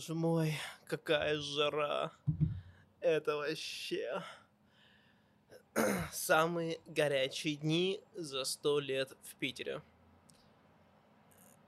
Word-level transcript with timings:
Боже 0.00 0.14
мой, 0.14 0.54
какая 0.86 1.38
жара. 1.38 2.10
Это 3.00 3.36
вообще 3.36 4.22
самые 6.10 6.80
горячие 6.86 7.56
дни 7.56 8.00
за 8.14 8.44
сто 8.44 8.80
лет 8.80 9.14
в 9.22 9.34
Питере. 9.34 9.82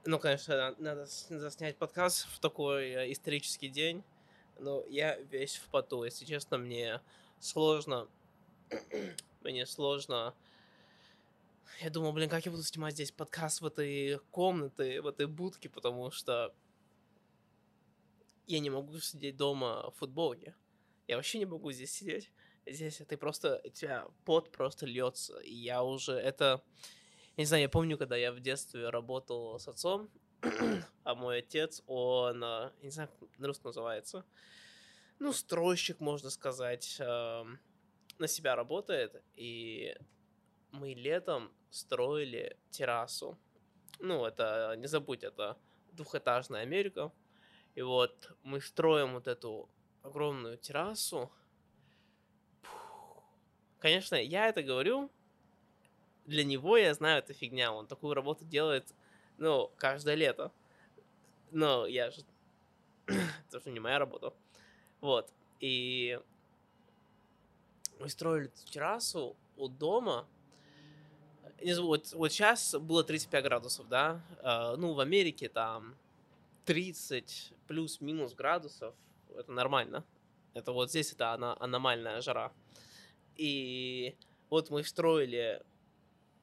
Ну, 0.05 0.17
конечно, 0.17 0.73
надо, 0.79 1.07
надо 1.29 1.51
снять 1.51 1.77
подкаст 1.77 2.25
в 2.25 2.39
такой 2.39 2.89
э, 2.89 3.11
исторический 3.11 3.69
день. 3.69 4.03
Но 4.57 4.83
я 4.89 5.15
весь 5.15 5.57
в 5.57 5.69
поту. 5.69 6.03
Если 6.03 6.25
честно, 6.25 6.57
мне 6.57 7.01
сложно. 7.39 8.07
мне 9.41 9.67
сложно. 9.67 10.33
Я 11.81 11.91
думал, 11.91 12.13
блин, 12.13 12.29
как 12.29 12.43
я 12.47 12.51
буду 12.51 12.63
снимать 12.63 12.95
здесь 12.95 13.11
подкаст 13.11 13.61
в 13.61 13.67
этой 13.67 14.17
комнате, 14.31 15.01
в 15.01 15.07
этой 15.07 15.27
будке, 15.27 15.69
потому 15.69 16.09
что 16.09 16.51
я 18.47 18.59
не 18.59 18.69
могу 18.69 18.99
сидеть 18.99 19.37
дома 19.37 19.89
в 19.91 19.97
футболке. 19.97 20.55
Я 21.07 21.17
вообще 21.17 21.39
не 21.39 21.45
могу 21.45 21.71
здесь 21.71 21.91
сидеть. 21.91 22.31
Здесь 22.65 23.01
ты 23.07 23.17
просто, 23.17 23.61
у 23.63 23.69
тебя 23.69 24.07
пот 24.25 24.51
просто 24.51 24.85
льется. 24.85 25.39
И 25.39 25.53
я 25.53 25.83
уже 25.83 26.13
это... 26.13 26.63
Я 27.35 27.41
не 27.41 27.45
знаю, 27.45 27.63
я 27.63 27.69
помню, 27.69 27.97
когда 27.97 28.15
я 28.15 28.31
в 28.31 28.39
детстве 28.39 28.89
работал 28.89 29.59
с 29.59 29.67
отцом, 29.67 30.09
а 31.03 31.15
мой 31.15 31.39
отец, 31.39 31.81
он, 31.87 32.43
э, 32.43 32.71
я 32.77 32.83
не 32.83 32.91
знаю, 32.91 33.09
на 33.37 33.47
русском 33.47 33.69
называется, 33.69 34.23
ну, 35.19 35.33
стройщик, 35.33 35.99
можно 35.99 36.29
сказать, 36.29 36.97
эм, 36.99 37.59
на 38.19 38.27
себя 38.27 38.55
работает, 38.55 39.23
и 39.33 39.95
мы 40.71 40.93
летом 40.93 41.51
строили 41.69 42.57
террасу. 42.69 43.37
Ну, 43.99 44.25
это, 44.25 44.75
не 44.77 44.87
забудь, 44.87 45.23
это 45.23 45.57
двухэтажная 45.91 46.61
Америка, 46.61 47.11
и 47.75 47.81
вот 47.81 48.31
мы 48.43 48.61
строим 48.61 49.13
вот 49.13 49.27
эту 49.27 49.67
огромную 50.03 50.57
террасу. 50.57 51.31
Конечно, 53.79 54.15
я 54.15 54.47
это 54.47 54.61
говорю. 54.61 55.09
Для 56.25 56.43
него 56.43 56.77
я 56.77 56.93
знаю, 56.93 57.19
это 57.19 57.33
фигня. 57.33 57.73
Он 57.73 57.87
такую 57.87 58.13
работу 58.13 58.45
делает, 58.45 58.85
ну, 59.37 59.71
каждое 59.77 60.15
лето. 60.15 60.51
Но 61.51 61.85
я 61.85 62.11
же... 62.11 62.21
это 63.07 63.59
же 63.59 63.71
не 63.71 63.79
моя 63.79 63.99
работа. 63.99 64.33
Вот. 65.01 65.29
И 65.59 66.19
мы 67.99 68.07
строили 68.07 68.47
эту 68.47 68.65
террасу 68.71 69.35
у 69.57 69.67
дома. 69.67 70.27
Не 71.61 71.73
знаю, 71.73 71.87
вот, 71.87 72.13
вот 72.13 72.31
сейчас 72.31 72.75
было 72.75 73.03
35 73.03 73.43
градусов, 73.43 73.87
да? 73.87 74.21
Uh, 74.43 74.75
ну, 74.75 74.93
в 74.93 74.99
Америке 74.99 75.49
там 75.49 75.95
30 76.65 77.53
плюс-минус 77.67 78.33
градусов, 78.33 78.95
это 79.35 79.51
нормально. 79.51 80.05
Это 80.53 80.71
вот 80.71 80.89
здесь 80.89 81.11
это 81.13 81.33
ана- 81.33 81.57
аномальная 81.59 82.21
жара. 82.21 82.53
И 83.35 84.15
вот 84.49 84.69
мы 84.69 84.83
строили 84.83 85.63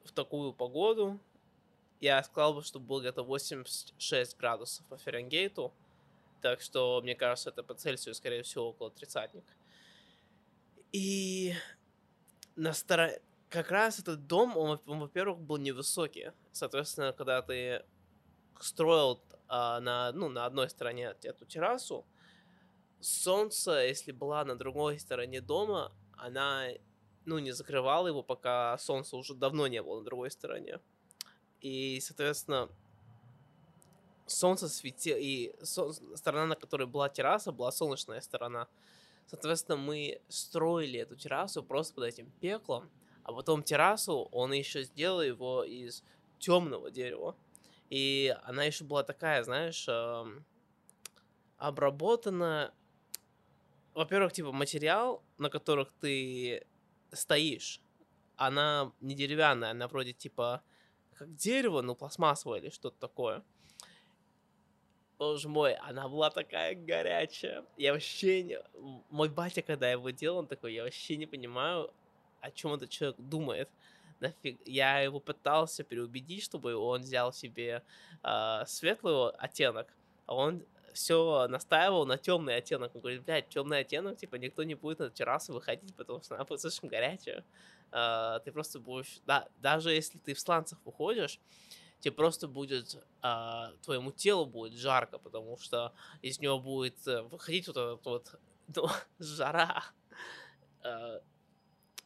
в 0.03 0.11
такую 0.11 0.53
погоду. 0.53 1.19
Я 1.99 2.21
сказал 2.23 2.55
бы, 2.55 2.63
что 2.63 2.79
было 2.79 2.99
где-то 2.99 3.23
86 3.23 4.37
градусов 4.37 4.85
по 4.87 4.97
Фаренгейту. 4.97 5.73
Так 6.41 6.61
что, 6.61 6.99
мне 7.01 7.15
кажется, 7.15 7.51
это 7.51 7.63
по 7.63 7.75
Цельсию, 7.75 8.15
скорее 8.15 8.41
всего, 8.43 8.69
около 8.69 8.89
тридцатник. 8.89 9.45
И 10.91 11.53
на 12.55 12.73
стор... 12.73 13.11
как 13.49 13.71
раз 13.71 13.99
этот 13.99 14.25
дом, 14.27 14.57
он, 14.57 14.79
он, 14.87 14.99
во-первых, 14.99 15.39
был 15.39 15.57
невысокий. 15.57 16.31
Соответственно, 16.51 17.13
когда 17.13 17.41
ты 17.41 17.85
строил 18.59 19.21
а, 19.53 19.81
на, 19.81 20.13
ну, 20.13 20.29
на 20.29 20.45
одной 20.45 20.69
стороне 20.69 21.13
эту 21.23 21.45
террасу, 21.45 22.05
солнце, 23.01 23.85
если 23.85 24.13
была 24.13 24.45
на 24.45 24.55
другой 24.55 24.97
стороне 24.97 25.41
дома, 25.41 25.91
она, 26.13 26.67
ну, 27.25 27.37
не 27.37 27.51
закрывала 27.51 28.07
его, 28.07 28.23
пока 28.23 28.77
солнце 28.77 29.17
уже 29.17 29.35
давно 29.35 29.67
не 29.67 29.83
было 29.83 29.99
на 29.99 30.05
другой 30.05 30.31
стороне. 30.31 30.79
И, 31.59 31.99
соответственно, 31.99 32.69
солнце 34.25 34.69
светило, 34.69 35.17
и 35.17 35.53
сол... 35.65 35.91
сторона, 36.15 36.45
на 36.45 36.55
которой 36.55 36.87
была 36.87 37.09
терраса, 37.09 37.51
была 37.51 37.73
солнечная 37.73 38.21
сторона. 38.21 38.69
Соответственно, 39.25 39.75
мы 39.75 40.21
строили 40.29 41.01
эту 41.01 41.17
террасу 41.17 41.61
просто 41.61 41.95
под 41.95 42.05
этим 42.05 42.31
пеклом, 42.39 42.89
а 43.23 43.33
потом 43.33 43.63
террасу 43.63 44.29
он 44.31 44.53
еще 44.53 44.83
сделал 44.83 45.21
его 45.21 45.65
из 45.65 46.05
темного 46.39 46.89
дерева. 46.89 47.35
И 47.91 48.33
она 48.43 48.63
еще 48.63 48.85
была 48.85 49.03
такая, 49.03 49.43
знаешь, 49.43 49.85
обработана. 51.57 52.73
Во-первых, 53.93 54.31
типа 54.31 54.53
материал, 54.53 55.21
на 55.37 55.49
которых 55.49 55.91
ты 55.99 56.65
стоишь, 57.11 57.81
она 58.37 58.93
не 59.01 59.13
деревянная, 59.13 59.71
она 59.71 59.89
вроде 59.89 60.13
типа 60.13 60.63
как 61.15 61.35
дерево, 61.35 61.81
ну 61.81 61.93
пластмассовое 61.93 62.59
или 62.59 62.69
что-то 62.69 62.97
такое. 62.97 63.43
Боже 65.19 65.49
мой, 65.49 65.75
она 65.75 66.07
была 66.07 66.29
такая 66.29 66.73
горячая. 66.73 67.65
Я 67.75 67.91
вообще 67.91 68.41
не... 68.41 68.59
Мой 69.09 69.27
батя, 69.27 69.61
когда 69.61 69.91
его 69.91 70.09
делал, 70.11 70.37
он 70.37 70.47
такой, 70.47 70.73
я 70.73 70.83
вообще 70.83 71.17
не 71.17 71.25
понимаю, 71.25 71.93
о 72.39 72.51
чем 72.51 72.73
этот 72.73 72.89
человек 72.89 73.19
думает 73.19 73.69
нафиг, 74.21 74.59
я 74.65 74.99
его 74.99 75.19
пытался 75.19 75.83
переубедить, 75.83 76.43
чтобы 76.43 76.75
он 76.75 77.01
взял 77.01 77.33
себе 77.33 77.83
э, 78.23 78.63
светлый 78.65 79.31
оттенок, 79.31 79.93
а 80.25 80.35
он 80.35 80.63
все 80.93 81.47
настаивал 81.47 82.05
на 82.05 82.17
темный 82.17 82.55
оттенок. 82.55 82.93
Он 82.95 83.01
говорит, 83.01 83.23
блядь, 83.23 83.49
темный 83.49 83.79
оттенок, 83.79 84.17
типа, 84.17 84.35
никто 84.35 84.63
не 84.63 84.75
будет 84.75 84.99
на 84.99 85.09
террасу 85.09 85.53
выходить, 85.53 85.95
потому 85.95 86.21
что 86.21 86.35
она 86.35 86.45
будет 86.45 86.61
слишком 86.61 86.89
горячая. 86.89 87.43
Э, 87.91 88.39
ты 88.43 88.51
просто 88.51 88.79
будешь, 88.79 89.19
да, 89.25 89.47
даже 89.61 89.91
если 89.91 90.17
ты 90.17 90.33
в 90.33 90.39
сланцах 90.39 90.79
выходишь, 90.85 91.39
тебе 91.99 92.13
просто 92.13 92.47
будет, 92.47 92.95
э, 93.23 93.63
твоему 93.83 94.11
телу 94.11 94.45
будет 94.45 94.73
жарко, 94.73 95.17
потому 95.17 95.57
что 95.57 95.93
из 96.21 96.39
него 96.39 96.59
будет 96.59 97.07
э, 97.07 97.21
выходить 97.23 97.67
вот 97.67 97.77
этот 97.77 98.05
вот 98.05 98.39
ну, 98.75 98.89
жара. 99.19 99.83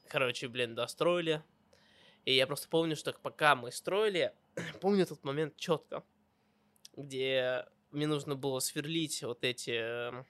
Короче, 0.07 0.47
блин, 0.47 0.75
достроили, 0.75 1.43
и 2.25 2.33
я 2.33 2.47
просто 2.47 2.67
помню, 2.67 2.95
что 2.95 3.13
пока 3.13 3.55
мы 3.55 3.71
строили, 3.71 4.33
помню 4.81 5.03
этот 5.03 5.23
момент 5.23 5.55
четко, 5.55 6.03
где 6.95 7.65
мне 7.91 8.07
нужно 8.07 8.35
было 8.35 8.59
сверлить 8.59 9.21
вот 9.23 9.43
эти, 9.43 9.71
эм, 9.71 10.25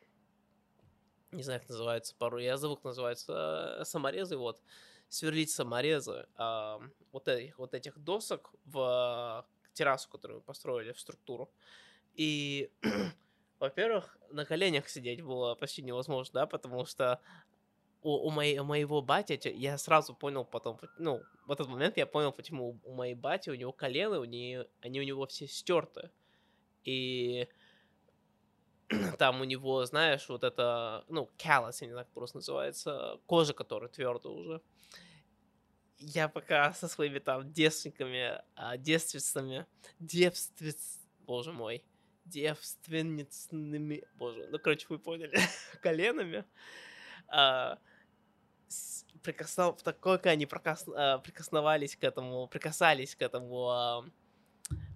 не 1.32 1.44
знаю, 1.44 1.62
как 1.62 1.70
называется 1.70 2.16
пару, 2.18 2.38
я 2.38 2.58
как 2.58 2.84
называется, 2.84 3.78
э, 3.80 3.86
саморезы, 3.86 4.38
вот, 4.38 4.62
сверлить 5.10 5.52
саморезы 5.52 6.28
э, 6.38 6.80
вот, 7.12 7.28
этих, 7.28 7.58
вот 7.60 7.74
этих 7.74 7.98
досок 7.98 8.54
в 8.66 9.46
террасу, 9.74 10.10
которую 10.10 10.40
мы 10.40 10.44
построили, 10.44 10.92
в 10.92 11.00
структуру. 11.00 11.50
И, 12.14 12.72
во-первых, 13.60 14.18
на 14.32 14.46
коленях 14.46 14.90
сидеть 14.90 15.22
было 15.22 15.56
почти 15.56 15.82
невозможно, 15.82 16.42
да, 16.42 16.46
потому 16.46 16.86
что 16.86 17.22
у, 18.06 18.28
у, 18.28 18.30
моей, 18.30 18.60
у 18.60 18.64
моего 18.64 19.02
батя, 19.02 19.50
я 19.50 19.80
сразу 19.80 20.14
понял 20.14 20.46
потом, 20.46 20.80
ну, 21.00 21.24
в 21.48 21.52
этот 21.52 21.68
момент 21.68 21.98
я 21.98 22.06
понял, 22.06 22.32
почему 22.32 22.80
у 22.84 22.94
моей 22.94 23.16
бати, 23.16 23.50
у 23.50 23.56
него 23.56 23.72
колено, 23.72 24.20
у 24.20 24.26
нее, 24.26 24.68
они 24.82 25.00
у 25.00 25.04
него 25.04 25.26
все 25.26 25.48
стерты. 25.48 26.12
И 26.84 27.48
там 29.18 29.42
у 29.42 29.44
него, 29.44 29.84
знаешь, 29.86 30.30
вот 30.30 30.44
это, 30.44 31.04
ну, 31.10 31.32
callus, 31.36 31.78
я 31.82 31.88
не 31.88 31.94
знаю, 31.94 32.06
как 32.06 32.14
просто 32.14 32.38
называется, 32.38 33.20
кожа, 33.26 33.54
которая 33.54 33.90
твердая 33.90 34.34
уже. 34.34 34.62
Я 35.98 36.30
пока 36.30 36.74
со 36.74 36.88
своими 36.88 37.18
там 37.18 37.52
девственниками, 37.52 38.40
а, 38.54 38.78
девственницами, 38.78 39.66
девственниц, 39.98 41.00
боже 41.26 41.52
мой, 41.52 41.84
девственницами, 42.26 44.04
боже, 44.14 44.48
ну, 44.52 44.60
короче, 44.60 44.86
вы 44.90 45.00
поняли, 45.00 45.40
коленами, 45.82 46.46
а, 47.28 47.80
прикоснов... 49.22 49.82
как 49.84 50.26
они 50.28 50.46
прикос... 50.46 50.86
А, 50.96 51.20
прикосновались 51.20 51.96
к 51.96 52.04
этому, 52.04 52.48
прикасались 52.48 53.16
к 53.16 53.22
этому 53.22 53.70
а, 53.70 54.06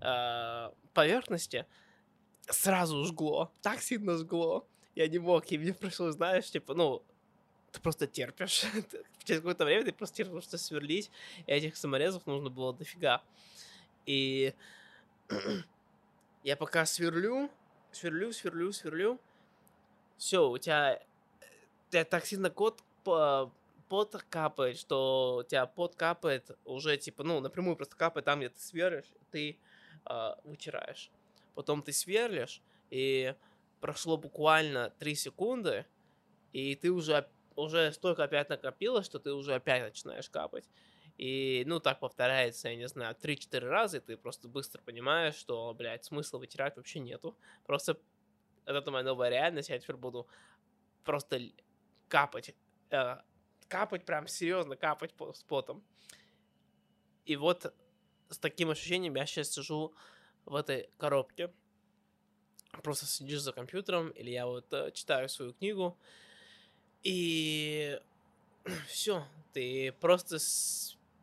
а, 0.02 0.74
поверхности, 0.94 1.66
сразу 2.48 3.04
жгло, 3.06 3.52
так 3.62 3.82
сильно 3.82 4.18
жгло. 4.18 4.68
Я 4.96 5.08
не 5.08 5.20
мог, 5.20 5.52
и 5.52 5.58
мне 5.58 5.74
пришлось, 5.74 6.16
знаешь, 6.16 6.50
типа, 6.50 6.74
ну, 6.74 7.04
ты 7.72 7.80
просто 7.80 8.08
терпишь. 8.08 8.66
Через 9.24 9.42
какое-то 9.42 9.66
время 9.66 9.86
ты 9.86 9.94
просто 9.94 10.18
терпишь, 10.18 10.44
что 10.44 10.58
сверлить, 10.58 11.12
и 11.46 11.52
этих 11.52 11.78
саморезов 11.78 12.26
нужно 12.26 12.50
было 12.50 12.74
дофига. 12.74 13.22
И 14.06 14.54
я 16.44 16.58
пока 16.58 16.86
сверлю, 16.86 17.50
сверлю, 17.92 18.34
сверлю, 18.34 18.72
сверлю, 18.72 19.20
все, 20.18 20.50
у 20.50 20.58
тебя, 20.58 21.02
у 21.88 21.92
тебя 21.92 22.04
так 22.04 22.26
сильно 22.26 22.50
кот 22.50 22.84
пот 23.90 24.16
капает, 24.30 24.78
что 24.78 25.42
у 25.42 25.44
тебя 25.44 25.66
пот 25.66 25.96
капает 25.96 26.52
уже, 26.64 26.96
типа, 26.98 27.24
ну, 27.24 27.40
напрямую 27.40 27.76
просто 27.76 27.96
капает 27.98 28.26
там, 28.26 28.40
где 28.40 28.50
ты 28.50 28.60
сверлишь, 28.60 29.12
ты 29.32 29.60
э, 30.06 30.32
вытираешь. 30.44 31.12
Потом 31.56 31.82
ты 31.82 31.92
сверлишь, 31.92 32.62
и 32.92 33.36
прошло 33.82 34.16
буквально 34.16 34.92
3 35.00 35.16
секунды, 35.16 35.86
и 36.54 36.76
ты 36.76 36.92
уже, 36.92 37.28
уже 37.56 37.92
столько 37.92 38.24
опять 38.24 38.50
накопилось, 38.50 39.06
что 39.06 39.20
ты 39.20 39.34
уже 39.34 39.56
опять 39.56 39.84
начинаешь 39.84 40.30
капать. 40.30 40.70
И, 41.18 41.64
ну, 41.68 41.80
так 41.80 42.00
повторяется, 42.00 42.70
я 42.70 42.76
не 42.76 42.88
знаю, 42.88 43.16
3-4 43.16 43.68
раза, 43.68 43.98
и 43.98 44.00
ты 44.00 44.16
просто 44.16 44.48
быстро 44.48 44.82
понимаешь, 44.82 45.36
что, 45.36 45.74
блядь, 45.74 46.06
смысла 46.06 46.38
вытирать 46.38 46.78
вообще 46.78 47.00
нету. 47.00 47.36
Просто 47.66 48.00
это 48.66 48.92
моя 48.92 49.04
новая 49.04 49.30
реальность, 49.30 49.70
я 49.70 49.80
теперь 49.80 49.98
буду 49.98 50.28
просто 51.04 51.42
капать, 52.08 52.56
э, 52.92 53.18
капать 53.70 54.06
прям 54.06 54.28
серьезно, 54.28 54.76
капать 54.76 55.14
с 55.34 55.44
потом. 55.44 55.84
И 57.26 57.36
вот 57.36 57.74
с 58.30 58.38
таким 58.38 58.70
ощущением 58.70 59.16
я 59.16 59.26
сейчас 59.26 59.52
сижу 59.52 59.94
в 60.46 60.56
этой 60.56 60.90
коробке. 60.98 61.52
Просто 62.84 63.06
сидишь 63.06 63.42
за 63.42 63.54
компьютером, 63.54 64.10
или 64.10 64.32
я 64.32 64.46
вот 64.46 64.72
э, 64.74 64.92
читаю 64.92 65.28
свою 65.30 65.54
книгу, 65.54 65.98
и 67.04 68.00
все, 68.88 69.26
ты 69.54 69.92
просто 69.94 70.38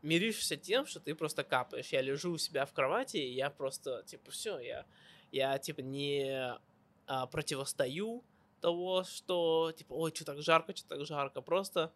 миришься 0.02 0.56
тем, 0.56 0.87
что 0.87 1.00
ты 1.00 1.14
просто 1.14 1.44
капаешь. 1.44 1.88
Я 1.88 2.02
лежу 2.02 2.32
у 2.32 2.38
себя 2.38 2.66
в 2.66 2.72
кровати, 2.72 3.19
и 3.19 3.32
я 3.32 3.50
просто, 3.50 4.02
типа, 4.06 4.31
все, 4.31 4.58
я, 4.58 4.87
я, 5.31 5.58
типа, 5.58 5.81
не 5.81 6.58
а, 7.06 7.26
противостою 7.26 8.25
того, 8.60 9.04
что, 9.04 9.72
типа, 9.76 9.92
ой, 9.92 10.12
что 10.14 10.25
так 10.25 10.42
жарко, 10.42 10.75
что 10.75 10.88
так 10.88 11.06
жарко. 11.06 11.40
Просто 11.40 11.92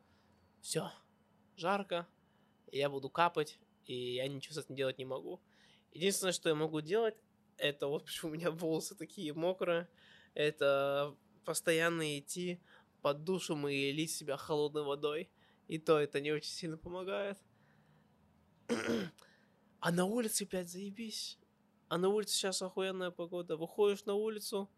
все, 0.61 0.91
жарко, 1.57 2.07
я 2.71 2.89
буду 2.89 3.11
капать, 3.11 3.59
и 3.85 4.15
я 4.15 4.29
ничего 4.29 4.55
с 4.55 4.65
этим 4.65 4.75
делать 4.75 4.99
не 4.99 5.05
могу. 5.05 5.41
Единственное, 5.93 6.33
что 6.33 6.49
я 6.49 6.55
могу 6.55 6.81
делать, 6.81 7.17
это 7.57 7.87
вот 7.87 8.05
почему 8.07 8.31
у 8.31 8.35
меня 8.35 8.51
волосы 8.51 8.95
такие 8.95 9.33
мокрые, 9.35 9.89
это 10.35 11.17
постоянно 11.45 12.19
идти 12.19 12.61
под 13.03 13.25
душем 13.25 13.67
и 13.69 13.93
лить 13.93 14.11
себя 14.11 14.37
холодной 14.37 14.83
водой. 14.83 15.31
И 15.69 15.79
то 15.79 15.99
это 15.99 16.21
не 16.21 16.33
очень 16.33 16.51
сильно 16.51 16.77
помогает. 16.77 17.39
а 19.81 19.93
на 19.93 20.05
улице 20.05 20.45
опять 20.45 20.69
заебись. 20.69 21.39
А 21.89 21.99
на 21.99 22.09
улице 22.09 22.35
сейчас 22.35 22.63
охуенная 22.63 23.11
погода. 23.11 23.57
Выходишь 23.57 24.05
на 24.05 24.15
улицу, 24.15 24.71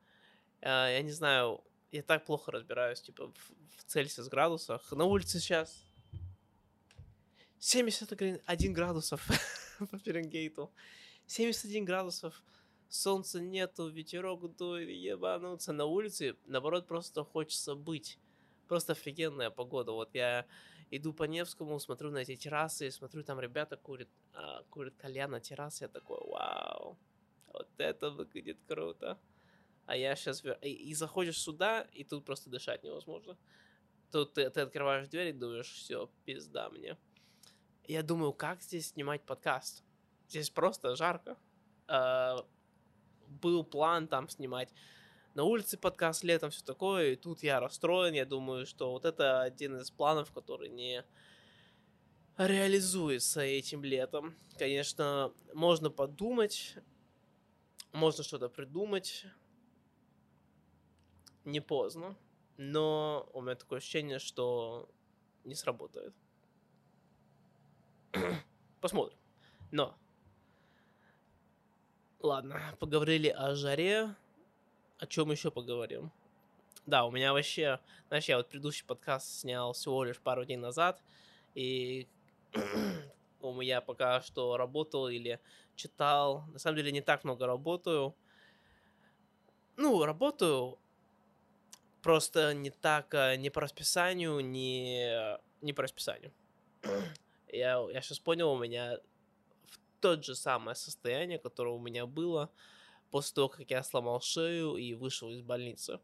э, 0.60 0.68
я 0.68 1.02
не 1.02 1.10
знаю, 1.10 1.64
я 1.92 2.02
так 2.02 2.24
плохо 2.24 2.50
разбираюсь, 2.50 3.00
типа, 3.00 3.26
в, 3.26 3.52
в 3.76 3.84
Цельсиус 3.84 4.28
градусах. 4.28 4.90
На 4.92 5.04
улице 5.04 5.38
сейчас 5.38 5.84
71 7.58 8.72
градусов 8.72 9.26
по 9.78 9.98
Фаренгейту. 9.98 10.72
71 11.26 11.84
градусов. 11.84 12.42
Солнца 12.88 13.40
нету, 13.40 13.88
ветерок 13.88 14.56
дует, 14.56 14.88
ебануться. 14.88 15.72
На 15.72 15.84
улице, 15.84 16.36
наоборот, 16.46 16.86
просто 16.86 17.24
хочется 17.24 17.74
быть. 17.74 18.18
Просто 18.68 18.92
офигенная 18.92 19.50
погода. 19.50 19.92
Вот 19.92 20.14
я 20.14 20.46
иду 20.90 21.12
по 21.12 21.24
Невскому, 21.24 21.78
смотрю 21.78 22.10
на 22.10 22.18
эти 22.18 22.36
террасы, 22.36 22.90
смотрю, 22.90 23.22
там 23.22 23.38
ребята 23.38 23.76
курят, 23.76 24.08
а, 24.34 24.62
курят 24.70 24.94
кальян 24.96 25.30
на 25.30 25.40
террасе. 25.40 25.84
Я 25.84 25.88
такой, 25.88 26.18
вау, 26.26 26.98
вот 27.52 27.68
это 27.78 28.10
выглядит 28.10 28.58
круто. 28.66 29.18
А 29.92 29.96
я 29.96 30.16
сейчас... 30.16 30.42
И, 30.62 30.70
и 30.70 30.94
заходишь 30.94 31.38
сюда, 31.38 31.82
и 31.92 32.02
тут 32.02 32.24
просто 32.24 32.48
дышать 32.48 32.82
невозможно. 32.82 33.36
Тут 34.10 34.32
ты, 34.32 34.48
ты 34.48 34.62
открываешь 34.62 35.06
дверь 35.08 35.28
и 35.28 35.32
думаешь, 35.32 35.70
все, 35.70 36.08
пизда 36.24 36.70
мне. 36.70 36.96
Я 37.84 38.02
думаю, 38.02 38.32
как 38.32 38.62
здесь 38.62 38.88
снимать 38.88 39.22
подкаст? 39.22 39.84
Здесь 40.28 40.48
просто 40.48 40.96
жарко. 40.96 41.36
Uh, 41.88 42.46
был 43.28 43.64
план 43.64 44.08
там 44.08 44.30
снимать 44.30 44.72
на 45.34 45.44
улице 45.44 45.76
подкаст 45.76 46.24
летом, 46.24 46.48
все 46.48 46.64
такое, 46.64 47.12
и 47.12 47.16
тут 47.16 47.42
я 47.42 47.60
расстроен, 47.60 48.14
я 48.14 48.24
думаю, 48.24 48.64
что 48.64 48.92
вот 48.92 49.04
это 49.04 49.42
один 49.42 49.76
из 49.76 49.90
планов, 49.90 50.32
который 50.32 50.70
не 50.70 51.04
реализуется 52.38 53.42
этим 53.42 53.84
летом. 53.84 54.34
Конечно, 54.58 55.34
можно 55.52 55.90
подумать, 55.90 56.76
можно 57.92 58.24
что-то 58.24 58.48
придумать, 58.48 59.26
не 61.44 61.60
поздно, 61.60 62.16
но 62.56 63.28
у 63.32 63.40
меня 63.40 63.54
такое 63.54 63.78
ощущение, 63.78 64.18
что 64.18 64.88
не 65.44 65.54
сработает. 65.54 66.14
Посмотрим. 68.80 69.18
Но. 69.70 69.96
Ладно, 72.20 72.76
поговорили 72.78 73.28
о 73.28 73.54
жаре. 73.54 74.14
О 74.98 75.06
чем 75.06 75.32
еще 75.32 75.50
поговорим? 75.50 76.12
Да, 76.86 77.04
у 77.04 77.10
меня 77.10 77.32
вообще... 77.32 77.80
Знаешь, 78.08 78.26
я 78.26 78.36
вот 78.36 78.48
предыдущий 78.48 78.84
подкаст 78.84 79.40
снял 79.40 79.72
всего 79.72 80.04
лишь 80.04 80.20
пару 80.20 80.44
дней 80.44 80.56
назад, 80.56 81.02
и 81.54 82.08
у 83.40 83.52
меня 83.54 83.80
пока 83.80 84.20
что 84.20 84.56
работал 84.56 85.08
или 85.08 85.40
читал. 85.74 86.44
На 86.52 86.58
самом 86.58 86.76
деле 86.76 86.92
не 86.92 87.00
так 87.00 87.24
много 87.24 87.46
работаю. 87.46 88.14
Ну, 89.76 90.04
работаю 90.04 90.78
просто 92.02 92.52
не 92.52 92.70
так, 92.70 93.14
э, 93.14 93.36
не 93.36 93.50
по 93.50 93.60
расписанию, 93.60 94.40
не, 94.40 95.38
не 95.60 95.72
по 95.72 95.82
расписанию. 95.82 96.32
я, 97.48 97.80
я 97.90 98.02
сейчас 98.02 98.18
понял, 98.18 98.52
у 98.52 98.58
меня 98.58 98.98
в 99.66 99.78
тот 100.00 100.24
же 100.24 100.34
самое 100.34 100.74
состояние, 100.74 101.38
которое 101.38 101.74
у 101.74 101.78
меня 101.78 102.06
было 102.06 102.50
после 103.10 103.34
того, 103.34 103.48
как 103.48 103.70
я 103.70 103.82
сломал 103.82 104.20
шею 104.20 104.76
и 104.76 104.94
вышел 104.94 105.30
из 105.30 105.40
больницы. 105.42 106.00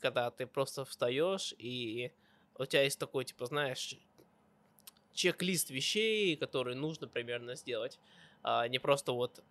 Когда 0.00 0.30
ты 0.30 0.46
просто 0.46 0.84
встаешь, 0.84 1.54
и 1.58 2.12
у 2.56 2.64
тебя 2.66 2.82
есть 2.82 2.98
такой, 2.98 3.24
типа, 3.24 3.46
знаешь, 3.46 3.96
чек-лист 5.12 5.70
вещей, 5.70 6.36
которые 6.36 6.76
нужно 6.76 7.06
примерно 7.06 7.54
сделать. 7.54 7.98
А 8.42 8.66
не 8.68 8.78
просто 8.78 9.12
вот, 9.12 9.42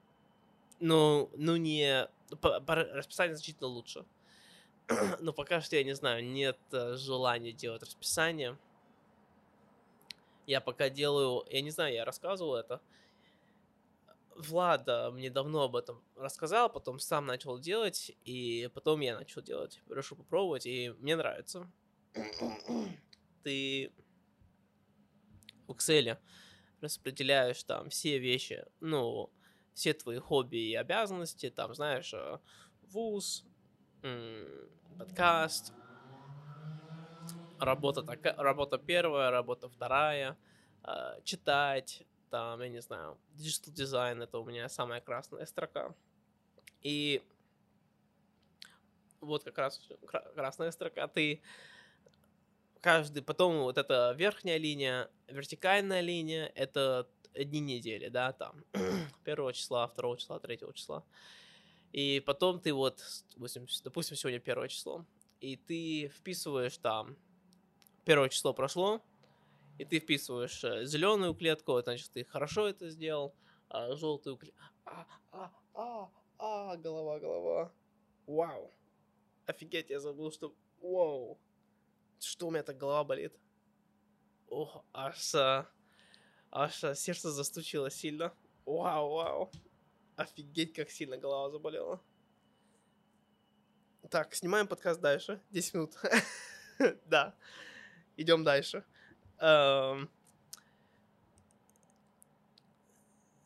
ну, 0.79 1.29
ну 1.35 1.55
не... 1.55 2.09
По, 2.41 2.59
по 2.59 2.75
расписанию 2.75 3.35
значительно 3.35 3.67
лучше. 3.67 4.05
Но 5.19 5.33
пока 5.33 5.61
что, 5.61 5.75
я 5.75 5.83
не 5.83 5.93
знаю, 5.93 6.25
нет 6.25 6.57
э, 6.71 6.95
желания 6.95 7.51
делать 7.51 7.83
расписание. 7.83 8.57
Я 10.47 10.61
пока 10.61 10.89
делаю, 10.89 11.45
я 11.49 11.61
не 11.61 11.69
знаю, 11.69 11.93
я 11.93 12.05
рассказывал 12.05 12.55
это. 12.55 12.81
Влада 14.35 15.11
мне 15.11 15.29
давно 15.29 15.63
об 15.63 15.75
этом 15.75 16.01
рассказал, 16.15 16.71
потом 16.71 16.97
сам 16.97 17.25
начал 17.25 17.59
делать, 17.59 18.11
и 18.23 18.69
потом 18.73 19.01
я 19.01 19.17
начал 19.17 19.41
делать. 19.41 19.81
Решил 19.89 20.17
попробовать, 20.17 20.65
и 20.65 20.89
мне 20.99 21.15
нравится. 21.15 21.69
Ты 23.43 23.91
в 25.67 25.71
Excel 25.71 26.17
распределяешь 26.81 27.61
там 27.63 27.89
все 27.89 28.17
вещи, 28.17 28.65
ну, 28.79 29.29
все 29.73 29.93
твои 29.93 30.17
хобби 30.17 30.57
и 30.57 30.75
обязанности, 30.75 31.49
там, 31.49 31.75
знаешь, 31.75 32.13
э, 32.13 32.39
вуз, 32.83 33.45
подкаст, 34.97 35.73
работа, 37.59 38.03
так, 38.03 38.19
работа 38.37 38.77
первая, 38.77 39.31
работа 39.31 39.67
вторая, 39.69 40.37
э, 40.83 41.21
читать, 41.23 42.03
там, 42.29 42.61
я 42.61 42.69
не 42.69 42.81
знаю, 42.81 43.17
digital 43.35 43.71
дизайн, 43.71 44.21
это 44.21 44.39
у 44.39 44.45
меня 44.45 44.69
самая 44.69 45.01
красная 45.01 45.45
строка. 45.45 45.93
И 46.81 47.21
вот 49.19 49.43
как 49.43 49.57
раз 49.57 49.81
красная 50.35 50.71
строка, 50.71 51.07
ты 51.07 51.41
каждый, 52.81 53.21
потом 53.21 53.59
вот 53.61 53.77
эта 53.77 54.13
верхняя 54.17 54.57
линия, 54.57 55.09
вертикальная 55.27 56.01
линия, 56.01 56.51
это 56.55 57.09
дни 57.33 57.59
недели, 57.59 58.07
да, 58.07 58.31
там, 58.31 58.63
первого 59.25 59.53
числа, 59.53 59.87
второго 59.87 60.17
числа, 60.17 60.39
третьего 60.39 60.73
числа. 60.73 61.03
И 61.91 62.19
потом 62.19 62.59
ты 62.59 62.73
вот, 62.73 63.03
допустим, 63.35 63.67
сегодня 64.15 64.39
первое 64.39 64.67
число, 64.67 65.05
и 65.39 65.55
ты 65.55 66.09
вписываешь 66.09 66.77
там, 66.77 67.17
первое 68.05 68.29
число 68.29 68.53
прошло, 68.53 69.01
и 69.79 69.85
ты 69.85 69.99
вписываешь 69.99 70.63
э, 70.63 70.85
зеленую 70.85 71.33
клетку, 71.33 71.81
значит, 71.81 72.11
ты 72.11 72.23
хорошо 72.25 72.67
это 72.67 72.89
сделал, 72.89 73.33
а 73.69 73.95
желтую 73.95 74.37
клетку... 74.37 74.59
А, 74.85 75.07
а, 75.31 75.51
а, 75.73 76.09
а, 76.37 76.77
голова, 76.77 77.19
голова. 77.19 77.71
Вау. 78.27 78.71
Офигеть, 79.45 79.89
я 79.89 79.99
забыл, 79.99 80.31
что... 80.31 80.53
Вау. 80.81 81.39
Что 82.19 82.47
у 82.47 82.51
меня 82.51 82.63
так 82.63 82.77
голова 82.77 83.03
болит? 83.03 83.33
Ох, 84.49 84.83
аж, 84.93 85.35
аж 86.51 86.97
сердце 86.97 87.31
застучило 87.31 87.89
сильно. 87.89 88.33
Вау, 88.65 89.11
вау. 89.11 89.51
Офигеть, 90.19 90.73
как 90.73 90.89
сильно 90.89 91.17
голова 91.17 91.49
заболела. 91.49 92.01
Так, 94.09 94.35
снимаем 94.35 94.67
подкаст 94.67 94.99
дальше. 94.99 95.41
10 95.51 95.73
минут. 95.75 95.93
да. 97.05 97.33
Идем 98.17 98.43
дальше. 98.43 98.83
Эм... 99.37 100.09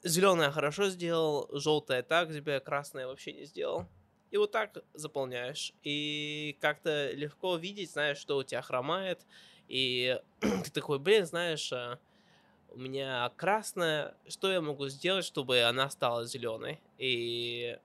Зеленая 0.02 0.50
хорошо 0.50 0.90
сделал, 0.90 1.48
желтая 1.52 2.02
так 2.02 2.34
себе, 2.34 2.60
красная 2.60 3.06
вообще 3.06 3.34
не 3.34 3.46
сделал. 3.46 3.88
И 4.32 4.38
вот 4.38 4.50
так 4.50 4.84
заполняешь. 4.96 5.76
И 5.84 6.58
как-то 6.60 7.12
легко 7.12 7.56
видеть, 7.56 7.92
знаешь, 7.92 8.18
что 8.18 8.38
у 8.38 8.44
тебя 8.44 8.64
хромает. 8.64 9.28
И 9.68 10.20
ты 10.40 10.72
такой, 10.72 10.98
блин, 10.98 11.28
знаешь, 11.28 11.72
а, 11.72 12.00
у 12.74 12.80
меня 12.80 13.32
красная, 13.38 14.16
что 14.28 14.52
я 14.52 14.62
могу 14.62 14.88
сделать, 14.88 15.26
чтобы 15.26 15.62
она 15.62 15.90
стала 15.90 16.26
зеленой? 16.26 16.82
И 16.98 17.78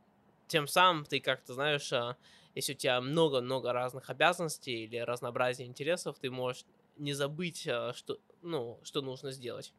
тем 0.46 0.66
самым 0.66 1.04
ты 1.04 1.20
как-то, 1.20 1.54
знаешь, 1.54 1.92
а, 1.92 2.16
если 2.54 2.72
у 2.72 2.76
тебя 2.76 3.00
много-много 3.00 3.72
разных 3.72 4.08
обязанностей 4.10 4.84
или 4.84 4.96
разнообразия 4.96 5.64
интересов, 5.64 6.18
ты 6.18 6.30
можешь 6.30 6.64
не 6.96 7.12
забыть, 7.12 7.68
а, 7.68 7.92
что, 7.92 8.18
ну, 8.42 8.80
что 8.82 9.02
нужно 9.02 9.30
сделать. 9.30 9.72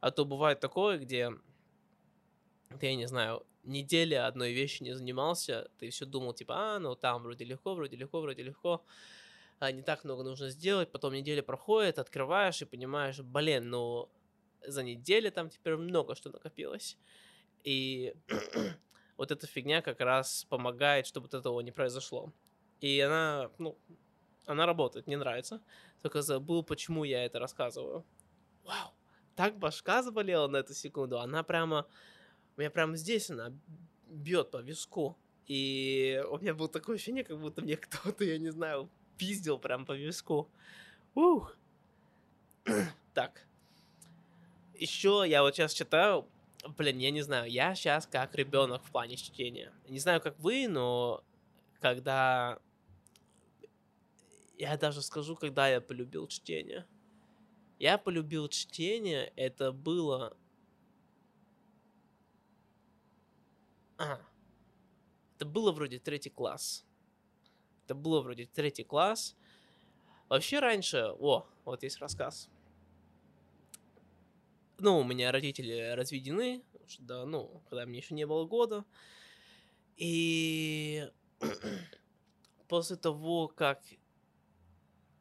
А 0.00 0.10
то 0.10 0.24
бывает 0.24 0.60
такое, 0.60 0.98
где 0.98 1.30
ты, 2.78 2.86
я 2.86 2.96
не 2.96 3.06
знаю, 3.06 3.46
неделя 3.64 4.26
одной 4.26 4.52
вещи 4.52 4.82
не 4.82 4.92
занимался, 4.92 5.70
ты 5.78 5.88
все 5.90 6.04
думал, 6.04 6.34
типа, 6.34 6.76
а, 6.76 6.78
ну 6.78 6.94
там 6.94 7.22
вроде 7.22 7.44
легко, 7.44 7.74
вроде 7.74 7.96
легко, 7.96 8.20
вроде 8.20 8.42
легко, 8.42 8.84
а 9.58 9.72
не 9.72 9.82
так 9.82 10.04
много 10.04 10.22
нужно 10.22 10.50
сделать, 10.50 10.92
потом 10.92 11.14
неделя 11.14 11.42
проходит, 11.42 11.98
открываешь 11.98 12.60
и 12.60 12.66
понимаешь, 12.66 13.20
блин, 13.20 13.70
ну 13.70 14.10
за 14.66 14.82
неделю 14.82 15.30
там 15.32 15.50
теперь 15.50 15.76
много 15.76 16.14
что 16.14 16.30
накопилось. 16.30 16.98
И 17.64 18.14
вот 19.16 19.30
эта 19.30 19.46
фигня 19.46 19.82
как 19.82 20.00
раз 20.00 20.44
помогает, 20.48 21.06
чтобы 21.06 21.24
вот 21.26 21.34
этого 21.34 21.60
не 21.60 21.72
произошло. 21.72 22.32
И 22.80 23.00
она, 23.00 23.50
ну, 23.58 23.78
она 24.46 24.66
работает, 24.66 25.06
мне 25.06 25.16
нравится. 25.16 25.60
Только 26.02 26.22
забыл, 26.22 26.62
почему 26.62 27.04
я 27.04 27.24
это 27.24 27.38
рассказываю. 27.38 28.04
Вау, 28.64 28.92
так 29.34 29.58
башка 29.58 30.02
заболела 30.02 30.48
на 30.48 30.58
эту 30.58 30.74
секунду. 30.74 31.18
Она 31.18 31.42
прямо, 31.42 31.86
у 32.56 32.60
меня 32.60 32.70
прямо 32.70 32.96
здесь 32.96 33.30
она 33.30 33.52
бьет 34.06 34.50
по 34.50 34.58
виску. 34.58 35.16
И 35.46 36.22
у 36.28 36.38
меня 36.38 36.54
было 36.54 36.68
такое 36.68 36.96
ощущение, 36.96 37.24
как 37.24 37.38
будто 37.38 37.62
мне 37.62 37.76
кто-то, 37.76 38.24
я 38.24 38.38
не 38.38 38.50
знаю, 38.50 38.90
пиздил 39.16 39.58
прям 39.58 39.86
по 39.86 39.92
виску. 39.92 40.50
Ух. 41.14 41.56
так. 43.14 43.45
Еще 44.78 45.24
я 45.26 45.42
вот 45.42 45.54
сейчас 45.54 45.72
читаю 45.72 46.28
Блин, 46.68 46.98
я 46.98 47.10
не 47.10 47.22
знаю, 47.22 47.50
я 47.50 47.74
сейчас 47.74 48.06
как 48.06 48.34
ребенок 48.34 48.84
в 48.84 48.90
плане 48.90 49.16
чтения. 49.16 49.72
Не 49.88 50.00
знаю, 50.00 50.20
как 50.20 50.38
вы, 50.38 50.66
но 50.68 51.22
когда... 51.80 52.58
Я 54.58 54.76
даже 54.76 55.02
скажу, 55.02 55.36
когда 55.36 55.68
я 55.68 55.80
полюбил 55.80 56.26
чтение. 56.26 56.86
Я 57.78 57.98
полюбил 57.98 58.48
чтение, 58.48 59.32
это 59.36 59.70
было... 59.70 60.36
А, 63.98 64.18
это 65.36 65.44
было 65.46 65.72
вроде 65.72 65.98
третий 65.98 66.30
класс. 66.30 66.84
Это 67.84 67.94
было 67.94 68.22
вроде 68.22 68.46
третий 68.46 68.84
класс. 68.84 69.36
Вообще 70.28 70.58
раньше... 70.58 71.14
О, 71.20 71.46
вот 71.64 71.82
есть 71.82 71.98
рассказ 71.98 72.48
ну, 74.78 74.98
у 74.98 75.04
меня 75.04 75.32
родители 75.32 75.94
разведены, 75.94 76.62
да, 76.98 77.24
ну, 77.24 77.62
когда 77.68 77.86
мне 77.86 77.98
еще 77.98 78.14
не 78.14 78.26
было 78.26 78.44
года. 78.46 78.84
И 79.96 81.08
после 82.68 82.96
того, 82.96 83.48
как 83.48 83.80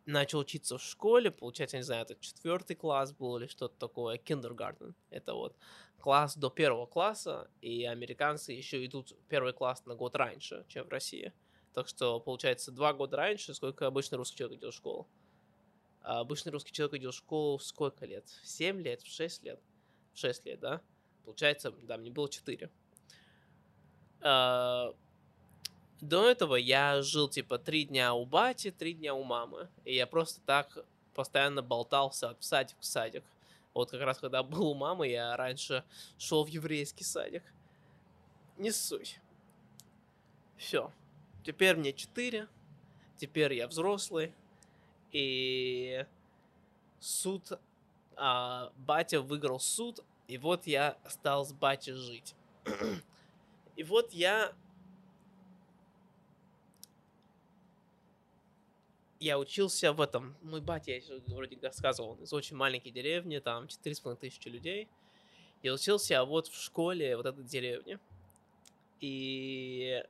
начал 0.06 0.40
учиться 0.40 0.78
в 0.78 0.84
школе, 0.84 1.32
получается, 1.32 1.78
не 1.78 1.84
знаю, 1.84 2.04
это 2.04 2.16
четвертый 2.20 2.76
класс 2.76 3.12
был 3.14 3.38
или 3.38 3.48
что-то 3.48 3.76
такое, 3.78 4.18
kindergarten, 4.18 4.94
это 5.10 5.34
вот 5.34 5.56
класс 6.00 6.36
до 6.38 6.50
первого 6.50 6.86
класса, 6.86 7.50
и 7.62 7.86
американцы 7.86 8.52
еще 8.52 8.86
идут 8.86 9.18
первый 9.28 9.54
класс 9.54 9.86
на 9.86 9.96
год 9.96 10.16
раньше, 10.16 10.66
чем 10.68 10.86
в 10.86 10.90
России. 10.90 11.34
Так 11.74 11.88
что, 11.88 12.20
получается, 12.20 12.72
два 12.72 12.94
года 12.94 13.18
раньше, 13.18 13.54
сколько 13.54 13.88
обычно 13.88 14.18
русский 14.18 14.38
человек 14.38 14.60
идет 14.60 14.74
в 14.74 14.78
школу. 14.78 15.08
А 16.06 16.20
обычный 16.20 16.52
русский 16.52 16.72
человек 16.72 17.02
идет 17.02 17.16
в 17.16 17.18
школу 17.18 17.58
в 17.58 17.64
сколько 17.64 18.06
лет? 18.06 18.26
В 18.44 18.48
7 18.48 18.80
лет, 18.80 19.02
в 19.02 19.08
6 19.08 19.44
лет? 19.44 19.60
В 20.14 20.20
6 20.20 20.46
лет, 20.46 20.60
да? 20.60 20.82
Получается, 21.24 21.72
да, 21.82 21.98
мне 21.98 22.12
было 22.12 22.30
4. 22.30 22.70
А, 24.22 24.94
до 26.02 26.30
этого 26.30 26.56
я 26.58 27.02
жил, 27.02 27.28
типа, 27.28 27.58
три 27.58 27.86
дня 27.86 28.14
у 28.14 28.24
бати, 28.24 28.70
три 28.70 28.94
дня 28.94 29.16
у 29.16 29.24
мамы. 29.24 29.68
И 29.84 29.96
я 29.96 30.06
просто 30.06 30.42
так 30.46 30.78
постоянно 31.16 31.64
болтался 31.64 32.30
от 32.30 32.44
садик 32.44 32.78
в 32.80 32.86
садик. 32.86 33.24
Вот 33.74 33.90
как 33.90 34.02
раз 34.02 34.20
когда 34.20 34.44
был 34.44 34.68
у 34.68 34.76
мамы, 34.76 35.08
я 35.08 35.36
раньше 35.36 35.84
шел 36.20 36.46
в 36.46 36.50
еврейский 36.50 37.04
садик. 37.04 37.44
Не 38.58 38.72
суть. 38.72 39.20
Все. 40.56 40.92
Теперь 41.44 41.76
мне 41.76 41.94
4. 41.94 42.48
Теперь 43.18 43.54
я 43.56 43.68
взрослый 43.68 44.36
и 45.16 46.06
суд, 47.00 47.54
а, 48.18 48.74
батя 48.76 49.22
выиграл 49.22 49.62
суд, 49.62 50.02
и 50.28 50.38
вот 50.38 50.68
я 50.68 50.98
стал 51.08 51.46
с 51.46 51.54
батей 51.54 51.94
жить. 51.94 52.36
и 53.78 53.84
вот 53.84 54.12
я 54.12 54.54
я 59.22 59.40
учился 59.40 59.94
в 59.94 60.02
этом. 60.02 60.36
Мой 60.42 60.60
батя, 60.60 60.92
я 60.92 61.02
вроде 61.28 61.58
рассказывал, 61.62 62.16
из 62.16 62.34
очень 62.34 62.58
маленькой 62.58 62.92
деревни, 62.92 63.40
там 63.40 63.68
4,5 63.68 64.18
тысячи 64.18 64.50
людей. 64.50 64.90
Я 65.64 65.74
учился 65.74 66.26
вот 66.26 66.48
в 66.48 66.62
школе 66.62 67.16
вот 67.16 67.26
этой 67.26 67.46
деревни. 67.46 68.00
И 69.00 70.04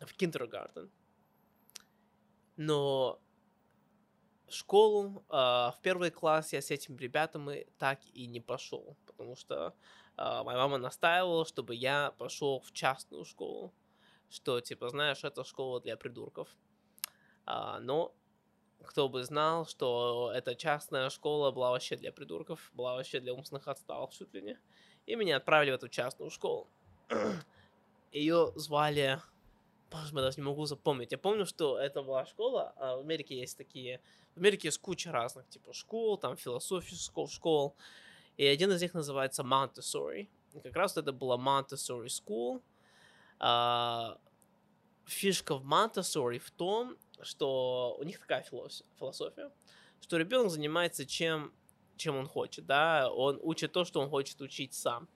в 0.00 0.12
киндергартен. 0.12 0.90
Но 2.58 3.18
школу. 4.52 5.24
А, 5.28 5.72
в 5.72 5.80
первый 5.80 6.10
класс 6.10 6.52
я 6.52 6.60
с 6.60 6.70
этим 6.70 6.96
ребятами 6.96 7.66
так 7.78 8.00
и 8.12 8.26
не 8.26 8.40
пошел, 8.40 8.96
потому 9.06 9.36
что 9.36 9.74
а, 10.16 10.44
моя 10.44 10.58
мама 10.58 10.78
настаивала, 10.78 11.44
чтобы 11.44 11.74
я 11.74 12.12
пошел 12.18 12.60
в 12.60 12.72
частную 12.72 13.24
школу, 13.24 13.72
что, 14.28 14.60
типа, 14.60 14.88
знаешь, 14.88 15.24
это 15.24 15.44
школа 15.44 15.80
для 15.80 15.96
придурков. 15.96 16.48
А, 17.46 17.80
но 17.80 18.14
кто 18.84 19.08
бы 19.08 19.22
знал, 19.24 19.66
что 19.66 20.32
эта 20.34 20.54
частная 20.54 21.10
школа 21.10 21.50
была 21.50 21.70
вообще 21.70 21.96
для 21.96 22.12
придурков, 22.12 22.70
была 22.74 22.94
вообще 22.94 23.20
для 23.20 23.34
умственных 23.34 23.68
отсталых 23.68 24.12
чуть 24.12 24.32
ли 24.34 24.42
не. 24.42 24.58
И 25.06 25.16
меня 25.16 25.36
отправили 25.36 25.70
в 25.70 25.74
эту 25.74 25.88
частную 25.88 26.30
школу. 26.30 26.68
Ее 28.12 28.52
звали 28.56 29.20
Боже 29.90 30.14
мой, 30.14 30.22
даже 30.22 30.36
не 30.38 30.44
могу 30.44 30.66
запомнить. 30.66 31.12
Я 31.12 31.18
помню, 31.18 31.46
что 31.46 31.78
это 31.78 32.02
была 32.02 32.24
школа, 32.26 32.72
а 32.76 32.96
в 32.96 33.00
Америке 33.00 33.38
есть 33.38 33.58
такие... 33.58 34.00
В 34.34 34.38
Америке 34.38 34.68
есть 34.68 34.78
куча 34.78 35.10
разных 35.10 35.48
типа 35.48 35.72
школ, 35.72 36.16
там 36.16 36.36
философических 36.36 37.30
школ, 37.30 37.74
и 38.36 38.46
один 38.46 38.70
из 38.70 38.80
них 38.80 38.94
называется 38.94 39.42
Montessori. 39.42 40.28
И 40.52 40.60
как 40.60 40.76
раз 40.76 40.96
это 40.96 41.12
была 41.12 41.36
Montessori 41.36 42.06
School. 42.06 42.62
А, 43.40 44.18
фишка 45.06 45.56
в 45.56 45.64
Montessori 45.64 46.38
в 46.38 46.50
том, 46.50 46.96
что 47.20 47.96
у 47.98 48.04
них 48.04 48.20
такая 48.20 48.42
философия, 48.42 49.50
что 50.00 50.16
ребенок 50.16 50.50
занимается 50.50 51.04
чем, 51.04 51.52
чем 51.96 52.16
он 52.16 52.26
хочет, 52.26 52.66
да, 52.66 53.10
он 53.10 53.38
учит 53.42 53.72
то, 53.72 53.84
что 53.84 54.00
он 54.00 54.08
хочет 54.08 54.40
учить 54.40 54.72
сам, 54.74 55.08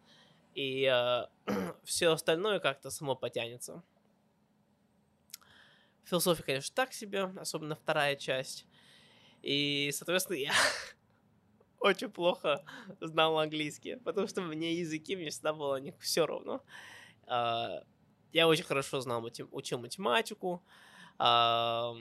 и 0.55 0.85
э, 0.85 1.27
все 1.85 2.13
остальное 2.13 2.59
как-то 2.59 2.91
само 2.91 3.15
потянется. 3.15 3.83
Философия, 6.05 6.43
конечно, 6.43 6.75
так 6.75 6.93
себе, 6.93 7.25
особенно 7.37 7.75
вторая 7.75 8.17
часть. 8.17 8.67
И, 9.43 9.91
соответственно, 9.93 10.37
я 10.37 10.53
очень 11.81 12.11
плохо 12.11 12.65
знал 13.01 13.39
английский, 13.39 13.97
потому 13.97 14.27
что 14.27 14.43
мне 14.43 14.75
языки, 14.75 15.17
мне 15.17 15.31
всегда 15.31 15.53
было 15.53 15.77
не 15.81 15.93
все 16.01 16.27
равно. 16.27 16.63
А, 17.27 17.83
я 18.33 18.49
очень 18.49 18.65
хорошо 18.65 19.01
знал, 19.01 19.25
учил 19.53 19.79
математику. 19.79 20.63
А, 21.19 21.95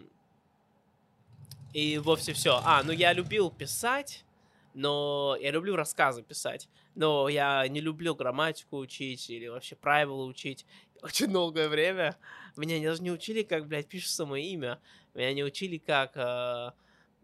и 1.74 1.98
вовсе 1.98 2.34
все. 2.34 2.62
А, 2.64 2.84
ну 2.84 2.92
я 2.92 3.14
любил 3.14 3.50
писать, 3.50 4.26
но 4.74 5.36
я 5.40 5.52
люблю 5.52 5.76
рассказы 5.76 6.24
писать, 6.24 6.70
но 6.96 7.28
я 7.30 7.68
не 7.68 7.82
люблю 7.82 8.16
грамматику 8.16 8.78
учить 8.78 9.30
или 9.30 9.48
вообще 9.48 9.76
правила 9.76 10.24
учить. 10.24 10.66
Очень 11.04 11.34
долгое 11.34 11.68
время 11.68 12.18
меня 12.56 12.82
даже 12.82 13.04
не 13.04 13.12
учили, 13.12 13.44
как, 13.44 13.68
блядь, 13.68 13.88
пишется 13.88 14.26
мое 14.26 14.42
имя. 14.44 14.80
Меня 15.14 15.34
не 15.34 15.44
учили, 15.44 15.78
как 15.78 16.16
э, 16.16 16.72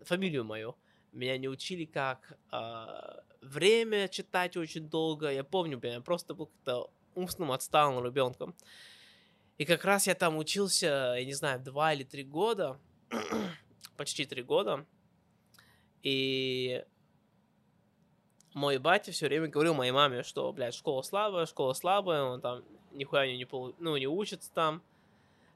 фамилию 0.03 0.43
мою. 0.43 0.75
Меня 1.13 1.37
не 1.37 1.47
учили, 1.47 1.85
как 1.85 2.37
э, 2.51 2.85
время 3.41 4.09
читать 4.09 4.57
очень 4.57 4.89
долго. 4.89 5.31
Я 5.31 5.45
помню, 5.45 5.79
я 5.81 6.01
просто 6.01 6.33
был 6.33 6.47
как-то 6.47 6.89
умственным 7.15 7.53
отсталым 7.53 8.05
ребенком. 8.05 8.53
И 9.57 9.63
как 9.63 9.85
раз 9.85 10.07
я 10.07 10.15
там 10.15 10.37
учился, 10.37 11.15
я 11.17 11.23
не 11.23 11.33
знаю, 11.33 11.61
два 11.61 11.93
или 11.93 12.03
три 12.03 12.25
года, 12.25 12.77
почти 13.97 14.25
три 14.25 14.43
года. 14.43 14.85
И 16.03 16.83
мой 18.53 18.77
батя 18.77 19.13
все 19.13 19.27
время 19.27 19.47
говорил 19.47 19.73
моей 19.73 19.91
маме, 19.91 20.23
что, 20.23 20.51
блядь, 20.51 20.73
школа 20.73 21.01
слабая, 21.01 21.45
школа 21.45 21.73
слабая, 21.73 22.23
он 22.23 22.41
там 22.41 22.63
нихуя 22.91 23.27
не, 23.27 23.37
не, 23.37 23.47
ну, 23.79 23.97
не 23.97 24.07
учится 24.07 24.51
там. 24.53 24.81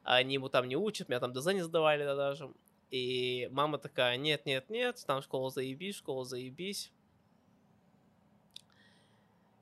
они 0.04 0.36
ему 0.36 0.50
там 0.50 0.68
не 0.68 0.76
учат, 0.76 1.10
меня 1.10 1.20
там 1.20 1.32
не 1.32 1.64
сдавали 1.64 2.04
да, 2.04 2.16
даже. 2.16 2.52
И 2.92 3.50
мама 3.52 3.80
такая, 3.80 4.18
нет, 4.18 4.46
нет, 4.46 4.70
нет, 4.70 5.04
там 5.08 5.22
школа 5.22 5.50
заебись, 5.50 5.96
школа 5.96 6.26
заебись. 6.26 6.92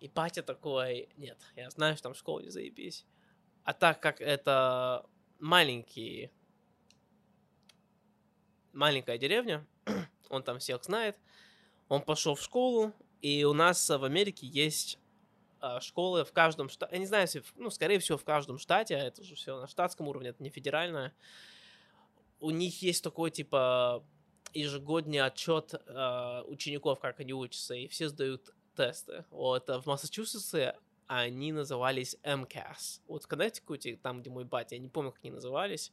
И 0.01 0.07
батя 0.07 0.41
такой, 0.43 1.07
нет, 1.15 1.37
я 1.55 1.69
знаю, 1.69 1.95
что 1.95 2.03
там 2.03 2.15
школа 2.15 2.41
не 2.41 2.49
заебись. 2.49 3.05
А 3.63 3.73
так 3.73 4.01
как 4.01 4.19
это 4.19 5.05
маленький, 5.39 6.31
маленькая 8.73 9.17
деревня, 9.17 9.65
он 10.29 10.43
там 10.43 10.59
всех 10.59 10.83
знает, 10.83 11.15
он 11.87 12.01
пошел 12.01 12.35
в 12.35 12.41
школу, 12.41 12.93
и 13.21 13.43
у 13.43 13.53
нас 13.53 13.87
в 13.87 14.03
Америке 14.03 14.47
есть 14.47 14.97
школы 15.81 16.23
в 16.23 16.31
каждом 16.31 16.69
штате, 16.69 16.95
я 16.95 16.99
не 16.99 17.05
знаю, 17.05 17.23
если, 17.23 17.43
ну, 17.55 17.69
скорее 17.69 17.99
всего, 17.99 18.17
в 18.17 18.23
каждом 18.23 18.57
штате, 18.57 18.95
а 18.95 18.99
это 18.99 19.23
же 19.23 19.35
все 19.35 19.59
на 19.59 19.67
штатском 19.67 20.07
уровне, 20.07 20.29
это 20.29 20.41
не 20.43 20.49
федеральное, 20.49 21.13
у 22.39 22.49
них 22.49 22.81
есть 22.81 23.03
такой, 23.03 23.31
типа, 23.31 24.03
ежегодный 24.53 25.19
отчет 25.19 25.73
э, 25.73 26.41
учеников, 26.47 26.99
как 26.99 27.19
они 27.19 27.33
учатся, 27.33 27.75
и 27.75 27.87
все 27.87 28.09
сдают 28.09 28.49
тесты. 28.75 29.25
Вот 29.29 29.69
в 29.69 29.85
Массачусетсе 29.85 30.75
они 31.07 31.51
назывались 31.51 32.17
MCAS. 32.23 33.01
Вот 33.07 33.23
в 33.23 33.27
Коннектикуте, 33.27 33.97
там, 33.97 34.21
где 34.21 34.29
мой 34.29 34.45
батя, 34.45 34.75
я 34.75 34.81
не 34.81 34.89
помню, 34.89 35.11
как 35.11 35.21
они 35.23 35.31
назывались. 35.31 35.91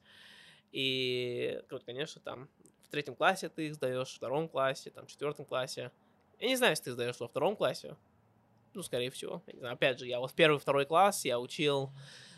И, 0.73 1.61
вот, 1.71 1.85
конечно, 1.85 2.21
там 2.21 2.49
в 2.85 2.89
третьем 2.89 3.17
классе 3.17 3.49
ты 3.49 3.67
их 3.67 3.75
сдаешь, 3.75 4.09
в 4.09 4.17
втором 4.17 4.49
классе, 4.49 4.91
там, 4.91 5.07
в 5.07 5.11
четвертом 5.11 5.45
классе. 5.45 5.91
Я 6.39 6.49
не 6.49 6.57
знаю, 6.57 6.73
если 6.73 6.85
ты 6.85 6.93
сдаешь 6.93 7.19
во 7.19 7.29
втором 7.29 7.57
классе. 7.57 7.97
Ну, 8.79 8.85
скорее 8.85 9.11
всего. 9.11 9.43
Я 9.49 9.55
не 9.55 9.59
знаю, 9.59 9.75
опять 9.75 9.99
же, 9.99 10.07
я 10.07 10.21
вот 10.21 10.31
в 10.31 10.35
первый, 10.35 10.61
второй 10.61 10.87
класс 10.87 11.25
я 11.25 11.41
учил 11.41 11.91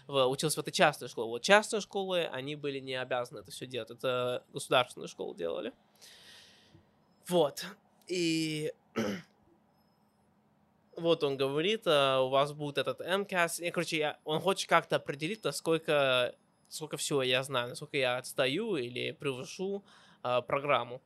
в, 0.07 0.27
учился 0.27 0.57
в 0.57 0.61
этой 0.61 0.73
частной 0.73 1.09
школе. 1.09 1.29
Вот 1.29 1.43
частные 1.43 1.83
школы, 1.83 2.25
они 2.33 2.57
были 2.57 2.79
не 2.79 2.95
обязаны 2.95 3.41
это 3.41 3.51
все 3.51 3.67
делать. 3.67 3.91
Это 3.91 4.43
государственные 4.51 5.09
школы 5.09 5.37
делали. 5.37 5.75
Вот. 7.29 7.67
И 8.07 8.73
вот 10.97 11.23
он 11.25 11.37
говорит, 11.37 11.83
а, 11.85 12.23
у 12.23 12.31
вас 12.31 12.55
будет 12.55 12.79
этот 12.79 13.03
MCAS. 13.03 13.63
И, 13.63 13.71
короче, 13.71 13.99
я, 13.99 14.19
он 14.25 14.41
хочет 14.41 14.67
как-то 14.67 14.97
определить, 14.97 15.45
насколько, 15.45 16.35
сколько 16.71 16.97
всего 16.97 17.23
я 17.23 17.43
знаю, 17.43 17.69
насколько 17.69 17.99
я 17.99 18.17
отстаю 18.17 18.77
или 18.77 19.13
превышу 19.13 19.85
э, 20.25 20.41
программу. 20.41 21.03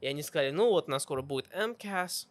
И 0.00 0.06
они 0.06 0.22
сказали, 0.22 0.50
ну 0.50 0.70
вот, 0.70 0.88
у 0.88 0.92
нас 0.92 1.02
скоро 1.02 1.20
будет 1.20 1.54
MCAS. 1.54 2.26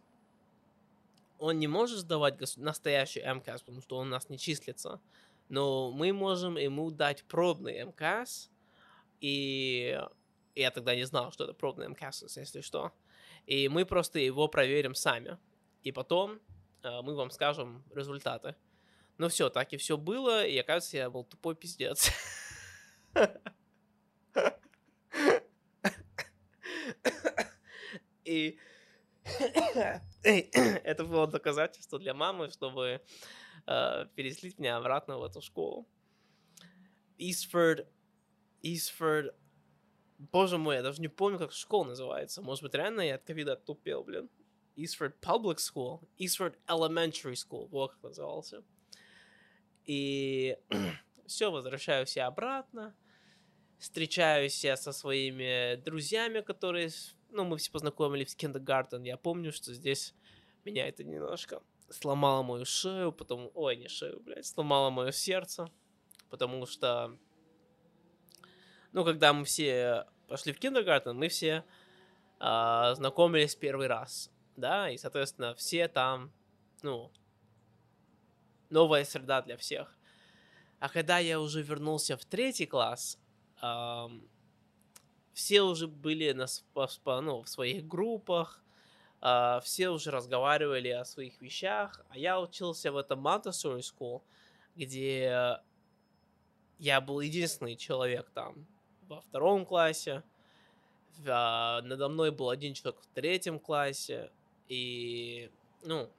Он 1.40 1.58
не 1.58 1.68
может 1.68 2.00
сдавать 2.00 2.40
настоящий 2.58 3.22
MCAS, 3.22 3.60
потому 3.60 3.82
что 3.82 3.98
он 3.98 4.08
у 4.08 4.12
нас 4.12 4.30
не 4.30 4.38
числится. 4.38 5.00
Но 5.48 5.92
мы 5.92 6.14
можем 6.14 6.58
ему 6.58 6.92
дать 6.92 7.24
пробный 7.24 7.84
МКС, 7.84 8.52
и 9.22 10.00
я 10.56 10.72
тогда 10.72 10.96
не 10.96 11.06
знал, 11.06 11.32
что 11.32 11.46
это 11.46 11.54
пробный 11.54 11.88
МКС, 11.88 12.24
если 12.38 12.62
что. 12.62 12.92
И 13.46 13.68
мы 13.70 13.86
просто 13.86 14.20
его 14.20 14.48
проверим 14.48 14.94
сами. 14.94 15.38
И 15.82 15.92
потом 15.92 16.40
э, 16.84 17.02
мы 17.02 17.16
вам 17.16 17.32
скажем 17.32 17.84
результаты. 17.96 18.56
Ну 19.18 19.28
все, 19.30 19.50
так 19.50 19.74
и 19.74 19.78
все 19.78 19.98
было, 19.98 20.46
и 20.46 20.58
оказывается, 20.58 20.98
я 20.98 21.10
был 21.10 21.24
тупой 21.24 21.56
пиздец. 21.56 22.12
И 28.30 28.60
это 30.24 31.06
было 31.06 31.28
доказательство 31.28 32.00
для 32.00 32.14
мамы, 32.14 32.50
чтобы 32.50 33.02
э, 33.68 34.06
переслить 34.16 34.60
меня 34.60 34.78
обратно 34.78 35.18
в 35.18 35.24
эту 35.24 35.42
школу. 35.42 35.88
Eastford, 37.18 37.88
Eastford, 38.64 39.34
боже 40.18 40.58
мой, 40.58 40.76
я 40.76 40.84
даже 40.84 41.02
не 41.02 41.08
помню, 41.08 41.38
как 41.38 41.52
школа 41.52 41.86
называется. 41.86 42.42
Может 42.42 42.64
быть, 42.64 42.74
реально 42.74 43.02
я 43.02 43.16
от 43.16 43.24
ковида 43.24 43.56
тупел, 43.56 44.04
блин. 44.04 44.30
Eastford 44.76 45.14
Public 45.22 45.58
School, 45.58 46.08
Eastford 46.18 46.56
Elementary 46.68 47.34
School, 47.34 47.68
вот 47.68 47.92
как 47.92 48.04
назывался. 48.04 48.64
И 49.86 50.58
все, 51.28 51.52
возвращаюсь 51.52 52.16
я 52.16 52.28
обратно, 52.28 52.96
встречаюсь 53.78 54.64
я 54.64 54.78
со 54.78 54.92
своими 54.92 55.76
друзьями, 55.76 56.42
которые, 56.42 56.90
ну, 57.32 57.44
мы 57.46 57.58
все 57.58 57.72
познакомились 57.72 58.34
в 58.34 58.38
киндергартен. 58.38 59.04
Я 59.04 59.18
помню, 59.18 59.52
что 59.52 59.74
здесь 59.74 60.14
меня 60.66 60.88
это 60.88 61.04
немножко 61.04 61.62
сломала 61.90 62.44
мою 62.44 62.66
шею, 62.66 63.12
потом, 63.12 63.52
ой, 63.54 63.78
не 63.78 63.88
шею, 63.88 64.20
блядь, 64.22 64.46
сломала 64.46 64.90
мое 64.90 65.12
сердце, 65.12 65.70
потому 66.30 66.66
что, 66.66 67.18
ну, 68.92 69.04
когда 69.04 69.34
мы 69.34 69.46
все 69.46 70.06
пошли 70.28 70.54
в 70.54 70.60
киндергартен, 70.60 71.18
мы 71.18 71.30
все 71.30 71.64
э, 72.40 72.94
знакомились 72.96 73.56
первый 73.56 73.88
раз, 73.88 74.32
да, 74.56 74.90
и, 74.90 74.98
соответственно, 74.98 75.56
все 75.56 75.88
там, 75.88 76.32
ну, 76.84 77.12
новая 78.70 79.04
среда 79.04 79.42
для 79.42 79.58
всех. 79.58 79.96
А 80.80 80.90
когда 80.90 81.18
я 81.18 81.40
уже 81.40 81.62
вернулся 81.62 82.16
в 82.18 82.26
третий 82.26 82.66
класс, 82.66 83.18
э, 83.62 84.08
все 85.40 85.62
уже 85.62 85.88
были 85.88 86.34
на, 86.34 86.48
ну, 87.22 87.42
в 87.42 87.50
своих 87.50 87.88
группах, 87.88 88.62
Uh, 89.22 89.60
все 89.60 89.90
уже 89.90 90.12
разговаривали 90.12 90.88
о 90.88 91.04
своих 91.04 91.42
вещах, 91.42 92.06
а 92.08 92.18
я 92.18 92.40
учился 92.40 92.90
в 92.90 92.96
этом 92.96 93.28
Montessori 93.28 93.82
School, 93.82 94.22
где 94.78 95.60
я 96.78 97.02
был 97.02 97.20
единственный 97.20 97.76
человек 97.76 98.30
там 98.34 98.66
во 99.10 99.20
втором 99.20 99.66
классе, 99.66 100.24
uh, 101.26 101.82
надо 101.82 102.08
мной 102.08 102.32
был 102.32 102.50
один 102.50 102.74
человек 102.74 103.02
в 103.02 103.08
третьем 103.08 103.60
классе, 103.60 104.32
и, 104.70 105.52
ну, 105.84 106.10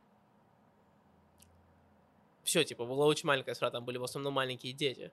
все, 2.42 2.64
типа, 2.64 2.84
была 2.84 3.06
очень 3.06 3.26
маленькая 3.26 3.54
среда, 3.54 3.70
там 3.70 3.86
были 3.86 3.96
в 3.96 4.04
основном 4.04 4.34
маленькие 4.34 4.74
дети. 4.74 5.10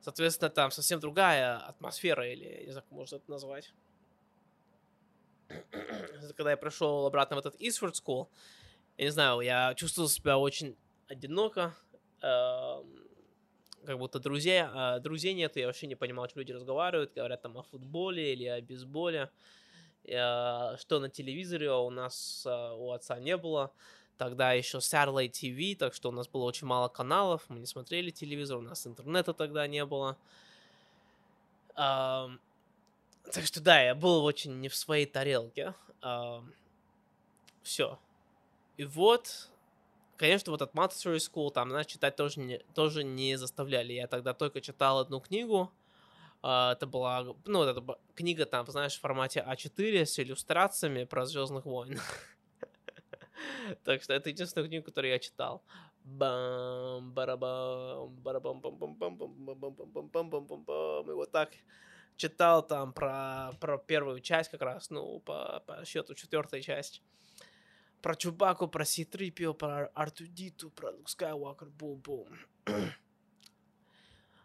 Соответственно, 0.00 0.50
там 0.50 0.70
совсем 0.70 1.00
другая 1.00 1.58
атмосфера, 1.58 2.30
или, 2.30 2.64
не 2.64 2.70
знаю, 2.70 2.84
как 2.88 2.92
можно 2.92 3.16
это 3.16 3.30
назвать. 3.30 3.72
Когда 6.36 6.50
я 6.50 6.56
пришел 6.56 7.06
обратно 7.06 7.36
в 7.36 7.38
этот 7.40 7.60
Eastford 7.60 7.94
School, 7.94 8.28
я 8.96 9.04
не 9.06 9.10
знаю, 9.10 9.40
я 9.40 9.74
чувствовал 9.74 10.08
себя 10.08 10.38
очень 10.38 10.76
одиноко, 11.08 11.74
э, 12.22 12.82
как 13.84 13.98
будто 13.98 14.18
друзей, 14.18 14.62
э, 14.62 15.00
друзей 15.00 15.34
нет, 15.34 15.56
я 15.56 15.66
вообще 15.66 15.86
не 15.86 15.94
понимал, 15.94 16.28
что 16.28 16.40
люди 16.40 16.52
разговаривают, 16.52 17.14
говорят 17.14 17.42
там 17.42 17.56
о 17.56 17.62
футболе 17.62 18.34
или 18.34 18.44
о 18.44 18.60
бейсболе, 18.60 19.30
э, 20.04 20.76
что 20.76 20.98
на 21.00 21.08
телевизоре 21.08 21.70
у 21.70 21.90
нас 21.90 22.44
э, 22.46 22.72
у 22.74 22.92
отца 22.92 23.18
не 23.18 23.36
было, 23.36 23.72
тогда 24.18 24.52
еще 24.52 24.78
Satellite 24.78 25.30
TV, 25.30 25.76
так 25.76 25.94
что 25.94 26.10
у 26.10 26.12
нас 26.12 26.28
было 26.28 26.44
очень 26.44 26.66
мало 26.66 26.88
каналов, 26.88 27.44
мы 27.48 27.60
не 27.60 27.66
смотрели 27.66 28.10
телевизор, 28.10 28.58
у 28.58 28.62
нас 28.62 28.86
интернета 28.86 29.32
тогда 29.32 29.66
не 29.66 29.84
было. 29.86 30.18
Так 31.74 32.30
что 33.44 33.60
да, 33.60 33.80
я 33.80 33.94
был 33.94 34.24
очень 34.24 34.60
не 34.60 34.68
в 34.68 34.74
своей 34.74 35.06
тарелке. 35.06 35.74
Все. 37.62 37.98
И 38.76 38.84
вот, 38.84 39.48
конечно, 40.16 40.52
вот 40.52 40.62
от 40.62 40.74
Montessori 40.74 41.18
School 41.18 41.50
там, 41.50 41.70
знаешь, 41.70 41.86
читать 41.86 42.16
тоже 42.16 42.40
не, 42.40 42.58
тоже 42.74 43.04
не 43.04 43.36
заставляли. 43.36 43.92
Я 43.92 44.06
тогда 44.06 44.34
только 44.34 44.60
читал 44.60 44.98
одну 45.00 45.20
книгу. 45.20 45.70
А, 46.42 46.72
это 46.72 46.86
была, 46.86 47.34
ну, 47.44 47.62
это 47.64 47.80
была 47.80 47.98
книга 48.14 48.46
там, 48.46 48.66
знаешь, 48.68 48.96
в 48.96 49.00
формате 49.00 49.44
А4 49.46 50.06
с 50.06 50.18
иллюстрациями 50.18 51.04
про 51.04 51.26
Звездных 51.26 51.64
войн. 51.64 52.00
Так 53.84 54.02
что 54.02 54.14
это 54.14 54.30
единственная 54.30 54.66
книга, 54.66 54.84
которую 54.84 55.12
я 55.12 55.18
читал. 55.18 55.62
Бам, 56.04 57.12
барабам, 57.12 58.14
барабам, 58.16 58.60
бам, 58.60 58.76
бам, 58.78 58.94
бам, 58.94 59.16
бам, 59.16 59.34
бам, 59.34 59.56
бам, 59.56 59.72
бам, 59.74 60.08
бам, 60.08 60.30
бам, 60.30 60.46
бам, 60.46 60.64
бам, 60.64 61.10
и 61.10 61.14
вот 61.14 61.30
так 61.30 61.50
читал 62.16 62.66
там 62.66 62.92
про, 62.92 63.52
про 63.60 63.78
первую 63.78 64.20
часть 64.20 64.50
как 64.50 64.62
раз, 64.62 64.90
ну, 64.90 65.20
по, 65.20 65.62
по 65.66 65.84
счету 65.84 66.14
четвертая 66.14 66.60
часть. 66.60 67.02
Про 68.02 68.14
Чубаку, 68.14 68.68
про 68.68 68.84
Ситрипио, 68.84 69.54
про 69.54 69.86
Артудиту, 69.94 70.70
про 70.70 70.92
Люк 70.92 71.08
Скайуокер, 71.08 71.68
бум-бум. 71.68 72.28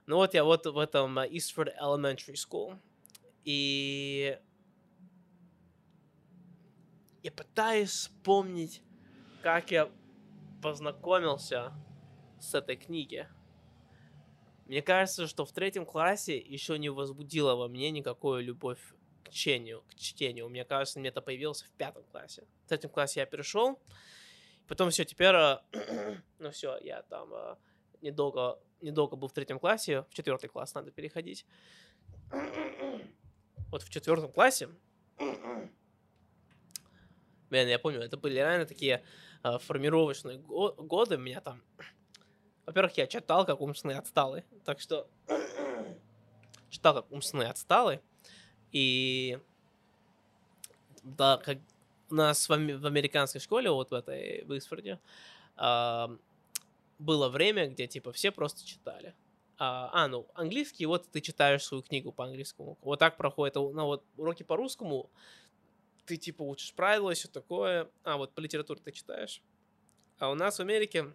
ну 0.08 0.16
вот 0.16 0.34
я 0.34 0.44
вот 0.44 0.66
в 0.66 0.78
этом 0.78 1.20
Eastford 1.20 1.74
Elementary 1.80 2.36
School. 2.36 2.80
И 3.44 4.40
я 7.24 7.32
пытаюсь 7.32 7.90
вспомнить, 7.90 8.82
как 9.42 9.72
я 9.72 9.90
познакомился 10.62 11.74
с 12.40 12.54
этой 12.54 12.76
книгой. 12.76 13.28
Мне 14.66 14.82
кажется, 14.82 15.28
что 15.28 15.46
в 15.46 15.52
третьем 15.52 15.86
классе 15.86 16.38
еще 16.38 16.78
не 16.78 16.90
возбудила 16.90 17.56
во 17.56 17.68
мне 17.68 17.92
никакую 17.92 18.44
любовь 18.44 18.80
к 19.24 19.30
чтению. 19.30 19.84
К 19.90 19.96
чтению. 19.96 20.50
Мне 20.50 20.66
кажется, 20.66 21.00
мне 21.00 21.10
это 21.10 21.22
появилось 21.22 21.64
в 21.64 21.72
пятом 21.72 22.04
классе. 22.12 22.46
В 22.66 22.70
третьем 22.70 22.90
классе 22.90 23.22
я 23.22 23.26
перешел. 23.26 23.80
Потом 24.68 24.90
все, 24.90 25.06
теперь, 25.06 25.36
э, 25.36 25.60
ну 26.40 26.52
все, 26.52 26.78
я 26.82 27.04
там 27.04 27.34
э, 27.34 27.56
недолго, 28.02 28.60
недолго 28.82 29.16
был 29.16 29.28
в 29.28 29.34
третьем 29.34 29.60
классе, 29.60 30.06
в 30.10 30.14
четвертый 30.14 30.48
класс 30.48 30.74
надо 30.74 30.92
переходить. 30.92 31.46
Вот 33.70 33.82
в 33.82 33.90
четвертом 33.90 34.32
классе, 34.32 34.70
блин, 37.54 37.68
я 37.68 37.78
помню, 37.78 38.02
это 38.02 38.18
были 38.18 38.34
реально 38.34 38.66
такие 38.66 39.04
э, 39.44 39.58
формировочные 39.60 40.40
го- 40.40 40.74
годы. 40.74 41.18
Меня 41.18 41.40
там, 41.40 41.62
во-первых, 42.66 42.98
я 42.98 43.06
читал 43.06 43.46
как 43.46 43.62
умственный 43.62 43.96
отсталый, 43.96 44.44
так 44.66 44.80
что 44.80 45.08
читал 46.70 46.96
как 46.96 47.12
умственный 47.12 47.48
отсталый, 47.48 48.00
и 48.72 49.38
да, 51.04 51.38
как 51.38 51.60
у 52.10 52.16
нас 52.16 52.50
в, 52.50 52.50
в 52.50 52.86
американской 52.88 53.40
школе, 53.40 53.70
вот 53.70 53.92
в 53.92 53.94
этой, 53.94 54.44
в 54.46 54.58
Иксфорде, 54.58 55.00
а, 55.56 56.10
было 56.98 57.30
время, 57.30 57.68
где, 57.68 57.86
типа, 57.86 58.12
все 58.14 58.32
просто 58.32 58.66
читали. 58.66 59.14
А, 59.60 59.92
а, 59.94 60.08
ну, 60.08 60.26
английский, 60.34 60.88
вот 60.88 61.08
ты 61.12 61.22
читаешь 61.22 61.64
свою 61.64 61.84
книгу 61.84 62.12
по 62.12 62.26
английскому. 62.26 62.80
Вот 62.82 62.98
так 62.98 63.16
проходит, 63.16 63.56
ну, 63.56 63.86
вот 63.86 64.04
уроки 64.18 64.42
по 64.42 64.56
русскому, 64.56 65.12
ты, 66.06 66.18
типа, 66.18 66.44
учишь 66.44 66.74
правила 66.74 67.14
все 67.14 67.28
такое. 67.28 67.90
А, 68.04 68.18
вот 68.18 68.34
по 68.34 68.40
литературе 68.40 68.82
ты 68.84 68.92
читаешь. 68.92 69.42
А 70.20 70.30
у 70.30 70.36
нас 70.36 70.58
в 70.58 70.62
Америке, 70.62 71.14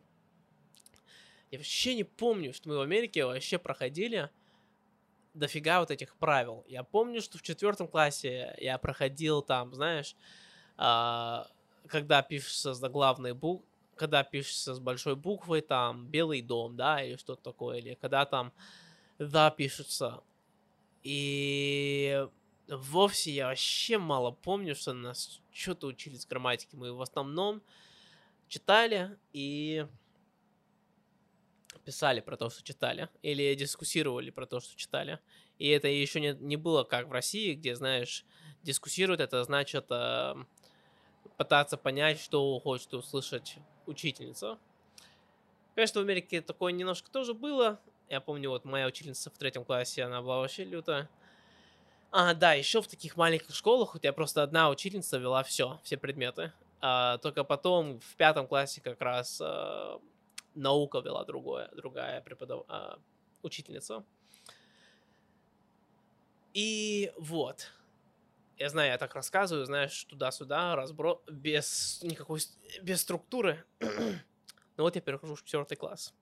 я 1.51 1.59
вообще 1.59 1.95
не 1.95 2.05
помню, 2.05 2.53
что 2.53 2.69
мы 2.69 2.77
в 2.77 2.81
Америке 2.81 3.25
вообще 3.25 3.59
проходили 3.59 4.31
дофига 5.35 5.81
вот 5.81 5.91
этих 5.91 6.17
правил. 6.17 6.65
Я 6.69 6.83
помню, 6.83 7.23
что 7.23 7.39
в 7.39 7.43
четвертом 7.43 7.89
классе 7.89 8.55
я 8.59 8.77
проходил 8.79 9.43
там, 9.43 9.75
знаешь, 9.75 10.17
а, 10.77 11.47
когда 11.87 12.23
пишется 12.23 12.75
заглавный 12.75 13.35
букв, 13.35 13.65
когда 13.97 14.23
пишется 14.25 14.75
с 14.75 14.79
большой 14.79 15.17
буквой, 15.17 15.61
там, 15.61 16.07
Белый 16.07 16.41
дом, 16.41 16.77
да, 16.77 17.03
или 17.03 17.17
что-то 17.17 17.43
такое, 17.43 17.79
или 17.79 17.95
когда 17.95 18.25
там 18.25 18.53
да 19.19 19.51
пишется. 19.51 20.23
И 21.03 22.27
вовсе 22.69 23.31
я 23.31 23.49
вообще 23.49 23.99
мало 23.99 24.31
помню, 24.31 24.75
что 24.75 24.93
нас 24.93 25.41
что-то 25.53 25.87
учились 25.87 26.27
грамматике. 26.27 26.77
Мы 26.77 26.93
в 26.93 27.01
основном 27.01 27.63
читали 28.49 29.17
и 29.33 29.87
писали 31.85 32.21
про 32.21 32.37
то, 32.37 32.51
что 32.51 32.63
читали, 32.63 33.09
или 33.23 33.55
дискуссировали 33.55 34.31
про 34.31 34.47
то, 34.47 34.61
что 34.61 34.77
читали. 34.77 35.19
И 35.59 35.69
это 35.69 35.89
еще 35.89 36.21
не, 36.21 36.35
не 36.35 36.57
было 36.57 36.85
как 36.85 37.09
в 37.09 37.13
России, 37.13 37.55
где, 37.55 37.75
знаешь, 37.75 38.25
дискуссируют, 38.63 39.21
это 39.21 39.43
значит 39.45 39.87
э, 39.91 40.35
пытаться 41.37 41.77
понять, 41.77 42.21
что 42.21 42.59
хочет 42.61 42.93
услышать 42.95 43.57
учительница. 43.87 44.59
Конечно, 45.75 46.01
в 46.01 46.05
Америке 46.05 46.43
такое 46.43 46.73
немножко 46.73 47.11
тоже 47.11 47.35
было. 47.35 47.81
Я 48.09 48.21
помню, 48.21 48.51
вот 48.51 48.65
моя 48.65 48.87
учительница 48.87 49.31
в 49.31 49.39
третьем 49.39 49.65
классе, 49.65 50.03
она 50.03 50.21
была 50.21 50.41
вообще 50.41 50.65
лютая. 50.65 51.09
А, 52.11 52.35
да, 52.35 52.55
еще 52.55 52.81
в 52.81 52.89
таких 52.89 53.17
маленьких 53.17 53.55
школах 53.55 53.95
у 53.95 53.99
тебя 53.99 54.13
просто 54.13 54.43
одна 54.43 54.71
учительница 54.71 55.19
вела 55.19 55.43
все, 55.43 55.79
все 55.83 55.97
предметы. 55.99 56.53
А, 56.81 57.19
только 57.19 57.45
потом 57.45 58.01
в 58.01 58.17
пятом 58.17 58.47
классе 58.47 58.81
как 58.81 59.01
раз 59.01 59.41
а, 59.43 60.01
наука 60.55 61.01
вела 61.01 61.25
другое, 61.25 61.69
другая 61.77 62.21
преподав... 62.23 62.65
а, 62.69 62.99
учительница. 63.43 64.05
И 66.55 67.13
вот. 67.19 67.71
Я 68.57 68.71
знаю, 68.71 68.91
я 68.91 68.99
так 68.99 69.15
рассказываю, 69.15 69.67
знаешь, 69.67 70.05
туда-сюда, 70.05 70.77
разбро... 70.77 71.23
без 71.31 72.01
никакой... 72.03 72.41
без 72.83 73.03
структуры. 73.03 73.65
Но 74.77 74.85
вот 74.85 74.97
я 74.97 75.03
перехожу 75.03 75.35
в 75.35 75.45
четвертый 75.45 75.77
класс. 75.77 76.15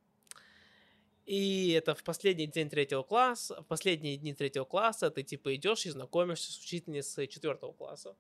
И 1.27 1.73
это 1.73 1.97
в 1.97 2.05
последний 2.05 2.47
день 2.47 2.71
третьего 2.71 3.03
класса, 3.03 3.61
в 3.61 3.67
последние 3.67 4.17
дни 4.17 4.33
третьего 4.33 4.65
класса 4.65 5.11
ты 5.11 5.25
типа 5.25 5.57
идешь 5.57 5.85
и 5.85 5.91
знакомишься 5.91 6.53
с 6.53 6.59
учительницей 6.61 7.27
четвертого 7.27 7.73
класса, 7.73 8.17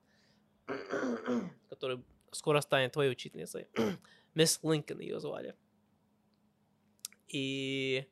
которая 1.69 2.03
скоро 2.33 2.61
станет 2.61 2.93
твоей 2.93 3.13
учительницей. 3.13 3.69
Мисс 4.35 4.59
Линкольн 4.65 5.01
ее 5.01 5.21
звали. 5.21 5.55
И 7.29 8.07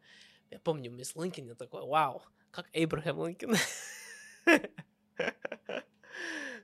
я 0.51 0.61
помню, 0.61 0.93
мисс 0.93 1.17
Линкольн, 1.17 1.49
я 1.49 1.55
такой, 1.57 1.85
вау, 1.85 2.23
как 2.53 2.69
Эйбрахам 2.73 3.27
Линкольн. 3.27 3.57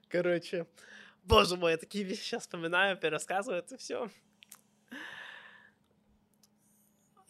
Короче, 0.09 0.67
боже 1.25 1.57
мой, 1.57 1.73
я 1.73 1.79
такие 1.79 2.05
вещи 2.05 2.21
сейчас 2.23 2.43
вспоминаю, 2.43 2.97
пересказываю 2.97 3.59
это 3.59 3.77
все. 3.77 4.09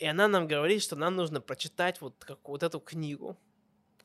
И 0.00 0.06
она 0.06 0.28
нам 0.28 0.48
говорит, 0.48 0.82
что 0.82 0.96
нам 0.96 1.14
нужно 1.14 1.42
прочитать 1.42 2.00
вот, 2.00 2.14
как, 2.24 2.48
вот 2.48 2.62
эту 2.62 2.80
книгу 2.80 3.36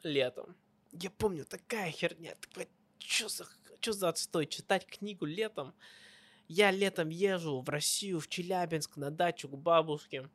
летом. 0.03 0.53
Я 0.91 1.09
помню, 1.09 1.45
такая 1.45 1.89
херня, 1.89 2.35
такая, 2.35 2.67
что 2.99 3.29
за, 3.29 3.45
чё 3.79 3.93
за 3.93 4.09
отстой, 4.09 4.45
читать 4.45 4.85
книгу 4.85 5.25
летом? 5.25 5.73
Я 6.49 6.71
летом 6.71 7.07
езжу 7.07 7.61
в 7.61 7.69
Россию, 7.69 8.19
в 8.19 8.27
Челябинск, 8.27 8.97
на 8.97 9.09
дачу 9.09 9.47
к 9.47 9.57
бабушке. 9.57 10.29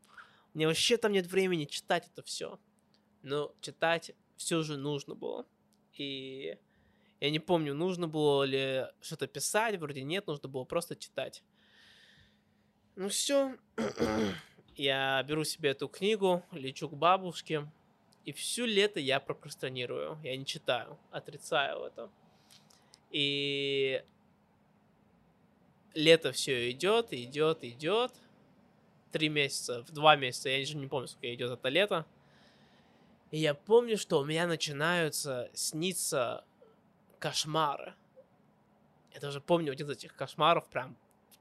Мне 0.54 0.66
вообще 0.66 0.96
там 0.96 1.12
нет 1.12 1.26
времени 1.26 1.66
читать 1.66 2.08
это 2.10 2.22
все. 2.22 2.58
Но 3.20 3.54
читать 3.60 4.12
все 4.38 4.62
же 4.62 4.78
нужно 4.78 5.14
было. 5.14 5.44
И 5.92 6.56
я 7.20 7.30
не 7.30 7.38
помню, 7.38 7.74
нужно 7.74 8.08
было 8.08 8.44
ли 8.44 8.86
что-то 9.02 9.26
писать, 9.26 9.78
вроде 9.78 10.04
нет, 10.04 10.26
нужно 10.26 10.48
было 10.48 10.64
просто 10.64 10.96
читать. 10.96 11.44
Ну 12.96 13.10
все, 13.10 13.56
я 14.80 15.22
беру 15.24 15.44
себе 15.44 15.70
эту 15.70 15.88
книгу, 15.88 16.42
лечу 16.52 16.88
к 16.88 16.94
бабушке, 16.94 17.66
и 18.24 18.32
всю 18.32 18.64
лето 18.64 19.00
я 19.00 19.20
прокрастинирую, 19.20 20.18
я 20.22 20.36
не 20.36 20.46
читаю, 20.46 20.98
отрицаю 21.10 21.84
это. 21.84 22.10
И 23.10 24.02
лето 25.94 26.32
все 26.32 26.70
идет, 26.70 27.12
идет, 27.12 27.64
идет. 27.64 28.12
Три 29.12 29.28
месяца, 29.28 29.82
в 29.82 29.90
два 29.90 30.16
месяца, 30.16 30.48
я 30.48 30.62
уже 30.62 30.76
не 30.76 30.86
помню, 30.86 31.08
сколько 31.08 31.34
идет 31.34 31.50
это 31.50 31.68
лето. 31.68 32.06
И 33.32 33.38
я 33.38 33.54
помню, 33.54 33.98
что 33.98 34.20
у 34.20 34.24
меня 34.24 34.46
начинаются 34.46 35.50
сниться 35.52 36.44
кошмары. 37.18 37.94
Я 39.12 39.20
даже 39.20 39.40
помню 39.40 39.72
один 39.72 39.88
из 39.90 39.98
этих 39.98 40.14
кошмаров, 40.14 40.68
прям 40.68 40.96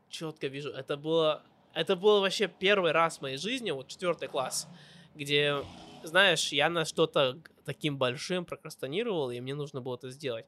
четко 0.09 0.47
вижу. 0.47 0.71
Это 0.71 0.97
было, 0.97 1.43
это 1.73 1.95
было 1.95 2.19
вообще 2.19 2.47
первый 2.47 2.91
раз 2.91 3.17
в 3.17 3.21
моей 3.21 3.37
жизни, 3.37 3.71
вот 3.71 3.87
четвертый 3.87 4.27
класс, 4.27 4.67
где, 5.15 5.63
знаешь, 6.03 6.51
я 6.51 6.69
на 6.69 6.85
что-то 6.85 7.39
таким 7.65 7.97
большим 7.97 8.45
прокрастинировал, 8.45 9.31
и 9.31 9.39
мне 9.39 9.55
нужно 9.55 9.81
было 9.81 9.95
это 9.95 10.09
сделать. 10.09 10.45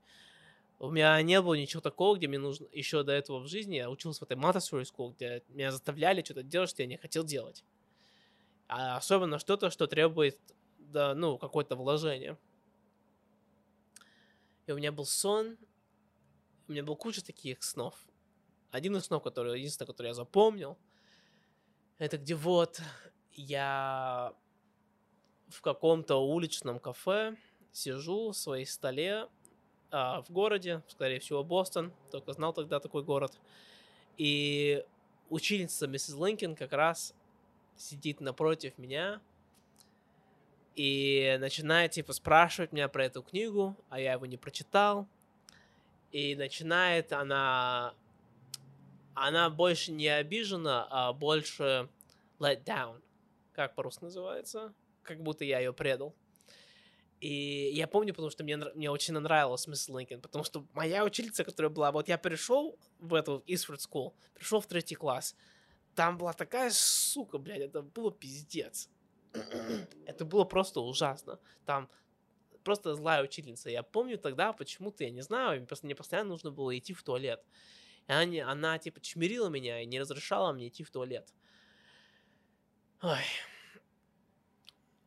У 0.79 0.89
меня 0.89 1.21
не 1.21 1.39
было 1.41 1.53
ничего 1.53 1.79
такого, 1.79 2.17
где 2.17 2.27
мне 2.27 2.39
нужно 2.39 2.67
еще 2.71 3.03
до 3.03 3.11
этого 3.11 3.39
в 3.39 3.47
жизни. 3.47 3.75
Я 3.75 3.91
учился 3.91 4.21
в 4.21 4.23
этой 4.23 4.35
Montessori 4.35 4.83
School, 4.83 5.13
где 5.13 5.43
меня 5.49 5.71
заставляли 5.71 6.23
что-то 6.23 6.41
делать, 6.41 6.71
что 6.71 6.81
я 6.81 6.87
не 6.87 6.97
хотел 6.97 7.23
делать. 7.23 7.63
А 8.67 8.97
особенно 8.97 9.37
что-то, 9.37 9.69
что 9.69 9.85
требует, 9.85 10.39
да, 10.79 11.13
ну, 11.13 11.37
какое-то 11.37 11.75
вложение. 11.75 12.35
И 14.65 14.71
у 14.71 14.77
меня 14.77 14.91
был 14.91 15.05
сон, 15.05 15.57
у 16.67 16.71
меня 16.71 16.83
был 16.83 16.95
куча 16.95 17.23
таких 17.23 17.61
снов. 17.61 17.93
Один 18.71 18.95
из 18.95 19.05
снов, 19.05 19.21
который, 19.21 19.59
единственный, 19.59 19.87
который 19.87 20.07
я 20.07 20.13
запомнил, 20.15 20.79
это 22.01 22.17
где 22.17 22.33
вот 22.33 22.81
я 23.33 24.33
в 25.49 25.61
каком-то 25.61 26.15
уличном 26.15 26.79
кафе 26.79 27.37
сижу 27.71 28.31
в 28.31 28.35
своей 28.35 28.65
столе 28.65 29.27
а, 29.91 30.23
в 30.23 30.31
городе, 30.31 30.81
скорее 30.87 31.19
всего, 31.19 31.43
Бостон, 31.43 31.93
только 32.09 32.33
знал 32.33 32.53
тогда 32.53 32.79
такой 32.79 33.03
город. 33.03 33.39
И 34.17 34.83
учительница 35.29 35.85
миссис 35.85 36.15
Линкин 36.15 36.55
как 36.55 36.73
раз 36.73 37.13
сидит 37.77 38.19
напротив 38.19 38.79
меня 38.79 39.21
и 40.75 41.37
начинает, 41.39 41.91
типа, 41.91 42.13
спрашивать 42.13 42.71
меня 42.71 42.87
про 42.87 43.05
эту 43.05 43.21
книгу, 43.21 43.77
а 43.89 43.99
я 43.99 44.13
его 44.13 44.25
не 44.25 44.37
прочитал. 44.37 45.07
И 46.11 46.35
начинает 46.35 47.13
она... 47.13 47.93
Она 49.13 49.49
больше 49.49 49.91
не 49.91 50.07
обижена, 50.07 50.87
а 50.89 51.13
больше 51.13 51.89
let 52.39 52.63
down. 52.63 53.01
Как 53.53 53.75
по-русски 53.75 54.05
называется? 54.05 54.73
Как 55.03 55.21
будто 55.21 55.43
я 55.43 55.59
ее 55.59 55.73
предал. 55.73 56.15
И 57.19 57.69
я 57.73 57.87
помню, 57.87 58.13
потому 58.13 58.31
что 58.31 58.43
мне, 58.43 58.57
мне 58.57 58.89
очень 58.89 59.13
нравилась 59.13 59.67
мисс 59.67 59.87
Линкольн, 59.87 60.21
потому 60.21 60.43
что 60.43 60.65
моя 60.73 61.05
учительница, 61.05 61.43
которая 61.43 61.69
была... 61.69 61.91
Вот 61.91 62.07
я 62.07 62.17
пришел 62.17 62.79
в 62.99 63.13
эту 63.13 63.43
Eastford 63.45 63.77
School, 63.77 64.13
пришел 64.33 64.59
в 64.59 64.65
третий 64.65 64.95
класс, 64.95 65.35
там 65.93 66.17
была 66.17 66.33
такая 66.33 66.71
сука, 66.71 67.37
блядь, 67.37 67.59
это 67.61 67.83
было 67.83 68.11
пиздец. 68.11 68.89
это 70.05 70.25
было 70.25 70.45
просто 70.45 70.81
ужасно. 70.81 71.39
Там 71.65 71.89
просто 72.63 72.95
злая 72.95 73.23
учительница. 73.23 73.69
Я 73.69 73.83
помню 73.83 74.17
тогда 74.17 74.53
почему-то, 74.53 75.03
я 75.03 75.11
не 75.11 75.21
знаю, 75.21 75.67
мне 75.83 75.95
постоянно 75.95 76.29
нужно 76.29 76.51
было 76.51 76.75
идти 76.77 76.93
в 76.93 77.03
туалет. 77.03 77.43
И 78.11 78.13
она, 78.13 78.25
не- 78.25 78.41
она 78.41 78.77
типа 78.77 78.99
чмирила 78.99 79.47
меня 79.47 79.79
и 79.79 79.85
не 79.85 79.97
разрешала 79.97 80.51
мне 80.51 80.67
идти 80.67 80.83
в 80.83 80.91
туалет. 80.91 81.33
Ой. 83.01 83.23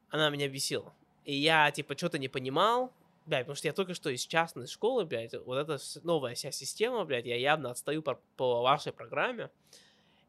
она 0.09 0.31
меня 0.31 0.49
бесила. 0.49 0.95
И 1.27 1.35
я, 1.35 1.71
типа, 1.71 1.99
что-то 1.99 2.19
не 2.19 2.29
понимал, 2.29 2.95
блядь, 3.27 3.43
потому 3.43 3.57
что 3.57 3.69
я 3.69 3.75
только 3.75 3.93
что 3.93 4.09
из 4.09 4.25
частной 4.25 4.67
школы, 4.69 5.05
блядь, 5.05 5.35
вот 5.45 5.59
эта 5.59 5.77
новая 6.03 6.35
вся 6.35 6.51
система, 6.51 7.05
блядь, 7.05 7.27
я 7.27 7.37
явно 7.37 7.73
отстаю 7.73 8.03
по, 8.03 8.19
по 8.39 8.63
вашей 8.63 8.93
программе, 8.93 9.51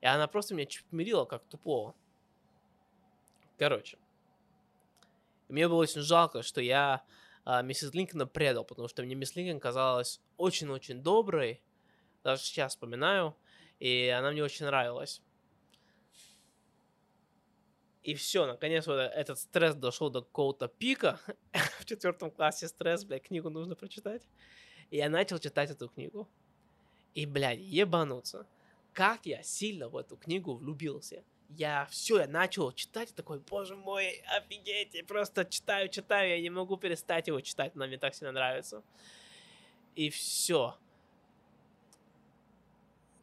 и 0.01 0.05
она 0.05 0.27
просто 0.27 0.53
меня 0.53 0.65
чмирила 0.65 1.23
как 1.23 1.45
тупого. 1.45 1.95
Короче, 3.57 3.97
мне 5.47 5.69
было 5.69 5.77
очень 5.77 6.01
жалко, 6.01 6.43
что 6.43 6.59
я 6.59 7.05
а, 7.45 7.61
миссис 7.61 7.93
Линкольна 7.93 8.27
предал, 8.27 8.65
потому 8.65 8.89
что 8.89 9.01
мне 9.01 9.15
мисс 9.15 9.33
Линкольн 9.33 9.61
казалась 9.61 10.19
очень-очень 10.35 11.01
доброй, 11.01 11.61
даже 12.25 12.41
сейчас 12.41 12.71
вспоминаю, 12.71 13.37
и 13.79 14.07
она 14.07 14.31
мне 14.31 14.43
очень 14.43 14.65
нравилась. 14.65 15.21
И 18.01 18.15
все, 18.15 18.47
наконец 18.47 18.87
вот 18.87 18.99
этот 18.99 19.37
стресс 19.39 19.75
дошел 19.75 20.09
до 20.09 20.21
какого-то 20.21 20.67
пика. 20.67 21.19
в 21.79 21.85
четвертом 21.85 22.31
классе 22.31 22.67
стресс, 22.67 23.05
блядь, 23.05 23.27
книгу 23.27 23.49
нужно 23.49 23.75
прочитать. 23.75 24.27
И 24.89 24.97
я 24.97 25.09
начал 25.09 25.37
читать 25.37 25.69
эту 25.69 25.87
книгу. 25.87 26.27
И, 27.13 27.27
блядь, 27.27 27.59
ебануться. 27.59 28.47
Как 28.93 29.25
я 29.25 29.43
сильно 29.43 29.87
в 29.87 29.95
эту 29.95 30.17
книгу 30.17 30.55
влюбился. 30.55 31.23
Я 31.49 31.85
все, 31.91 32.21
я 32.21 32.27
начал 32.27 32.71
читать, 32.71 33.13
такой, 33.13 33.39
боже 33.39 33.75
мой, 33.75 34.23
офигеть, 34.35 34.95
я 34.95 35.03
просто 35.03 35.45
читаю, 35.45 35.89
читаю, 35.89 36.29
я 36.29 36.41
не 36.41 36.49
могу 36.49 36.75
перестать 36.75 37.27
его 37.27 37.39
читать, 37.39 37.75
но 37.75 37.85
мне 37.85 37.99
так 37.99 38.15
сильно 38.15 38.31
нравится. 38.31 38.83
И 39.95 40.09
все. 40.09 40.75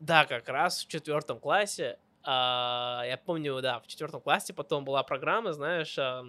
Да, 0.03 0.27
как 0.27 0.49
раз 0.49 0.85
в 0.85 0.89
четвертом 0.89 1.39
классе 1.39 1.97
а, 2.25 3.05
я 3.07 3.17
помню, 3.17 3.61
да, 3.63 3.79
в 3.79 3.87
четвертом 3.87 4.21
классе 4.21 4.53
потом 4.53 4.85
была 4.85 5.05
программа, 5.05 5.53
знаешь, 5.53 5.97
а, 5.97 6.25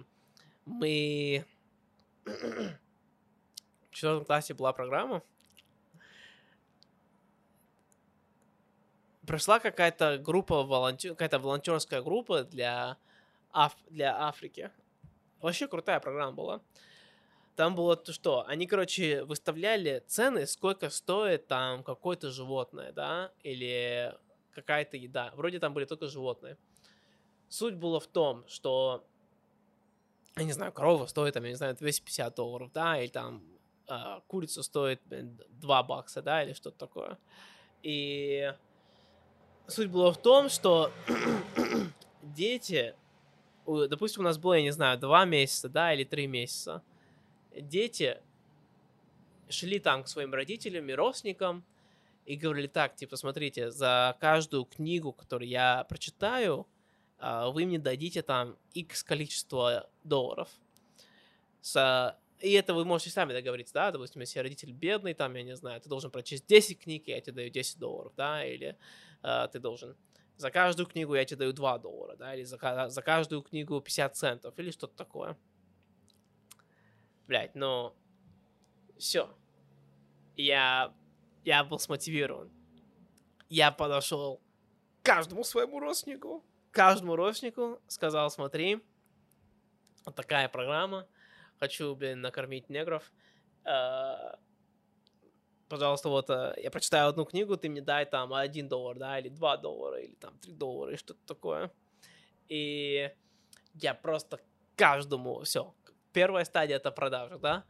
мы... 0.64 1.44
в 2.24 3.90
четвертом 3.90 4.26
классе 4.26 4.54
была 4.54 4.72
программа. 4.72 5.24
Прошла 9.26 9.58
какая-то 9.58 10.18
группа, 10.18 10.62
волонтер... 10.62 11.10
какая-то 11.10 11.40
волонтерская 11.40 12.00
группа 12.00 12.44
для, 12.44 12.96
Аф... 13.50 13.74
для 13.90 14.16
Африки. 14.16 14.70
Вообще 15.40 15.66
крутая 15.66 15.98
программа 15.98 16.30
была. 16.30 16.60
Там 17.56 17.76
было 17.76 17.96
то, 17.96 18.12
что 18.12 18.44
они, 18.48 18.66
короче, 18.66 19.24
выставляли 19.24 20.02
цены, 20.08 20.46
сколько 20.46 20.90
стоит 20.90 21.46
там 21.46 21.84
какое-то 21.84 22.30
животное, 22.30 22.92
да, 22.92 23.30
или 23.42 24.12
какая-то 24.52 24.96
еда. 24.96 25.32
Вроде 25.36 25.60
там 25.60 25.72
были 25.72 25.84
только 25.84 26.08
животные. 26.08 26.56
Суть 27.48 27.74
была 27.74 28.00
в 28.00 28.06
том, 28.08 28.44
что, 28.48 29.04
я 30.36 30.44
не 30.44 30.52
знаю, 30.52 30.72
корова 30.72 31.06
стоит, 31.06 31.34
там, 31.34 31.44
я 31.44 31.50
не 31.50 31.56
знаю, 31.56 31.76
250 31.76 32.34
долларов, 32.34 32.72
да, 32.72 33.00
или 33.00 33.08
там 33.08 33.44
э, 33.86 34.20
курица 34.26 34.64
стоит 34.64 35.00
2 35.06 35.82
бакса, 35.84 36.22
да, 36.22 36.42
или 36.42 36.54
что-то 36.54 36.78
такое. 36.78 37.18
И 37.84 38.52
суть 39.68 39.90
была 39.90 40.10
в 40.10 40.18
том, 40.18 40.48
что 40.48 40.90
дети, 42.22 42.96
допустим, 43.64 44.22
у 44.22 44.24
нас 44.24 44.38
было, 44.38 44.54
я 44.54 44.62
не 44.62 44.72
знаю, 44.72 44.98
2 44.98 45.24
месяца, 45.26 45.68
да, 45.68 45.94
или 45.94 46.02
3 46.02 46.26
месяца, 46.26 46.82
дети 47.60 48.20
шли 49.48 49.78
там 49.78 50.04
к 50.04 50.08
своим 50.08 50.34
родителям 50.34 50.88
и 50.88 50.92
родственникам, 50.92 51.64
и 52.26 52.36
говорили 52.36 52.66
так, 52.66 52.96
типа, 52.96 53.16
смотрите, 53.16 53.70
за 53.70 54.16
каждую 54.20 54.64
книгу, 54.64 55.12
которую 55.12 55.48
я 55.48 55.84
прочитаю, 55.88 56.66
а, 57.18 57.50
вы 57.50 57.66
мне 57.66 57.78
дадите 57.78 58.22
там 58.22 58.56
x 58.72 59.02
количество 59.02 59.90
долларов. 60.04 60.48
С, 61.60 62.18
и 62.40 62.52
это 62.52 62.74
вы 62.74 62.84
можете 62.84 63.10
сами 63.10 63.32
договориться, 63.32 63.74
да, 63.74 63.90
допустим, 63.90 64.22
если 64.22 64.38
родитель 64.38 64.72
бедный, 64.72 65.14
там, 65.14 65.34
я 65.34 65.42
не 65.42 65.56
знаю, 65.56 65.80
ты 65.80 65.88
должен 65.88 66.10
прочесть 66.10 66.46
10 66.46 66.78
книг, 66.78 67.04
я 67.06 67.20
тебе 67.20 67.32
даю 67.34 67.50
10 67.50 67.78
долларов, 67.78 68.12
да, 68.16 68.44
или 68.44 68.76
э, 69.22 69.48
ты 69.52 69.58
должен 69.58 69.96
за 70.36 70.50
каждую 70.50 70.86
книгу 70.86 71.14
я 71.14 71.24
тебе 71.24 71.38
даю 71.38 71.52
2 71.52 71.78
доллара, 71.78 72.16
да, 72.16 72.34
или 72.34 72.44
за, 72.44 72.86
за 72.88 73.02
каждую 73.02 73.42
книгу 73.42 73.80
50 73.80 74.16
центов, 74.16 74.58
или 74.58 74.70
что-то 74.70 74.96
такое. 74.96 75.36
Блять, 77.26 77.54
ну, 77.54 77.94
все. 78.98 79.34
Я 80.36 80.94
я 81.44 81.62
был 81.62 81.78
смотивирован. 81.78 82.50
Я 83.48 83.70
подошел 83.70 84.40
к 85.02 85.06
каждому 85.06 85.44
своему 85.44 85.78
родственнику, 85.78 86.42
каждому 86.70 87.16
родственнику 87.16 87.80
сказал, 87.86 88.30
смотри, 88.30 88.82
вот 90.06 90.14
такая 90.14 90.48
программа, 90.48 91.06
хочу, 91.60 91.94
блин, 91.94 92.22
накормить 92.22 92.70
негров, 92.70 93.12
э, 93.64 94.14
пожалуйста, 95.68 96.08
вот 96.08 96.30
э, 96.30 96.54
я 96.56 96.70
прочитаю 96.70 97.08
одну 97.08 97.26
книгу, 97.26 97.56
ты 97.56 97.68
мне 97.68 97.82
дай 97.82 98.06
там 98.06 98.32
один 98.32 98.68
доллар, 98.68 98.98
да, 98.98 99.18
или 99.18 99.28
два 99.28 99.58
доллара, 99.58 100.00
или 100.00 100.14
там 100.14 100.38
три 100.38 100.52
доллара, 100.52 100.94
и 100.94 100.96
что-то 100.96 101.20
такое. 101.26 101.70
И 102.48 103.10
я 103.74 103.94
просто 103.94 104.40
каждому, 104.76 105.42
все, 105.42 105.74
первая 106.14 106.46
стадия 106.46 106.76
это 106.76 106.90
продажа, 106.90 107.38
да, 107.38 107.64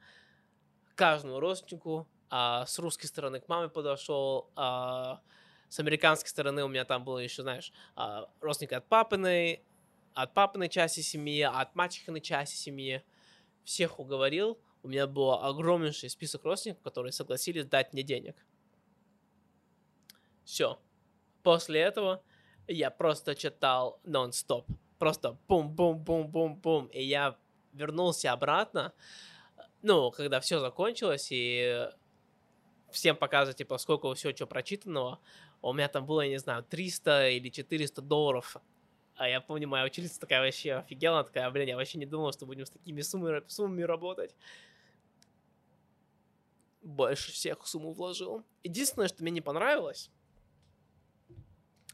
каждому 0.95 1.41
родственнику 1.41 2.07
а, 2.31 2.65
с 2.67 2.79
русской 2.79 3.07
стороны 3.07 3.41
к 3.41 3.49
маме 3.49 3.69
подошел, 3.69 4.51
а, 4.55 5.21
с 5.69 5.81
американской 5.81 6.29
стороны 6.29 6.63
у 6.63 6.69
меня 6.69 6.85
там 6.85 7.05
было 7.05 7.19
еще, 7.19 7.43
знаешь, 7.43 7.73
а, 7.97 8.31
родственник 8.41 8.75
от 8.75 8.87
папиной, 8.87 9.65
от 10.13 10.33
папиной 10.35 10.69
части 10.69 11.01
семьи, 11.01 11.43
от 11.43 11.75
мачехиной 11.75 12.21
части 12.21 12.55
семьи. 12.55 13.03
Всех 13.65 13.99
уговорил. 13.99 14.61
У 14.83 14.89
меня 14.89 15.07
был 15.07 15.33
огромнейший 15.33 16.11
список 16.11 16.45
родственников, 16.45 16.83
которые 16.85 17.13
согласились 17.13 17.65
дать 17.65 17.93
мне 17.93 18.03
денег. 18.03 18.37
Все. 20.45 20.79
После 21.43 21.81
этого 21.81 22.23
я 22.69 22.91
просто 22.91 23.35
читал 23.35 24.01
нон-стоп. 24.05 24.69
Просто 24.99 25.39
бум-бум-бум-бум-бум. 25.49 26.87
И 26.89 27.03
я 27.03 27.39
вернулся 27.75 28.33
обратно, 28.33 28.93
ну, 29.83 30.11
когда 30.11 30.41
все 30.41 30.61
закончилось, 30.61 31.29
и 31.31 31.89
всем 32.91 33.17
показывать, 33.17 33.59
типа, 33.59 33.77
сколько 33.79 34.13
все, 34.15 34.35
что 34.35 34.47
прочитанного. 34.47 35.21
У 35.61 35.73
меня 35.73 35.89
там 35.89 36.07
было, 36.07 36.23
я 36.23 36.31
не 36.31 36.39
знаю, 36.39 36.63
300 36.63 37.31
или 37.31 37.49
400 37.51 38.01
долларов. 38.01 38.57
А 39.17 39.29
я 39.29 39.41
помню, 39.41 39.69
моя 39.69 39.85
учительница 39.85 40.21
такая 40.21 40.41
вообще 40.41 40.75
офигела, 40.75 41.23
такая, 41.23 41.51
блин, 41.51 41.69
я 41.69 41.77
вообще 41.77 41.99
не 41.99 42.07
думал, 42.07 42.33
что 42.33 42.47
будем 42.47 42.67
с 42.67 42.71
такими 42.71 43.01
суммами, 43.01 43.43
суммами 43.47 43.83
работать. 43.83 44.35
Больше 46.83 47.33
всех 47.33 47.67
сумму 47.67 47.93
вложил. 47.93 48.45
Единственное, 48.63 49.09
что 49.09 49.23
мне 49.23 49.33
не 49.33 49.41
понравилось, 49.41 50.11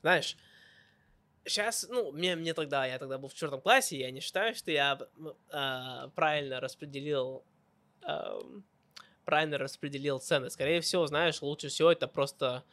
знаешь, 0.00 0.36
сейчас, 1.44 1.86
ну, 1.88 2.12
мне, 2.12 2.36
мне 2.36 2.54
тогда, 2.54 2.86
я 2.86 2.98
тогда 2.98 3.18
был 3.18 3.28
в 3.28 3.34
четвертом 3.34 3.60
классе, 3.60 3.98
я 3.98 4.10
не 4.10 4.20
считаю, 4.20 4.54
что 4.54 4.70
я 4.70 4.98
э, 5.52 6.08
правильно 6.14 6.60
распределил 6.60 7.42
э, 8.02 8.40
правильно 9.24 9.58
распределил 9.58 10.18
цены. 10.18 10.50
Скорее 10.50 10.80
всего, 10.80 11.06
знаешь, 11.06 11.40
лучше 11.42 11.68
всего 11.68 11.92
это 11.92 12.08
просто 12.08 12.64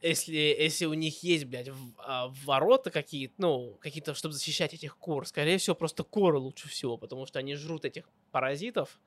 если, 0.00 0.36
если 0.36 0.84
у 0.86 0.94
них 0.94 1.22
есть, 1.22 1.44
блядь, 1.46 1.68
в, 1.68 1.92
а, 1.98 2.28
ворота 2.44 2.90
какие-то, 2.90 3.34
ну, 3.38 3.76
какие-то, 3.80 4.14
чтобы 4.14 4.34
защищать 4.34 4.74
этих 4.74 4.96
кур, 4.96 5.26
скорее 5.26 5.58
всего, 5.58 5.74
просто 5.74 6.04
куры 6.04 6.38
лучше 6.38 6.68
всего, 6.68 6.96
потому 6.96 7.26
что 7.26 7.40
они 7.40 7.56
жрут 7.56 7.84
этих 7.84 8.08
паразитов. 8.30 9.00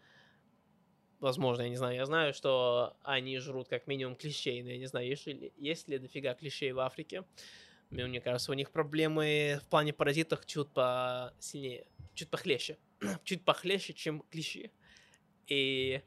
Возможно, 1.22 1.62
я 1.62 1.70
не 1.70 1.76
знаю. 1.78 1.96
Я 1.96 2.06
знаю, 2.06 2.34
что 2.34 2.98
они 3.04 3.38
жрут 3.38 3.68
как 3.70 3.88
минимум 3.88 4.16
клещей, 4.16 4.62
но 4.64 4.72
я 4.72 4.78
не 4.78 4.88
знаю, 4.88 5.08
есть 5.08 5.28
ли, 5.28 5.54
есть 5.58 5.88
ли 5.88 5.98
дофига 6.00 6.34
клещей 6.34 6.72
в 6.72 6.80
Африке. 6.80 7.24
Мне, 7.92 8.22
кажется, 8.22 8.52
у 8.52 8.56
них 8.56 8.72
проблемы 8.72 9.60
в 9.64 9.68
плане 9.68 9.92
паразитов 9.92 10.46
чуть 10.46 10.70
посильнее, 10.70 11.86
чуть 12.14 12.30
похлеще. 12.30 12.78
чуть 13.24 13.44
похлеще, 13.44 13.94
чем 13.94 14.22
клещи. 14.32 14.72
И... 15.48 16.02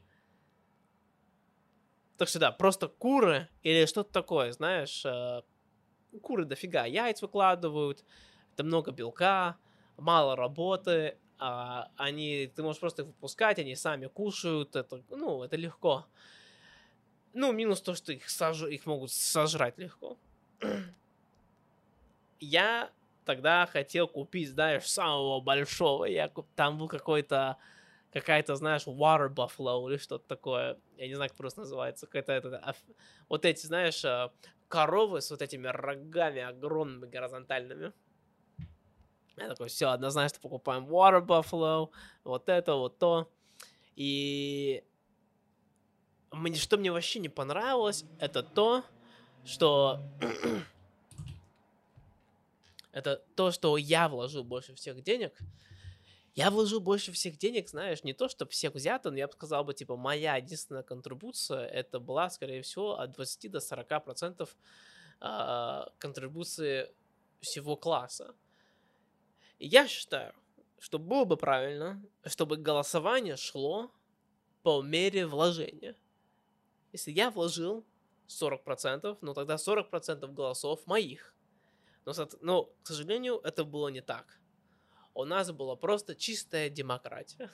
Так 2.17 2.27
что 2.27 2.39
да, 2.39 2.51
просто 2.51 2.87
куры 2.87 3.49
или 3.61 3.85
что-то 3.85 4.11
такое, 4.11 4.51
знаешь, 4.51 5.05
э, 5.05 5.41
куры 6.21 6.45
дофига 6.45 6.85
яйц 6.85 7.21
выкладывают, 7.21 8.03
это 8.53 8.63
много 8.63 8.91
белка, 8.91 9.57
мало 9.97 10.35
работы, 10.35 11.17
а 11.37 11.91
они, 11.97 12.47
ты 12.55 12.63
можешь 12.63 12.79
просто 12.79 13.01
их 13.01 13.09
выпускать, 13.09 13.59
они 13.59 13.75
сами 13.75 14.07
кушают, 14.07 14.77
это, 14.77 15.03
ну, 15.09 15.43
это 15.43 15.57
легко. 15.57 16.05
Ну, 17.33 17.51
минус 17.51 17.81
то, 17.81 17.93
что 17.93 18.13
их, 18.13 18.29
сож... 18.29 18.63
их 18.63 18.85
могут 18.85 19.11
сожрать 19.11 19.77
легко. 19.77 20.17
Я 22.39 22.91
тогда 23.25 23.65
хотел 23.65 24.07
купить, 24.07 24.49
знаешь, 24.49 24.85
самого 24.87 25.41
большого. 25.41 26.05
Я 26.05 26.29
куп... 26.29 26.47
Там 26.55 26.77
был 26.77 26.87
какой-то 26.87 27.57
какая-то, 28.13 28.55
знаешь, 28.55 28.87
water 28.87 29.27
buffalo 29.27 29.89
или 29.89 29.97
что-то 29.97 30.25
такое. 30.27 30.77
Я 30.97 31.07
не 31.07 31.15
знаю, 31.15 31.29
как 31.29 31.37
просто 31.37 31.61
называется. 31.61 32.05
Какая-то 32.07 32.31
это, 32.31 32.75
вот 33.27 33.43
эти, 33.43 33.65
знаешь, 33.65 34.05
э, 34.05 34.29
коровы 34.69 35.21
с 35.21 35.31
вот 35.31 35.41
этими 35.41 35.67
рогами 35.67 36.41
огромными 36.41 37.09
горизонтальными. 37.09 37.91
Я 39.35 39.49
такой, 39.49 39.67
все, 39.67 39.89
однозначно 39.89 40.39
покупаем 40.41 40.85
Water 40.85 41.25
Buffalo, 41.25 41.89
вот 42.23 42.47
это, 42.47 42.75
вот 42.75 42.97
то. 42.99 43.29
И 43.97 44.83
мне, 46.31 46.55
что 46.55 46.77
мне 46.77 46.91
вообще 46.91 47.19
не 47.19 47.29
понравилось, 47.29 48.05
это 48.19 48.43
то, 48.43 48.83
что... 49.43 49.99
это 52.95 53.21
то, 53.35 53.51
что 53.51 53.75
я 53.75 54.07
вложил 54.07 54.45
больше 54.45 54.73
всех 54.73 55.03
денег. 55.03 55.37
Я 56.33 56.49
вложил 56.49 56.79
больше 56.79 57.11
всех 57.11 57.37
денег, 57.37 57.67
знаешь, 57.69 58.05
не 58.05 58.13
то, 58.13 58.29
чтобы 58.29 58.51
всех 58.51 58.73
взято, 58.73 59.11
но 59.11 59.17
я 59.17 59.27
бы 59.27 59.33
сказал 59.33 59.65
бы, 59.65 59.73
типа, 59.73 59.97
моя 59.97 60.37
единственная 60.37 60.81
контрибуция, 60.81 61.65
это 61.65 61.99
была, 61.99 62.29
скорее 62.29 62.61
всего, 62.61 62.97
от 62.97 63.11
20 63.11 63.51
до 63.51 63.59
40 63.59 64.05
процентов 64.05 64.55
э, 65.19 65.81
контрибуции 65.99 66.89
всего 67.41 67.75
класса. 67.75 68.33
И 69.59 69.67
я 69.67 69.89
считаю, 69.89 70.33
что 70.79 70.97
было 70.97 71.25
бы 71.25 71.35
правильно, 71.35 72.01
чтобы 72.25 72.55
голосование 72.55 73.35
шло 73.35 73.91
по 74.63 74.81
мере 74.81 75.27
вложения. 75.27 75.97
Если 76.93 77.11
я 77.11 77.29
вложил 77.29 77.85
40%, 78.29 79.17
ну 79.19 79.33
тогда 79.33 79.55
40% 79.55 80.31
голосов 80.33 80.87
моих. 80.87 81.34
Но, 82.05 82.13
но, 82.41 82.63
к 82.83 82.87
сожалению, 82.87 83.39
это 83.43 83.63
было 83.63 83.89
не 83.89 84.01
так. 84.01 84.39
У 85.13 85.25
нас 85.25 85.51
была 85.51 85.75
просто 85.75 86.15
чистая 86.15 86.69
демократия. 86.69 87.49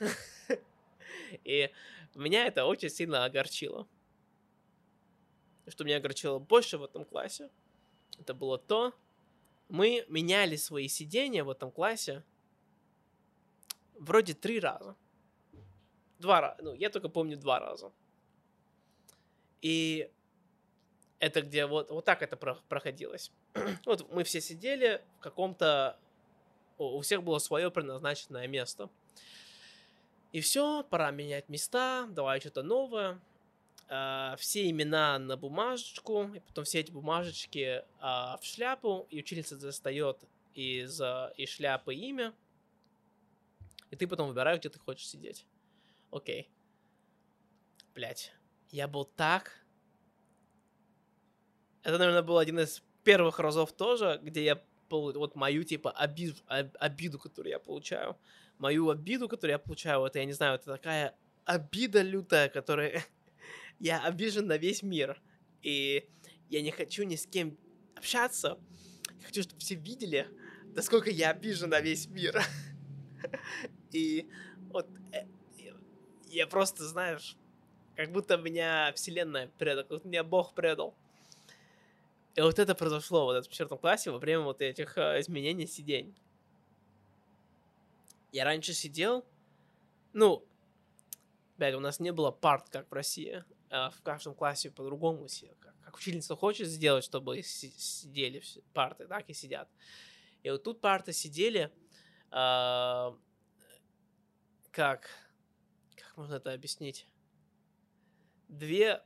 И 1.43 1.71
меня 2.15 2.45
это 2.45 2.65
очень 2.65 2.89
сильно 2.89 3.23
огорчило. 3.25 3.87
Что 5.67 5.83
меня 5.83 5.97
огорчило 5.97 6.39
больше 6.39 6.77
в 6.77 6.83
этом 6.83 7.05
классе, 7.05 7.49
это 8.19 8.33
было 8.33 8.57
то, 8.57 8.93
мы 9.69 10.05
меняли 10.09 10.57
свои 10.57 10.87
сидения 10.89 11.43
в 11.43 11.49
этом 11.49 11.71
классе 11.71 12.23
вроде 13.93 14.33
три 14.33 14.59
раза. 14.59 14.95
Два 16.19 16.41
раза. 16.41 16.61
Ну, 16.61 16.73
я 16.73 16.89
только 16.89 17.07
помню 17.07 17.37
два 17.37 17.59
раза. 17.59 17.91
И 19.61 20.11
это 21.19 21.41
где 21.41 21.67
вот, 21.67 21.89
вот 21.89 22.03
так 22.03 22.21
это 22.21 22.35
проходилось. 22.35 23.31
вот 23.85 24.11
мы 24.11 24.23
все 24.23 24.41
сидели 24.41 25.01
в 25.17 25.21
каком-то... 25.21 25.97
У 26.77 27.01
всех 27.01 27.23
было 27.23 27.37
свое 27.39 27.69
предназначенное 27.69 28.47
место. 28.47 28.89
И 30.31 30.41
все, 30.41 30.83
пора 30.83 31.11
менять 31.11 31.49
места, 31.49 32.07
давай 32.09 32.39
что-то 32.39 32.63
новое. 32.63 33.19
Uh, 33.89 34.37
все 34.37 34.69
имена 34.69 35.19
на 35.19 35.35
бумажечку, 35.35 36.31
и 36.33 36.39
потом 36.39 36.63
все 36.63 36.79
эти 36.79 36.91
бумажечки 36.91 37.83
uh, 38.01 38.39
в 38.39 38.45
шляпу, 38.45 39.05
и 39.09 39.19
учительница 39.19 39.57
достает 39.57 40.17
из, 40.53 41.01
uh, 41.01 41.35
из 41.35 41.49
шляпы 41.49 41.93
имя, 41.93 42.33
и 43.89 43.97
ты 43.97 44.07
потом 44.07 44.29
выбираешь, 44.29 44.59
где 44.59 44.69
ты 44.69 44.79
хочешь 44.79 45.09
сидеть. 45.09 45.45
Окей. 46.09 46.49
Блять. 47.93 48.31
Я 48.69 48.87
был 48.87 49.03
так... 49.03 49.51
Это, 51.83 51.97
наверное, 51.97 52.21
был 52.21 52.37
один 52.37 52.59
из 52.59 52.81
первых 53.03 53.39
разов 53.39 53.71
тоже, 53.71 54.19
где 54.23 54.43
я 54.43 54.61
вот 54.89 55.35
мою, 55.35 55.63
типа, 55.63 55.91
обиду, 55.91 56.35
обиду, 56.47 57.17
которую 57.17 57.51
я 57.51 57.59
получаю. 57.59 58.17
Мою 58.57 58.89
обиду, 58.89 59.29
которую 59.29 59.53
я 59.53 59.59
получаю, 59.59 60.05
это, 60.05 60.19
я 60.19 60.25
не 60.25 60.33
знаю, 60.33 60.55
это 60.55 60.65
такая 60.65 61.15
обида 61.45 62.01
лютая, 62.01 62.49
которая... 62.49 63.03
я 63.79 64.03
обижен 64.03 64.47
на 64.47 64.57
весь 64.57 64.83
мир. 64.83 65.21
И 65.61 66.07
я 66.49 66.61
не 66.61 66.71
хочу 66.71 67.03
ни 67.03 67.15
с 67.15 67.25
кем 67.25 67.57
общаться. 67.95 68.57
Я 69.19 69.25
хочу, 69.25 69.43
чтобы 69.43 69.59
все 69.59 69.75
видели, 69.75 70.27
насколько 70.75 71.09
я 71.09 71.31
обижен 71.31 71.69
на 71.69 71.79
весь 71.79 72.07
мир. 72.07 72.41
И 73.91 74.27
вот 74.69 74.87
э, 75.13 75.25
я 76.27 76.47
просто, 76.47 76.85
знаешь, 76.85 77.37
как 77.95 78.11
будто 78.11 78.37
меня 78.37 78.93
вселенная 78.95 79.51
предала, 79.57 79.83
как 79.83 79.97
будто 79.97 80.07
меня 80.07 80.23
Бог 80.23 80.53
предал. 80.53 80.95
И 82.35 82.41
вот 82.41 82.59
это 82.59 82.75
произошло 82.75 83.25
вот 83.25 83.45
в 83.45 83.49
четвертом 83.49 83.77
классе 83.77 84.11
во 84.11 84.17
время 84.17 84.43
вот 84.43 84.61
этих 84.61 84.97
э, 84.97 85.19
изменений 85.19 85.67
сидений. 85.67 86.15
Я 88.31 88.45
раньше 88.45 88.73
сидел, 88.73 89.25
ну, 90.13 90.45
блядь, 91.57 91.75
у 91.75 91.81
нас 91.81 91.99
не 91.99 92.11
было 92.11 92.31
парт, 92.31 92.69
как 92.69 92.89
в 92.89 92.93
России. 92.93 93.43
А 93.69 93.89
в 93.89 94.01
каждом 94.01 94.33
классе 94.35 94.69
по-другому 94.69 95.27
сидел. 95.29 95.55
Как, 95.59 95.73
как 95.81 95.95
учительница 95.95 96.35
хочет 96.35 96.67
сделать, 96.67 97.03
чтобы 97.05 97.41
сидели 97.41 98.43
парты, 98.73 99.07
так 99.07 99.29
и 99.29 99.33
сидят. 99.33 99.69
И 100.43 100.49
вот 100.49 100.63
тут 100.63 100.81
парты 100.81 101.13
сидели, 101.13 101.71
э, 102.31 103.11
как, 104.71 105.09
как 105.95 106.17
можно 106.17 106.35
это 106.35 106.53
объяснить? 106.53 107.07
Две 108.47 109.01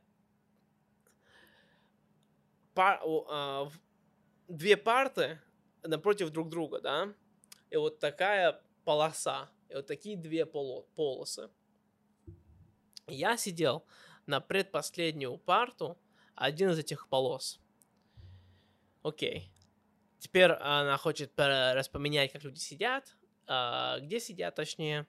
пар, 2.76 3.02
э, 3.04 3.66
две 4.48 4.78
парты 4.78 5.42
напротив 5.84 6.30
друг 6.30 6.50
друга, 6.50 6.80
да, 6.82 7.14
и 7.72 7.78
вот 7.78 8.00
такая 8.00 8.62
полоса, 8.84 9.50
и 9.70 9.76
вот 9.76 9.88
такие 9.88 10.16
две 10.16 10.46
поло, 10.46 10.86
полосы. 10.96 11.50
Я 13.08 13.38
сидел 13.38 13.86
на 14.26 14.40
предпоследнюю 14.40 15.38
парту 15.38 15.98
один 16.36 16.72
из 16.72 16.80
этих 16.80 17.08
полос. 17.08 17.60
Окей. 19.04 19.52
Теперь 20.20 20.52
она 20.52 20.98
хочет 20.98 21.32
распоменять, 21.38 22.32
как 22.32 22.44
люди 22.44 22.58
сидят, 22.60 23.16
э, 23.48 24.00
где 24.02 24.20
сидят, 24.20 24.56
точнее. 24.56 25.08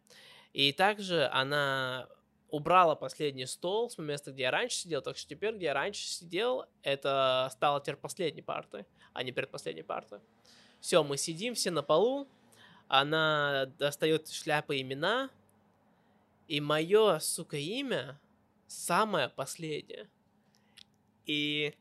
И 0.52 0.72
также 0.72 1.26
она 1.29 2.09
убрала 2.50 2.94
последний 2.94 3.46
стол 3.46 3.90
с 3.90 3.98
места, 3.98 4.32
где 4.32 4.44
я 4.44 4.50
раньше 4.50 4.76
сидел, 4.76 5.02
так 5.02 5.16
что 5.16 5.28
теперь, 5.28 5.54
где 5.56 5.66
я 5.66 5.74
раньше 5.74 6.06
сидел, 6.06 6.64
это 6.82 7.48
стало 7.52 7.80
теперь 7.80 7.96
последней 7.96 8.42
партой, 8.42 8.87
а 9.12 9.22
не 9.22 9.32
предпоследней 9.32 9.85
партой. 9.85 10.20
Все, 10.80 11.02
мы 11.02 11.16
сидим 11.16 11.54
все 11.54 11.70
на 11.70 11.82
полу, 11.82 12.28
она 12.88 13.66
достает 13.78 14.28
шляпы 14.28 14.80
имена, 14.80 15.30
и 16.46 16.61
мое, 16.61 17.18
сука, 17.18 17.56
имя 17.56 18.20
самое 18.68 19.28
последнее. 19.28 20.09
И 21.24 21.74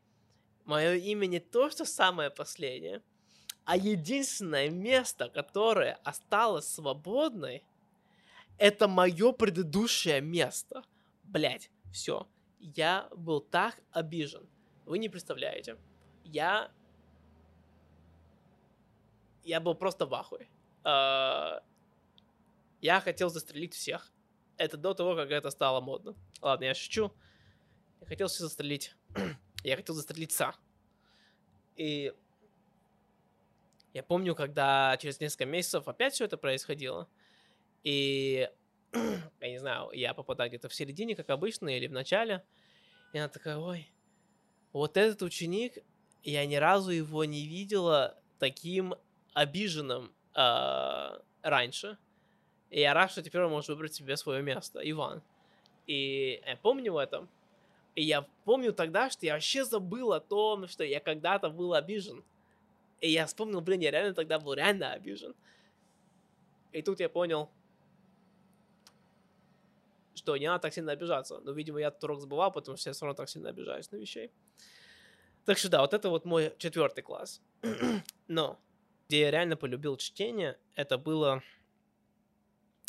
мое 0.63 0.95
имя 0.95 1.27
не 1.27 1.39
то, 1.39 1.69
что 1.69 1.85
самое 1.85 2.31
последнее, 2.31 3.03
а 3.63 3.77
единственное 3.77 4.69
место, 4.69 5.29
которое 5.29 5.99
осталось 6.03 6.67
свободной– 6.67 7.63
это 8.57 8.87
мое 8.87 9.31
предыдущее 9.31 10.21
место. 10.21 10.83
Блять, 11.23 11.71
все. 11.91 12.27
Я 12.59 13.09
был 13.15 13.41
так 13.41 13.79
обижен. 13.91 14.47
Вы 14.85 14.99
не 14.99 15.09
представляете. 15.09 15.77
Я... 16.23 16.71
Я 19.43 19.59
был 19.59 19.75
просто 19.75 20.05
в 20.05 20.13
ахуе. 20.13 20.47
А, 20.83 21.63
я 22.81 23.01
хотел 23.01 23.29
застрелить 23.29 23.73
всех. 23.73 24.11
Это 24.57 24.77
до 24.77 24.93
того, 24.93 25.15
как 25.15 25.29
это 25.31 25.49
стало 25.51 25.81
модно. 25.81 26.15
Ладно, 26.41 26.65
я 26.65 26.73
шучу. 26.73 27.11
Я 28.01 28.07
хотел 28.07 28.27
все 28.27 28.43
застрелить. 28.43 28.95
я 29.63 29.75
хотел 29.75 29.95
застрелить 29.95 30.31
Са. 30.31 30.55
И 31.75 32.13
я 33.93 34.03
помню, 34.03 34.35
когда 34.35 34.97
через 34.97 35.19
несколько 35.19 35.45
месяцев 35.45 35.87
опять 35.87 36.13
все 36.13 36.25
это 36.25 36.37
происходило. 36.37 37.07
И, 37.85 38.49
я 38.93 39.49
не 39.49 39.59
знаю, 39.59 39.91
я 39.93 40.13
попадаю 40.13 40.49
где-то 40.49 40.67
в 40.67 40.73
середине, 40.73 41.15
как 41.15 41.29
обычно, 41.29 41.69
или 41.69 41.87
в 41.87 41.93
начале. 41.93 42.43
И 43.13 43.17
она 43.17 43.29
такая, 43.29 43.57
ой, 43.57 43.89
вот 44.73 44.97
этот 44.97 45.21
ученик, 45.21 45.77
я 46.23 46.45
ни 46.45 46.55
разу 46.55 46.91
его 46.91 47.23
не 47.23 47.45
видела 47.45 48.17
таким 48.39 48.95
обиженным 49.33 50.11
э, 50.33 51.19
раньше. 51.43 51.97
И 52.71 52.81
я 52.81 52.93
рад, 52.93 53.11
что 53.11 53.21
теперь 53.21 53.43
он 53.43 53.51
может 53.51 53.69
выбрать 53.69 53.93
себе 53.93 54.17
свое 54.17 54.41
место, 54.41 54.79
Иван. 54.83 55.21
И 55.85 56.41
я 56.45 56.57
помню 56.57 56.97
это. 56.97 57.27
И 57.93 58.03
я 58.03 58.27
помню 58.43 58.73
тогда, 58.73 59.09
что 59.09 59.25
я 59.25 59.33
вообще 59.33 59.63
забыл 59.63 60.11
о 60.11 60.19
том, 60.19 60.67
что 60.67 60.83
я 60.83 60.99
когда-то 60.99 61.49
был 61.49 61.75
обижен. 61.75 62.23
И 62.99 63.11
я 63.11 63.27
вспомнил, 63.27 63.61
блин, 63.61 63.79
я 63.81 63.91
реально 63.91 64.15
тогда 64.15 64.39
был 64.39 64.53
реально 64.53 64.93
обижен. 64.93 65.35
И 66.71 66.81
тут 66.81 66.99
я 66.99 67.07
понял, 67.07 67.49
что 70.15 70.35
не 70.37 70.47
надо 70.47 70.61
так 70.61 70.73
сильно 70.73 70.93
обижаться. 70.93 71.39
Но, 71.39 71.51
видимо, 71.51 71.79
я 71.79 71.89
этот 71.89 72.03
урок 72.03 72.21
забывал, 72.21 72.51
потому 72.51 72.77
что 72.77 72.89
я 72.89 72.93
все 72.93 73.05
равно 73.05 73.15
так 73.15 73.29
сильно 73.29 73.49
обижаюсь 73.49 73.91
на 73.91 73.97
вещей. 73.97 74.31
Так 75.45 75.57
что 75.57 75.69
да, 75.69 75.81
вот 75.81 75.93
это 75.93 76.09
вот 76.09 76.25
мой 76.25 76.53
четвертый 76.57 77.01
класс. 77.01 77.41
Но 78.27 78.59
где 79.07 79.21
я 79.21 79.31
реально 79.31 79.55
полюбил 79.55 79.97
чтение, 79.97 80.57
это 80.73 80.97
было... 80.97 81.43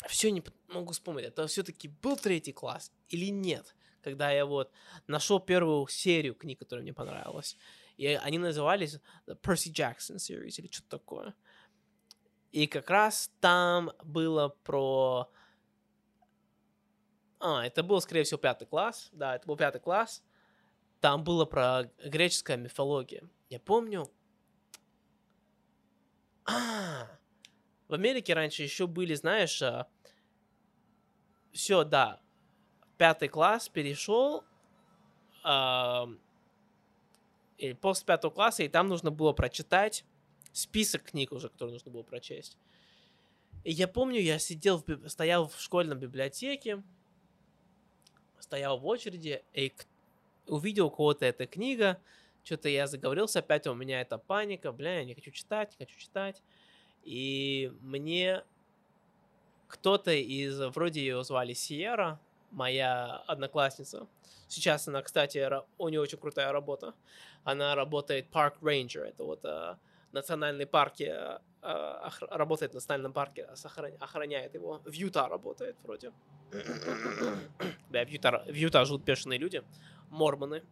Все 0.07 0.31
не 0.31 0.43
могу 0.67 0.93
вспомнить, 0.93 1.25
это 1.25 1.47
все-таки 1.47 1.87
был 1.87 2.17
третий 2.17 2.53
класс 2.53 2.91
или 3.09 3.31
нет, 3.31 3.75
когда 4.01 4.31
я 4.31 4.45
вот 4.45 4.71
нашел 5.07 5.39
первую 5.39 5.87
серию 5.87 6.35
книг, 6.35 6.59
которая 6.59 6.83
мне 6.83 6.93
понравилась. 6.93 7.57
И 7.97 8.05
они 8.05 8.37
назывались 8.37 8.99
The 9.27 9.39
Percy 9.41 9.73
Jackson 9.73 10.17
series 10.17 10.59
или 10.59 10.71
что-то 10.71 10.99
такое. 10.99 11.35
И 12.51 12.67
как 12.67 12.89
раз 12.89 13.31
там 13.39 13.91
было 14.03 14.49
про... 14.63 15.29
А, 17.39 17.65
это 17.65 17.83
был, 17.83 18.01
скорее 18.01 18.23
всего, 18.23 18.39
пятый 18.39 18.65
класс. 18.65 19.09
Да, 19.11 19.35
это 19.35 19.47
был 19.47 19.55
пятый 19.55 19.79
класс. 19.79 20.23
Там 20.99 21.23
было 21.23 21.45
про 21.45 21.89
греческая 22.03 22.57
мифология. 22.57 23.23
Я 23.49 23.59
помню... 23.59 24.09
А, 26.45 27.07
в 27.87 27.93
Америке 27.93 28.33
раньше 28.33 28.63
еще 28.63 28.87
были, 28.87 29.13
знаешь, 29.13 29.61
а, 29.61 29.87
все, 31.51 31.83
да, 31.83 32.21
пятый 32.97 33.27
класс 33.27 33.69
перешел, 33.69 34.43
э, 35.43 36.05
или 37.57 37.73
после 37.73 38.05
пятого 38.05 38.31
класса, 38.31 38.63
и 38.63 38.67
там 38.67 38.87
нужно 38.87 39.11
было 39.11 39.33
прочитать 39.33 40.05
список 40.51 41.03
книг 41.03 41.31
уже, 41.31 41.49
которые 41.49 41.73
нужно 41.73 41.91
было 41.91 42.03
прочесть. 42.03 42.57
И 43.63 43.71
я 43.71 43.87
помню, 43.87 44.21
я 44.21 44.39
сидел, 44.39 44.83
в, 44.85 45.09
стоял 45.09 45.47
в 45.47 45.59
школьной 45.59 45.95
библиотеке, 45.95 46.83
стоял 48.47 48.79
в 48.79 48.85
очереди, 48.87 49.43
и 49.53 49.73
увидел 50.47 50.87
у 50.87 50.89
кого-то 50.89 51.25
эта 51.25 51.45
книга, 51.45 51.99
что-то 52.43 52.69
я 52.69 52.87
заговорился, 52.87 53.39
опять 53.39 53.67
у 53.67 53.73
меня 53.73 53.99
эта 53.99 54.17
паника, 54.17 54.71
бля, 54.71 54.99
я 54.99 55.05
не 55.05 55.13
хочу 55.13 55.31
читать, 55.31 55.75
не 55.77 55.85
хочу 55.85 55.99
читать. 55.99 56.41
И 57.03 57.73
мне 57.81 58.43
кто-то 59.67 60.11
из, 60.11 60.57
вроде 60.73 61.01
ее 61.01 61.23
звали 61.25 61.51
Сиера, 61.51 62.21
моя 62.51 63.17
одноклассница. 63.27 64.07
Сейчас 64.47 64.87
она, 64.87 65.01
кстати, 65.01 65.45
у 65.77 65.89
нее 65.89 65.99
очень 65.99 66.17
крутая 66.17 66.53
работа. 66.53 66.93
Она 67.43 67.75
работает 67.75 68.27
парк 68.29 68.55
рейнджер, 68.61 69.03
это 69.03 69.25
вот 69.25 69.41
национальный 70.17 70.65
парке, 70.65 71.39
а, 71.61 72.09
работает 72.29 72.71
в 72.71 72.75
национальном 72.75 73.13
парке, 73.13 73.47
охраняет 73.99 74.53
его. 74.53 74.81
В 74.85 74.91
Юта 74.93 75.27
работает 75.27 75.75
вроде. 75.83 76.11
Да, 77.89 78.03
в 78.03 78.09
Юта, 78.09 78.43
в 78.45 78.53
Юта 78.53 78.85
живут 78.85 79.03
бешеные 79.03 79.39
люди, 79.39 79.63
мормоны. 80.09 80.63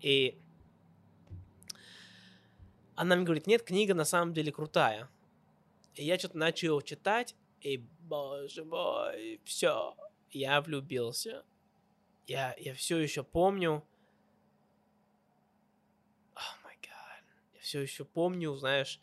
И 0.00 0.38
она 2.94 3.16
мне 3.16 3.24
говорит, 3.24 3.46
нет, 3.46 3.62
книга 3.62 3.94
на 3.94 4.04
самом 4.04 4.32
деле 4.32 4.52
крутая. 4.52 5.08
И 5.94 6.04
я 6.04 6.18
что-то 6.18 6.38
начал 6.38 6.80
читать, 6.82 7.34
и, 7.60 7.78
боже 8.00 8.64
мой, 8.64 9.40
все, 9.44 9.96
я 10.30 10.60
влюбился. 10.60 11.44
Я, 12.26 12.54
я 12.58 12.74
все 12.74 12.98
еще 12.98 13.22
помню, 13.22 13.82
все 17.66 17.80
еще 17.80 18.04
помню, 18.04 18.54
знаешь, 18.54 19.00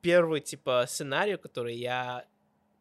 первый, 0.00 0.40
типа, 0.40 0.86
сценарий, 0.88 1.36
который 1.36 1.76
я 1.76 2.26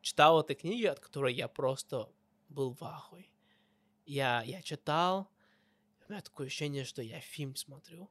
читал 0.01 0.39
этой 0.39 0.55
книги, 0.55 0.85
от 0.85 1.01
которой 1.01 1.33
я 1.33 1.49
просто 1.49 2.09
был 2.47 2.71
в 2.71 2.81
ахуе. 2.81 3.25
Я, 4.05 4.41
я 4.43 4.61
читал, 4.61 5.29
у 6.07 6.11
меня 6.11 6.21
такое 6.21 6.47
ощущение, 6.47 6.85
что 6.85 7.01
я 7.01 7.19
фильм 7.19 7.57
смотрю, 7.57 8.09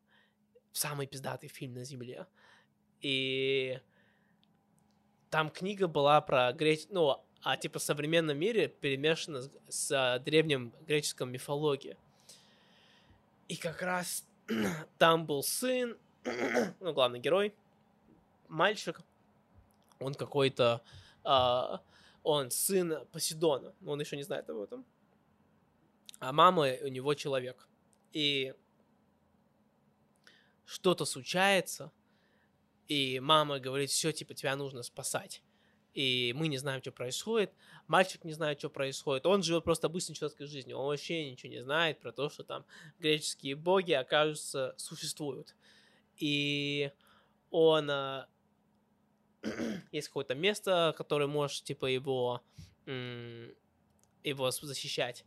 самый 0.73 1.07
пиздатый 1.07 1.49
фильм 1.49 1.73
на 1.73 1.85
Земле. 1.85 2.27
И 3.01 3.81
там 5.31 5.49
книга 5.51 5.89
была 5.89 6.21
про 6.21 6.53
греч... 6.53 6.87
ну, 6.91 7.25
а 7.43 7.57
типа 7.57 7.79
в 7.79 7.83
современном 7.83 8.39
мире 8.39 8.69
перемешана 8.69 9.41
с, 9.41 9.51
с 9.69 10.19
древним 10.23 10.75
греческом 10.87 11.33
мифологией. 11.33 11.97
И 13.49 13.57
как 13.57 13.81
раз 13.81 14.29
там 14.99 15.25
был 15.25 15.43
сын, 15.43 15.97
ну, 16.81 16.93
главный 16.93 17.19
герой, 17.19 17.55
мальчик, 18.49 19.01
он 19.99 20.15
какой-то, 20.15 20.83
а, 21.25 21.83
он 22.23 22.51
сын 22.51 23.05
Посейдона, 23.13 23.75
но 23.81 23.93
он 23.93 24.01
еще 24.01 24.17
не 24.17 24.23
знает 24.23 24.49
об 24.51 24.59
этом. 24.59 24.85
А 26.21 26.33
мама 26.33 26.69
у 26.83 26.89
него 26.89 27.15
человек. 27.15 27.69
И 28.13 28.55
что-то 30.65 31.05
случается, 31.05 31.91
и 32.89 33.21
мама 33.21 33.59
говорит, 33.59 33.91
все, 33.91 34.13
типа, 34.13 34.35
тебя 34.35 34.55
нужно 34.55 34.83
спасать. 34.83 35.43
И 35.95 36.33
мы 36.37 36.49
не 36.49 36.57
знаем, 36.57 36.81
что 36.81 36.91
происходит. 36.91 37.53
Мальчик 37.87 38.25
не 38.25 38.33
знает, 38.33 38.59
что 38.59 38.71
происходит. 38.71 39.27
Он 39.27 39.43
живет 39.43 39.65
просто 39.65 39.89
обычной 39.89 40.15
человеческой 40.15 40.47
жизнью. 40.47 40.79
Он 40.79 40.87
вообще 40.87 41.31
ничего 41.31 41.53
не 41.53 41.61
знает 41.61 42.01
про 42.01 42.13
то, 42.13 42.31
что 42.31 42.45
там 42.45 42.65
греческие 42.99 43.57
боги, 43.57 43.93
окажутся, 43.93 44.75
существуют. 44.79 45.55
И 46.17 46.93
он... 47.51 47.91
А, 47.91 48.29
есть 49.93 50.09
какое-то 50.09 50.35
место, 50.35 50.95
которое 50.97 51.27
может, 51.27 51.65
типа, 51.65 51.87
его... 51.87 52.43
его 52.87 54.51
защищать. 54.51 55.25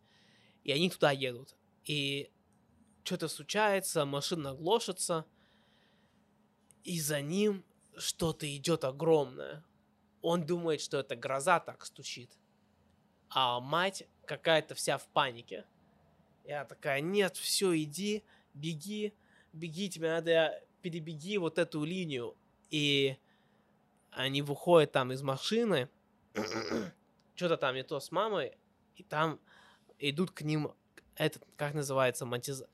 И 0.64 0.72
они 0.72 0.90
туда 0.90 1.12
едут. 1.12 1.56
И 1.86 2.32
что-то 3.04 3.28
случается, 3.28 4.06
машина 4.06 4.56
глошится, 4.56 5.26
и 6.84 7.00
за 7.00 7.22
ним 7.22 7.64
что-то 7.98 8.54
идет 8.56 8.84
огромное. 8.84 9.64
Он 10.22 10.46
думает, 10.46 10.82
что 10.82 10.98
это 10.98 11.16
гроза 11.16 11.60
так 11.60 11.86
стучит. 11.86 12.38
А 13.30 13.60
мать 13.60 14.08
какая-то 14.26 14.76
вся 14.76 14.98
в 14.98 15.08
панике. 15.10 15.66
Я 16.44 16.66
такая, 16.66 17.02
нет, 17.02 17.38
все, 17.38 17.76
иди, 17.78 18.24
беги, 18.54 19.14
беги, 19.54 19.90
тебе 19.90 20.10
надо 20.10 20.64
перебеги 20.86 21.40
вот 21.40 21.58
эту 21.58 21.84
линию. 21.84 22.36
И 22.70 23.18
они 24.12 24.44
выходят 24.44 24.92
там 24.92 25.12
из 25.12 25.24
машины, 25.24 25.90
что-то 27.34 27.58
там 27.58 27.74
не 27.74 27.84
то 27.84 28.00
с 28.00 28.12
мамой, 28.12 28.52
и 28.96 29.02
там 29.02 29.40
идут 29.98 30.30
к 30.30 30.44
ним 30.44 30.74
этот, 31.16 31.42
как 31.56 31.74
называется, 31.74 32.28
монтиз... 32.28 32.66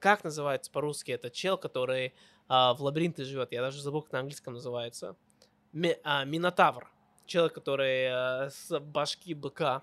Как 0.00 0.24
называется 0.24 0.70
по-русски 0.70 1.10
этот 1.10 1.34
чел, 1.34 1.58
который 1.58 2.14
а, 2.48 2.72
в 2.72 2.82
лабиринте 2.82 3.24
живет. 3.24 3.52
Я 3.52 3.60
даже 3.60 3.82
забыл, 3.82 4.00
как 4.00 4.12
на 4.12 4.20
английском 4.20 4.54
называется. 4.54 5.14
Ми, 5.72 5.94
а, 6.04 6.24
Минотавр. 6.24 6.90
Человек, 7.26 7.52
который 7.52 8.06
а, 8.06 8.48
с 8.48 8.80
башки 8.80 9.34
быка. 9.34 9.82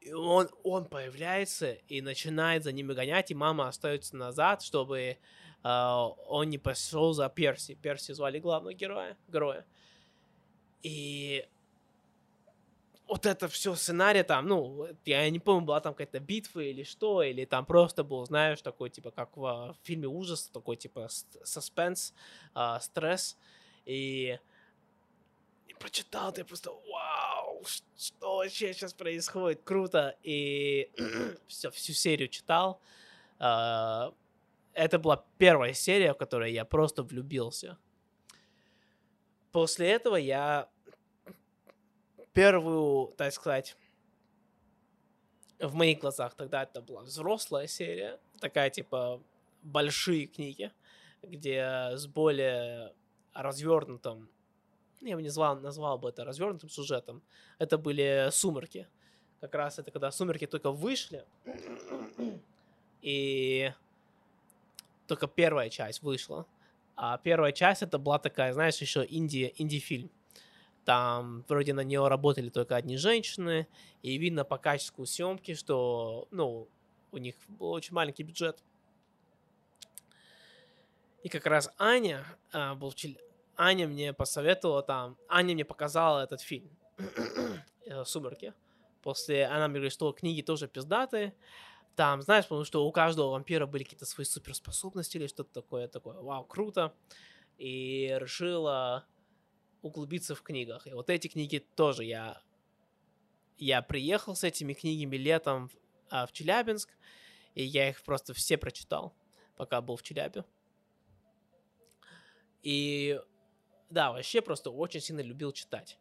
И 0.00 0.12
он, 0.12 0.50
он 0.62 0.84
появляется 0.84 1.72
и 1.72 2.02
начинает 2.02 2.64
за 2.64 2.72
ними 2.72 2.92
гонять, 2.92 3.30
и 3.30 3.34
мама 3.34 3.68
остается 3.68 4.16
назад, 4.16 4.60
чтобы 4.62 5.18
он 5.62 6.48
не 6.48 6.58
пошел 6.58 7.12
за 7.12 7.28
Перси. 7.28 7.74
Перси 7.74 8.12
звали 8.12 8.38
главного 8.38 8.72
героя. 8.74 9.16
героя. 9.28 9.66
И 10.82 11.46
вот 13.10 13.26
это 13.26 13.48
все 13.48 13.74
сценарий 13.74 14.22
там, 14.22 14.46
ну, 14.46 14.86
я 15.04 15.28
не 15.30 15.40
помню, 15.40 15.66
была 15.66 15.80
там 15.80 15.94
какая-то 15.94 16.20
битва 16.20 16.60
или 16.60 16.84
что, 16.84 17.22
или 17.24 17.44
там 17.44 17.66
просто 17.66 18.04
был, 18.04 18.24
знаешь, 18.24 18.62
такой, 18.62 18.88
типа, 18.88 19.10
как 19.10 19.36
в 19.36 19.76
фильме 19.82 20.06
ужас, 20.06 20.48
такой, 20.48 20.76
типа, 20.76 21.08
саспенс, 21.42 22.14
э, 22.54 22.78
стресс, 22.80 23.36
и, 23.84 24.38
и 25.66 25.74
прочитал, 25.74 26.32
ты 26.32 26.44
просто, 26.44 26.70
вау, 26.70 27.64
что 27.98 28.36
вообще 28.36 28.72
сейчас 28.72 28.94
происходит, 28.94 29.62
круто, 29.64 30.16
и 30.22 30.90
все, 31.48 31.72
всю 31.72 31.92
серию 31.92 32.28
читал, 32.28 32.80
э, 33.40 34.10
это 34.74 34.98
была 34.98 35.24
первая 35.38 35.72
серия, 35.72 36.12
в 36.12 36.16
которой 36.16 36.52
я 36.52 36.64
просто 36.64 37.02
влюбился. 37.02 37.78
После 39.52 39.90
этого 39.90 40.16
я 40.16 40.68
первую, 42.32 43.08
так 43.16 43.32
сказать, 43.32 43.76
в 45.58 45.74
моих 45.74 45.98
глазах 45.98 46.34
тогда 46.34 46.62
это 46.62 46.80
была 46.80 47.02
взрослая 47.02 47.66
серия, 47.66 48.18
такая 48.40 48.70
типа 48.70 49.22
большие 49.62 50.26
книги, 50.26 50.72
где 51.22 51.90
с 51.92 52.06
более 52.06 52.94
развернутым, 53.34 54.30
я 55.00 55.16
бы 55.16 55.22
не 55.22 55.28
назвал, 55.28 55.58
назвал 55.60 55.98
бы 55.98 56.08
это 56.08 56.24
развернутым 56.24 56.68
сюжетом, 56.70 57.22
это 57.58 57.78
были 57.78 58.28
«Сумерки». 58.30 58.88
Как 59.40 59.54
раз 59.54 59.78
это 59.78 59.90
когда 59.90 60.10
«Сумерки» 60.10 60.46
только 60.46 60.70
вышли, 60.70 61.24
и 63.02 63.72
только 65.10 65.26
первая 65.26 65.68
часть 65.70 66.02
вышла. 66.02 66.46
А 66.94 67.18
первая 67.18 67.50
часть 67.50 67.82
это 67.82 67.98
была 67.98 68.20
такая, 68.20 68.52
знаешь, 68.52 68.76
еще 68.76 69.04
инди, 69.08 69.52
инди-фильм. 69.56 70.08
Там 70.84 71.44
вроде 71.48 71.74
на 71.74 71.80
нее 71.80 72.06
работали 72.06 72.48
только 72.48 72.76
одни 72.76 72.96
женщины, 72.96 73.66
и 74.02 74.16
видно 74.18 74.44
по 74.44 74.56
качеству 74.56 75.04
съемки, 75.06 75.54
что, 75.54 76.28
ну, 76.30 76.68
у 77.10 77.18
них 77.18 77.34
был 77.48 77.72
очень 77.72 77.92
маленький 77.92 78.22
бюджет. 78.22 78.62
И 81.24 81.28
как 81.28 81.46
раз 81.46 81.70
Аня, 81.76 82.24
а, 82.52 82.76
был, 82.76 82.94
Аня 83.56 83.88
мне 83.88 84.12
посоветовала 84.12 84.82
там, 84.82 85.16
Аня 85.28 85.54
мне 85.54 85.64
показала 85.64 86.22
этот 86.22 86.40
фильм 86.40 86.70
э, 87.86 88.04
«Сумерки». 88.04 88.54
После 89.02 89.46
она 89.46 89.66
мне 89.66 89.78
говорит, 89.80 89.92
что 89.92 90.12
книги 90.12 90.42
тоже 90.42 90.68
пиздатые. 90.68 91.34
Там, 91.96 92.22
знаешь, 92.22 92.44
потому 92.44 92.64
что 92.64 92.86
у 92.86 92.92
каждого 92.92 93.30
вампира 93.30 93.66
были 93.66 93.82
какие-то 93.82 94.06
свои 94.06 94.24
суперспособности 94.24 95.16
или 95.16 95.26
что-то 95.26 95.52
такое, 95.52 95.88
такое, 95.88 96.20
вау, 96.20 96.44
круто. 96.44 96.94
и 97.58 98.16
решила 98.18 99.06
углубиться 99.82 100.34
в 100.34 100.42
книгах. 100.42 100.86
И 100.86 100.92
вот 100.92 101.10
эти 101.10 101.28
книги 101.28 101.58
тоже 101.58 102.04
я... 102.04 102.40
Я 103.58 103.82
приехал 103.82 104.34
с 104.34 104.44
этими 104.44 104.72
книгами 104.72 105.16
летом 105.16 105.68
в, 105.68 105.72
а, 106.08 106.26
в 106.26 106.32
Челябинск, 106.32 106.88
и 107.54 107.62
я 107.62 107.90
их 107.90 108.02
просто 108.02 108.32
все 108.32 108.56
прочитал, 108.56 109.14
пока 109.56 109.82
был 109.82 109.96
в 109.96 110.02
Челябе. 110.02 110.44
И 112.62 113.20
да, 113.90 114.12
вообще 114.12 114.40
просто 114.40 114.70
очень 114.70 115.00
сильно 115.00 115.20
любил 115.20 115.52
читать. 115.52 115.98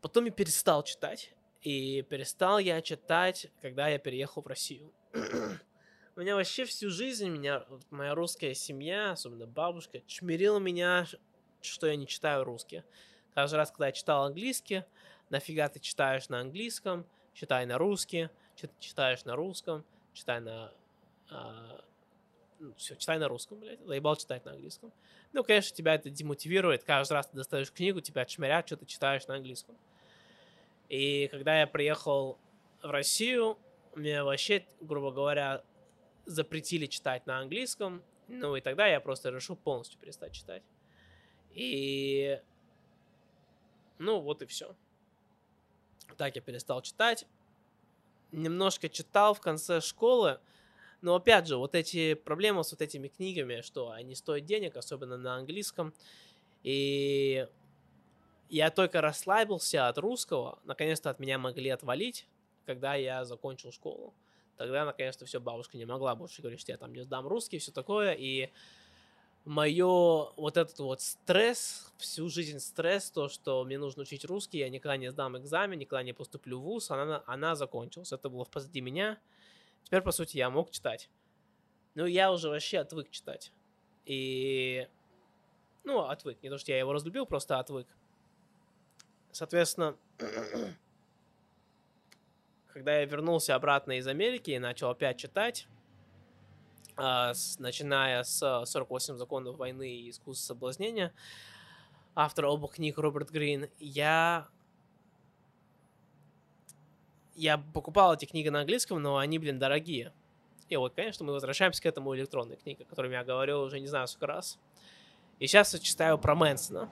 Потом 0.00 0.26
я 0.26 0.30
перестал 0.30 0.84
читать. 0.84 1.34
И 1.62 2.02
перестал 2.02 2.58
я 2.58 2.80
читать, 2.82 3.50
когда 3.60 3.88
я 3.88 3.98
переехал 3.98 4.42
в 4.42 4.46
Россию. 4.46 4.92
У 6.16 6.20
меня 6.20 6.36
вообще 6.36 6.64
всю 6.64 6.90
жизнь, 6.90 7.28
меня, 7.28 7.64
моя 7.90 8.14
русская 8.14 8.54
семья, 8.54 9.12
особенно 9.12 9.46
бабушка, 9.46 10.00
чмирила 10.06 10.58
меня, 10.58 11.06
что 11.60 11.86
я 11.86 11.96
не 11.96 12.06
читаю 12.06 12.44
русский. 12.44 12.82
Каждый 13.34 13.56
раз, 13.56 13.70
когда 13.70 13.86
я 13.86 13.92
читал 13.92 14.24
английский, 14.24 14.84
нафига 15.30 15.68
ты 15.68 15.78
читаешь 15.80 16.28
на 16.28 16.40
английском, 16.40 17.06
читай 17.34 17.66
на 17.66 17.78
русский, 17.78 18.30
читаешь 18.80 19.24
на 19.24 19.36
русском, 19.36 19.84
читай 20.12 20.40
на... 20.40 20.72
А, 21.30 21.80
ну, 22.58 22.74
все, 22.74 22.96
читай 22.96 23.18
на 23.18 23.28
русском, 23.28 23.58
блядь, 23.60 23.80
заебал 23.84 24.16
читать 24.16 24.44
на 24.44 24.52
английском. 24.52 24.92
Ну, 25.32 25.44
конечно, 25.44 25.76
тебя 25.76 25.94
это 25.94 26.10
демотивирует. 26.10 26.82
Каждый 26.82 27.12
раз 27.12 27.28
ты 27.28 27.36
достаешь 27.36 27.70
книгу, 27.70 28.00
тебя 28.00 28.24
чмирят, 28.24 28.66
что 28.66 28.76
ты 28.76 28.86
читаешь 28.86 29.26
на 29.28 29.36
английском. 29.36 29.76
И 30.88 31.28
когда 31.28 31.60
я 31.60 31.66
приехал 31.66 32.38
в 32.82 32.90
Россию, 32.90 33.58
мне 33.94 34.22
вообще, 34.22 34.64
грубо 34.80 35.10
говоря, 35.10 35.62
запретили 36.24 36.86
читать 36.86 37.26
на 37.26 37.38
английском. 37.38 38.02
Ну 38.28 38.56
и 38.56 38.60
тогда 38.60 38.86
я 38.86 39.00
просто 39.00 39.30
решил 39.30 39.56
полностью 39.56 39.98
перестать 39.98 40.32
читать. 40.32 40.62
И... 41.50 42.40
Ну 43.98 44.20
вот 44.20 44.42
и 44.42 44.46
все. 44.46 44.74
Так 46.16 46.36
я 46.36 46.42
перестал 46.42 46.82
читать. 46.82 47.26
Немножко 48.32 48.88
читал 48.88 49.34
в 49.34 49.40
конце 49.40 49.80
школы. 49.80 50.40
Но 51.00 51.14
опять 51.14 51.46
же, 51.46 51.56
вот 51.56 51.74
эти 51.74 52.14
проблемы 52.14 52.64
с 52.64 52.72
вот 52.72 52.82
этими 52.82 53.08
книгами, 53.08 53.60
что 53.60 53.90
они 53.90 54.14
стоят 54.14 54.44
денег, 54.44 54.76
особенно 54.76 55.16
на 55.16 55.36
английском. 55.36 55.94
И 56.62 57.46
я 58.48 58.70
только 58.70 59.00
расслабился 59.00 59.88
от 59.88 59.98
русского, 59.98 60.58
наконец-то 60.64 61.10
от 61.10 61.18
меня 61.18 61.38
могли 61.38 61.70
отвалить, 61.70 62.26
когда 62.66 62.94
я 62.94 63.24
закончил 63.24 63.72
школу. 63.72 64.14
Тогда, 64.56 64.84
наконец-то, 64.84 65.24
все, 65.24 65.40
бабушка 65.40 65.76
не 65.76 65.84
могла 65.84 66.14
больше 66.14 66.42
говорить, 66.42 66.60
что 66.60 66.72
я 66.72 66.78
там 66.78 66.92
не 66.92 67.02
сдам 67.02 67.26
русский, 67.26 67.58
все 67.58 67.70
такое, 67.70 68.12
и 68.12 68.50
мое 69.44 70.32
вот 70.36 70.56
этот 70.56 70.78
вот 70.78 71.00
стресс, 71.00 71.92
всю 71.96 72.28
жизнь 72.28 72.58
стресс, 72.58 73.10
то, 73.10 73.28
что 73.28 73.64
мне 73.64 73.78
нужно 73.78 74.02
учить 74.02 74.24
русский, 74.24 74.58
я 74.58 74.68
никогда 74.68 74.96
не 74.96 75.10
сдам 75.10 75.38
экзамен, 75.38 75.78
никогда 75.78 76.02
не 76.02 76.12
поступлю 76.12 76.58
в 76.58 76.62
ВУЗ, 76.62 76.90
она, 76.90 77.22
она 77.26 77.54
закончилась. 77.54 78.12
Это 78.12 78.28
было 78.28 78.44
позади 78.44 78.80
меня. 78.80 79.18
Теперь, 79.84 80.02
по 80.02 80.10
сути, 80.10 80.36
я 80.36 80.50
мог 80.50 80.70
читать. 80.70 81.08
Ну, 81.94 82.04
я 82.04 82.30
уже 82.30 82.48
вообще 82.48 82.78
отвык 82.78 83.10
читать. 83.10 83.52
И... 84.04 84.86
Ну, 85.84 86.00
отвык. 86.00 86.42
Не 86.42 86.50
то, 86.50 86.58
что 86.58 86.72
я 86.72 86.78
его 86.78 86.92
разлюбил, 86.92 87.24
просто 87.24 87.58
отвык. 87.58 87.86
Соответственно, 89.32 89.96
когда 92.68 92.98
я 92.98 93.04
вернулся 93.04 93.54
обратно 93.54 93.98
из 93.98 94.06
Америки 94.06 94.50
и 94.50 94.58
начал 94.58 94.90
опять 94.90 95.18
читать, 95.18 95.66
а, 96.96 97.32
начиная 97.58 98.24
с 98.24 98.64
48 98.66 99.16
законов 99.16 99.56
войны 99.56 99.88
и 99.88 100.10
искусства 100.10 100.54
соблазнения, 100.54 101.12
автор 102.14 102.46
обоих 102.46 102.74
книг 102.74 102.98
Роберт 102.98 103.30
Грин, 103.30 103.68
я 103.78 104.48
я 107.34 107.56
покупал 107.56 108.14
эти 108.14 108.24
книги 108.24 108.48
на 108.48 108.60
английском, 108.60 109.00
но 109.00 109.16
они, 109.16 109.38
блин, 109.38 109.60
дорогие. 109.60 110.12
И 110.68 110.76
вот, 110.76 110.94
конечно, 110.94 111.24
мы 111.24 111.32
возвращаемся 111.32 111.80
к 111.80 111.86
этому 111.86 112.14
электронной 112.16 112.56
книге, 112.56 112.84
о 112.84 112.86
которой 112.88 113.12
я 113.12 113.22
говорил 113.22 113.62
уже 113.62 113.78
не 113.78 113.86
знаю 113.86 114.08
сколько 114.08 114.26
раз. 114.26 114.58
И 115.38 115.46
сейчас 115.46 115.72
я 115.72 115.78
читаю 115.78 116.18
про 116.18 116.34
Мэнсона 116.34 116.90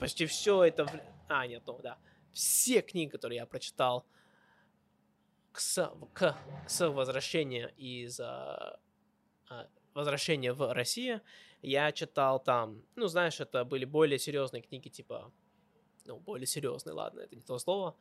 почти 0.00 0.26
все 0.26 0.64
это... 0.64 0.86
А, 1.28 1.46
нет, 1.46 1.62
ну 1.66 1.78
да. 1.82 1.98
Все 2.32 2.80
книги, 2.80 3.10
которые 3.10 3.36
я 3.36 3.46
прочитал 3.46 4.06
к, 5.52 5.60
с, 5.60 5.92
к, 6.14 6.36
с 6.66 6.88
возвращения 6.88 7.72
из... 7.76 8.18
А, 8.18 8.80
а, 9.48 9.68
возвращения 9.94 10.52
в 10.52 10.72
Россию, 10.72 11.20
я 11.62 11.92
читал 11.92 12.42
там... 12.42 12.82
Ну, 12.96 13.06
знаешь, 13.06 13.40
это 13.40 13.64
были 13.64 13.84
более 13.84 14.18
серьезные 14.18 14.62
книги, 14.62 14.88
типа... 14.88 15.30
Ну, 16.06 16.18
более 16.18 16.46
серьезные, 16.46 16.94
ладно, 16.94 17.20
это 17.20 17.36
не 17.36 17.42
то 17.42 17.58
слово. 17.58 17.94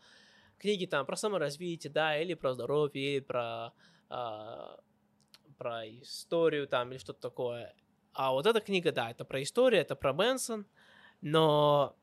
Книги 0.58 0.86
там 0.86 1.06
про 1.06 1.16
саморазвитие, 1.16 1.92
да, 1.92 2.18
или 2.18 2.34
про 2.34 2.54
здоровье, 2.54 3.16
или 3.16 3.20
про... 3.20 3.74
А, 4.10 4.80
про 5.58 5.86
историю 5.90 6.68
там, 6.68 6.92
или 6.92 7.00
что-то 7.00 7.20
такое. 7.20 7.76
А 8.14 8.32
вот 8.32 8.46
эта 8.46 8.62
книга, 8.62 8.94
да, 8.94 9.12
это 9.12 9.26
про 9.26 9.42
историю, 9.44 9.82
это 9.82 9.96
про 9.98 10.14
Бенсон– 10.14 10.66
но, 11.22 11.96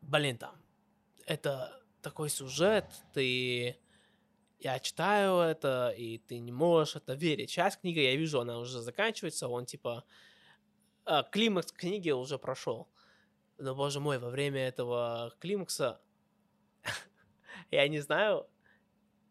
блин, 0.00 0.38
там, 0.38 0.54
это 1.26 1.82
такой 2.00 2.28
сюжет, 2.28 2.86
ты... 3.12 3.78
Я 4.58 4.78
читаю 4.78 5.40
это, 5.40 5.92
и 5.96 6.18
ты 6.18 6.38
не 6.38 6.52
можешь 6.52 6.94
это 6.94 7.14
верить. 7.14 7.50
Сейчас 7.50 7.76
книга, 7.76 8.00
я 8.00 8.14
вижу, 8.14 8.40
она 8.40 8.58
уже 8.58 8.80
заканчивается, 8.80 9.48
он 9.48 9.66
типа... 9.66 10.04
А, 11.04 11.24
климакс 11.24 11.72
книги 11.72 12.10
уже 12.10 12.38
прошел. 12.38 12.88
Но, 13.58 13.74
боже 13.74 13.98
мой, 13.98 14.18
во 14.18 14.30
время 14.30 14.60
этого 14.68 15.34
климакса... 15.40 16.00
я 17.72 17.88
не 17.88 17.98
знаю, 17.98 18.46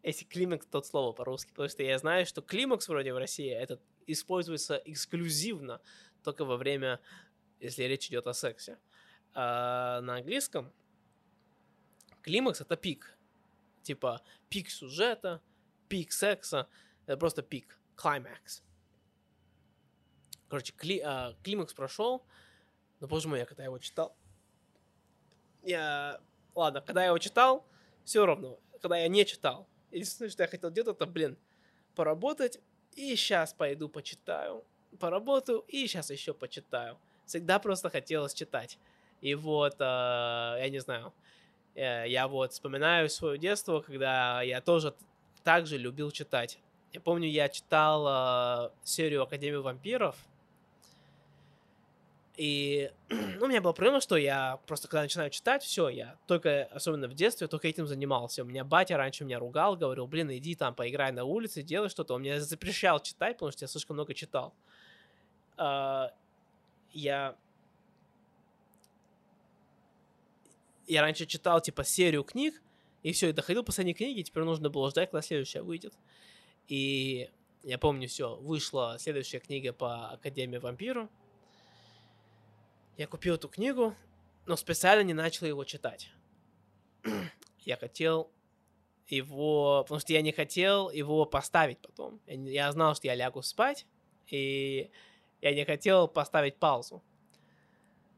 если 0.02 0.24
климакс 0.26 0.66
тот 0.66 0.86
слово 0.86 1.12
по-русски, 1.12 1.50
потому 1.50 1.68
что 1.68 1.82
я 1.82 1.98
знаю, 1.98 2.26
что 2.26 2.42
климакс 2.42 2.88
вроде 2.88 3.14
в 3.14 3.18
России 3.18 3.50
это 3.50 3.80
используется 4.06 4.82
эксклюзивно 4.84 5.80
только 6.22 6.44
во 6.44 6.56
время 6.56 7.00
если 7.62 7.84
речь 7.84 8.08
идет 8.08 8.26
о 8.26 8.34
сексе. 8.34 8.78
А 9.34 10.00
на 10.02 10.16
английском 10.16 10.72
климакс 12.22 12.60
это 12.60 12.76
пик. 12.76 13.16
Типа 13.82 14.20
пик 14.48 14.68
сюжета, 14.68 15.40
пик 15.88 16.12
секса. 16.12 16.68
Это 17.06 17.16
просто 17.16 17.42
пик. 17.42 17.78
Климакс. 17.96 18.62
Короче, 20.48 20.72
кли, 20.72 21.00
а, 21.00 21.34
климакс 21.42 21.72
прошел. 21.72 22.26
Но, 23.00 23.06
боже 23.06 23.28
мой, 23.28 23.38
я 23.38 23.46
когда 23.46 23.64
его 23.64 23.78
читал... 23.78 24.14
Я... 25.62 26.20
Ладно, 26.54 26.80
когда 26.80 27.02
я 27.02 27.08
его 27.08 27.18
читал, 27.18 27.66
все 28.04 28.26
равно. 28.26 28.58
Когда 28.80 28.98
я 28.98 29.08
не 29.08 29.24
читал. 29.24 29.68
Единственное, 29.90 30.30
что 30.30 30.42
я 30.42 30.48
хотел 30.48 30.70
делать, 30.70 30.96
это, 30.96 31.06
блин, 31.06 31.38
поработать. 31.94 32.58
И 32.94 33.14
сейчас 33.16 33.54
пойду 33.54 33.88
почитаю. 33.88 34.64
Поработаю. 34.98 35.60
И 35.68 35.86
сейчас 35.86 36.10
еще 36.10 36.34
почитаю 36.34 36.98
всегда 37.32 37.58
просто 37.58 37.88
хотелось 37.88 38.34
читать. 38.34 38.78
И 39.22 39.34
вот, 39.34 39.76
э, 39.78 39.84
я 39.84 40.68
не 40.68 40.80
знаю, 40.80 41.14
э, 41.74 42.04
я 42.08 42.28
вот 42.28 42.52
вспоминаю 42.52 43.08
свое 43.08 43.38
детство, 43.38 43.80
когда 43.80 44.42
я 44.42 44.60
тоже 44.60 44.94
также 45.42 45.78
любил 45.78 46.10
читать. 46.10 46.58
Я 46.92 47.00
помню, 47.00 47.28
я 47.28 47.48
читал 47.48 48.66
э, 48.66 48.70
серию 48.84 49.22
Академии 49.22 49.56
вампиров, 49.56 50.16
и 52.36 52.90
ну, 53.08 53.46
у 53.46 53.48
меня 53.48 53.62
была 53.62 53.72
проблема, 53.72 54.02
что 54.02 54.16
я 54.16 54.58
просто, 54.66 54.88
когда 54.88 55.02
начинаю 55.02 55.30
читать, 55.30 55.62
все, 55.62 55.88
я 55.88 56.16
только, 56.26 56.64
особенно 56.64 57.08
в 57.08 57.14
детстве, 57.14 57.46
только 57.46 57.68
этим 57.68 57.86
занимался. 57.86 58.42
У 58.42 58.46
меня 58.46 58.62
батя 58.62 58.98
раньше 58.98 59.24
меня 59.24 59.38
ругал, 59.38 59.74
говорил, 59.76 60.06
блин, 60.06 60.30
иди 60.32 60.54
там 60.54 60.74
поиграй 60.74 61.12
на 61.12 61.24
улице, 61.24 61.62
делай 61.62 61.88
что-то. 61.88 62.12
Он 62.12 62.22
меня 62.22 62.40
запрещал 62.40 63.00
читать, 63.00 63.36
потому 63.36 63.52
что 63.52 63.64
я 63.64 63.68
слишком 63.68 63.96
много 63.96 64.12
читал. 64.12 64.52
А, 65.56 66.12
я... 66.92 67.36
Я 70.86 71.02
раньше 71.02 71.26
читал, 71.26 71.60
типа, 71.60 71.84
серию 71.84 72.24
книг, 72.24 72.60
и 73.02 73.12
все, 73.12 73.30
и 73.30 73.32
доходил 73.32 73.64
последней 73.64 73.94
книги, 73.94 74.22
теперь 74.22 74.44
нужно 74.44 74.68
было 74.68 74.90
ждать, 74.90 75.10
когда 75.10 75.22
следующая 75.22 75.62
выйдет. 75.62 75.94
И 76.68 77.30
я 77.62 77.78
помню, 77.78 78.08
все, 78.08 78.36
вышла 78.36 78.96
следующая 78.98 79.38
книга 79.38 79.72
по 79.72 80.10
Академии 80.10 80.58
Вампиру. 80.58 81.08
Я 82.96 83.06
купил 83.06 83.36
эту 83.36 83.48
книгу, 83.48 83.96
но 84.46 84.56
специально 84.56 85.02
не 85.02 85.14
начал 85.14 85.46
его 85.46 85.64
читать. 85.64 86.10
я 87.60 87.76
хотел 87.76 88.30
его... 89.08 89.82
Потому 89.84 90.00
что 90.00 90.12
я 90.12 90.22
не 90.22 90.32
хотел 90.32 90.90
его 90.90 91.24
поставить 91.24 91.78
потом. 91.78 92.20
Я, 92.26 92.70
знал, 92.72 92.94
что 92.94 93.06
я 93.06 93.14
лягу 93.14 93.42
спать, 93.42 93.86
и 94.28 94.90
я 95.42 95.54
не 95.54 95.64
хотел 95.64 96.08
поставить 96.08 96.58
паузу. 96.58 97.02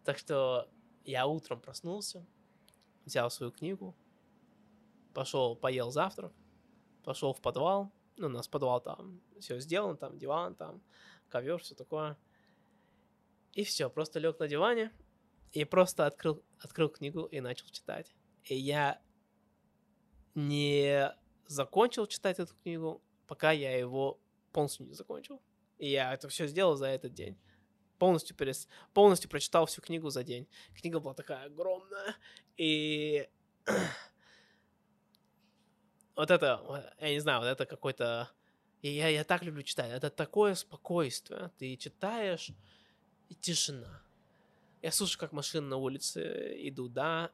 Так 0.05 0.18
что 0.18 0.68
я 1.05 1.27
утром 1.27 1.61
проснулся, 1.61 2.25
взял 3.07 3.31
свою 3.31 3.51
книгу, 3.51 3.97
пошел, 5.14 5.57
поел 5.57 5.91
завтрак, 5.91 6.33
пошел 7.03 7.33
в 7.33 7.41
подвал. 7.41 7.91
Ну, 8.16 8.27
у 8.27 8.31
нас 8.31 8.47
подвал 8.47 8.81
там 8.81 9.20
все 9.41 9.59
сделано, 9.59 9.97
там 9.97 10.18
диван, 10.18 10.55
там 10.55 10.83
ковер, 11.31 11.59
все 11.59 11.75
такое. 11.75 12.16
И 13.55 13.64
все, 13.64 13.89
просто 13.89 14.20
лег 14.20 14.39
на 14.39 14.47
диване 14.47 14.93
и 15.53 15.64
просто 15.64 16.07
открыл, 16.07 16.43
открыл 16.59 16.91
книгу 16.91 17.25
и 17.25 17.41
начал 17.41 17.66
читать. 17.68 18.14
И 18.45 18.55
я 18.55 19.01
не 20.35 21.14
закончил 21.47 22.07
читать 22.07 22.39
эту 22.39 22.55
книгу, 22.57 23.03
пока 23.27 23.53
я 23.53 23.77
его 23.77 24.20
полностью 24.53 24.87
не 24.87 24.93
закончил. 24.93 25.41
И 25.79 25.91
я 25.91 26.14
это 26.14 26.29
все 26.29 26.47
сделал 26.47 26.77
за 26.77 26.87
этот 26.87 27.14
день. 27.14 27.39
Полностью, 27.99 28.37
перес... 28.37 28.68
полностью 28.93 29.31
прочитал 29.31 29.66
всю 29.66 29.81
книгу 29.81 30.11
за 30.11 30.25
день. 30.25 30.49
Книга 30.75 31.01
была 31.01 31.14
такая 31.14 31.47
огромная. 31.47 32.16
И 32.57 33.29
вот 36.16 36.31
это, 36.31 36.93
я 37.01 37.11
не 37.11 37.20
знаю, 37.20 37.41
вот 37.41 37.47
это 37.47 37.66
какой-то... 37.66 38.31
Я, 38.83 39.09
я 39.09 39.25
так 39.25 39.43
люблю 39.43 39.62
читать. 39.62 39.91
Это 39.91 40.11
такое 40.11 40.55
спокойствие. 40.55 41.51
Ты 41.59 41.77
читаешь, 41.77 42.53
и 43.29 43.35
тишина. 43.35 44.03
Я 44.83 44.93
слушаю, 44.93 45.18
как 45.18 45.33
машины 45.33 45.66
на 45.66 45.77
улице 45.77 46.55
идут, 46.68 46.93
да, 46.93 47.31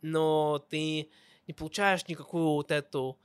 но 0.00 0.58
ты 0.58 1.10
не 1.46 1.54
получаешь 1.54 2.06
никакую 2.08 2.46
вот 2.46 2.70
эту... 2.70 3.18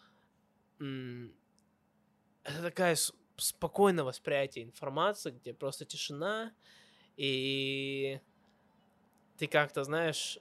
Это 0.79 2.61
такая 2.61 2.95
спокойное 3.37 4.03
восприятие 4.03 4.65
информации, 4.65 5.31
где 5.31 5.53
просто 5.53 5.85
тишина, 5.85 6.53
и 7.15 8.19
ты 9.37 9.47
как-то, 9.47 9.83
знаешь, 9.83 10.39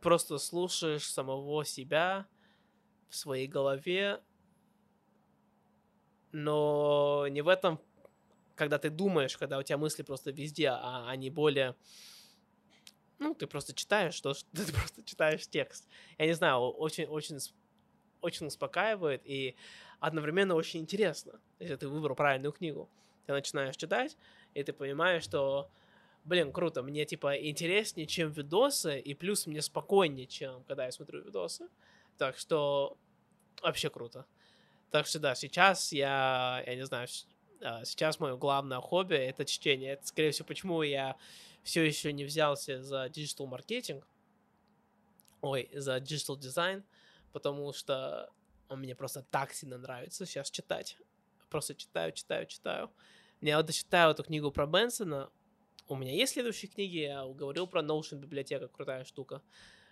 просто 0.00 0.38
слушаешь 0.38 1.08
самого 1.08 1.64
себя 1.64 2.26
в 3.08 3.16
своей 3.16 3.46
голове, 3.46 4.22
но 6.32 7.26
не 7.28 7.42
в 7.42 7.48
этом, 7.48 7.80
когда 8.54 8.78
ты 8.78 8.90
думаешь, 8.90 9.36
когда 9.38 9.58
у 9.58 9.62
тебя 9.62 9.78
мысли 9.78 10.02
просто 10.02 10.30
везде, 10.30 10.68
а 10.68 11.08
они 11.08 11.30
более... 11.30 11.74
Ну, 13.18 13.34
ты 13.34 13.46
просто 13.46 13.72
читаешь, 13.72 14.14
что 14.14 14.34
ты 14.52 14.72
просто 14.72 15.02
читаешь 15.04 15.46
текст. 15.48 15.88
Я 16.18 16.26
не 16.26 16.34
знаю, 16.34 16.58
очень, 16.58 17.06
очень, 17.06 17.38
очень 18.20 18.46
успокаивает 18.46 19.22
и 19.24 19.56
одновременно 20.00 20.54
очень 20.54 20.80
интересно, 20.80 21.40
если 21.58 21.76
ты 21.76 21.88
выбрал 21.88 22.14
правильную 22.14 22.52
книгу. 22.52 22.88
Ты 23.26 23.32
начинаешь 23.32 23.76
читать, 23.76 24.16
и 24.54 24.62
ты 24.62 24.72
понимаешь, 24.72 25.24
что 25.24 25.70
блин, 26.24 26.52
круто, 26.52 26.82
мне, 26.82 27.04
типа, 27.04 27.36
интереснее, 27.36 28.06
чем 28.06 28.30
видосы, 28.32 28.98
и 28.98 29.14
плюс 29.14 29.46
мне 29.46 29.62
спокойнее, 29.62 30.26
чем 30.26 30.64
когда 30.64 30.86
я 30.86 30.92
смотрю 30.92 31.22
видосы. 31.22 31.68
Так 32.18 32.38
что 32.38 32.96
вообще 33.62 33.90
круто. 33.90 34.26
Так 34.90 35.06
что 35.06 35.18
да, 35.18 35.34
сейчас 35.34 35.92
я, 35.92 36.62
я 36.66 36.74
не 36.74 36.86
знаю, 36.86 37.08
а, 37.60 37.84
сейчас 37.84 38.20
мое 38.20 38.36
главное 38.36 38.80
хобби 38.80 39.16
это 39.16 39.44
чтение. 39.44 39.94
Это, 39.94 40.06
скорее 40.06 40.30
всего, 40.30 40.46
почему 40.46 40.82
я 40.82 41.16
все 41.62 41.82
еще 41.82 42.12
не 42.12 42.24
взялся 42.24 42.82
за 42.82 43.08
digital 43.08 43.46
маркетинг, 43.46 44.06
ой, 45.40 45.68
за 45.72 45.98
digital 46.00 46.36
дизайн, 46.36 46.84
потому 47.32 47.72
что 47.72 48.30
он 48.68 48.80
мне 48.80 48.94
просто 48.94 49.22
так 49.22 49.52
сильно 49.52 49.78
нравится 49.78 50.26
сейчас 50.26 50.50
читать. 50.50 50.98
Просто 51.48 51.74
читаю, 51.74 52.12
читаю, 52.12 52.46
читаю. 52.46 52.90
Я 53.40 53.58
вот 53.58 53.66
дочитаю 53.66 54.12
эту 54.12 54.24
книгу 54.24 54.50
про 54.50 54.66
Мэнсона, 54.66 55.30
у 55.86 55.96
меня 55.96 56.12
есть 56.12 56.32
следующие 56.32 56.70
книги, 56.70 56.96
я 56.96 57.26
говорил 57.26 57.66
про 57.66 57.82
Notion 57.82 58.16
библиотека, 58.16 58.68
крутая 58.68 59.04
штука. 59.04 59.42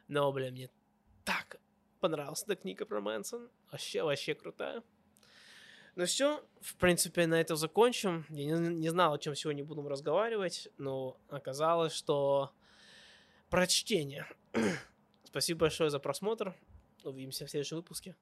Но, 0.08 0.32
блин, 0.32 0.54
мне 0.54 0.70
так 1.24 1.60
понравилась 2.00 2.42
эта 2.44 2.56
книга 2.56 2.86
про 2.86 3.00
Мэнсона. 3.00 3.50
Вообще, 3.70 4.02
вообще 4.02 4.34
крутая. 4.34 4.82
Ну 5.94 6.06
все, 6.06 6.42
в 6.62 6.76
принципе, 6.76 7.26
на 7.26 7.38
этом 7.38 7.58
закончим. 7.58 8.24
Я 8.30 8.56
не, 8.56 8.74
не 8.74 8.88
знал, 8.88 9.12
о 9.12 9.18
чем 9.18 9.34
сегодня 9.34 9.64
будем 9.64 9.86
разговаривать, 9.86 10.68
но 10.78 11.18
оказалось, 11.28 11.92
что 11.92 12.52
про 13.50 13.66
чтение. 13.66 14.26
Спасибо 15.24 15.60
большое 15.60 15.90
за 15.90 15.98
просмотр. 15.98 16.54
Увидимся 17.04 17.44
в 17.44 17.50
следующем 17.50 17.76
выпуске. 17.76 18.16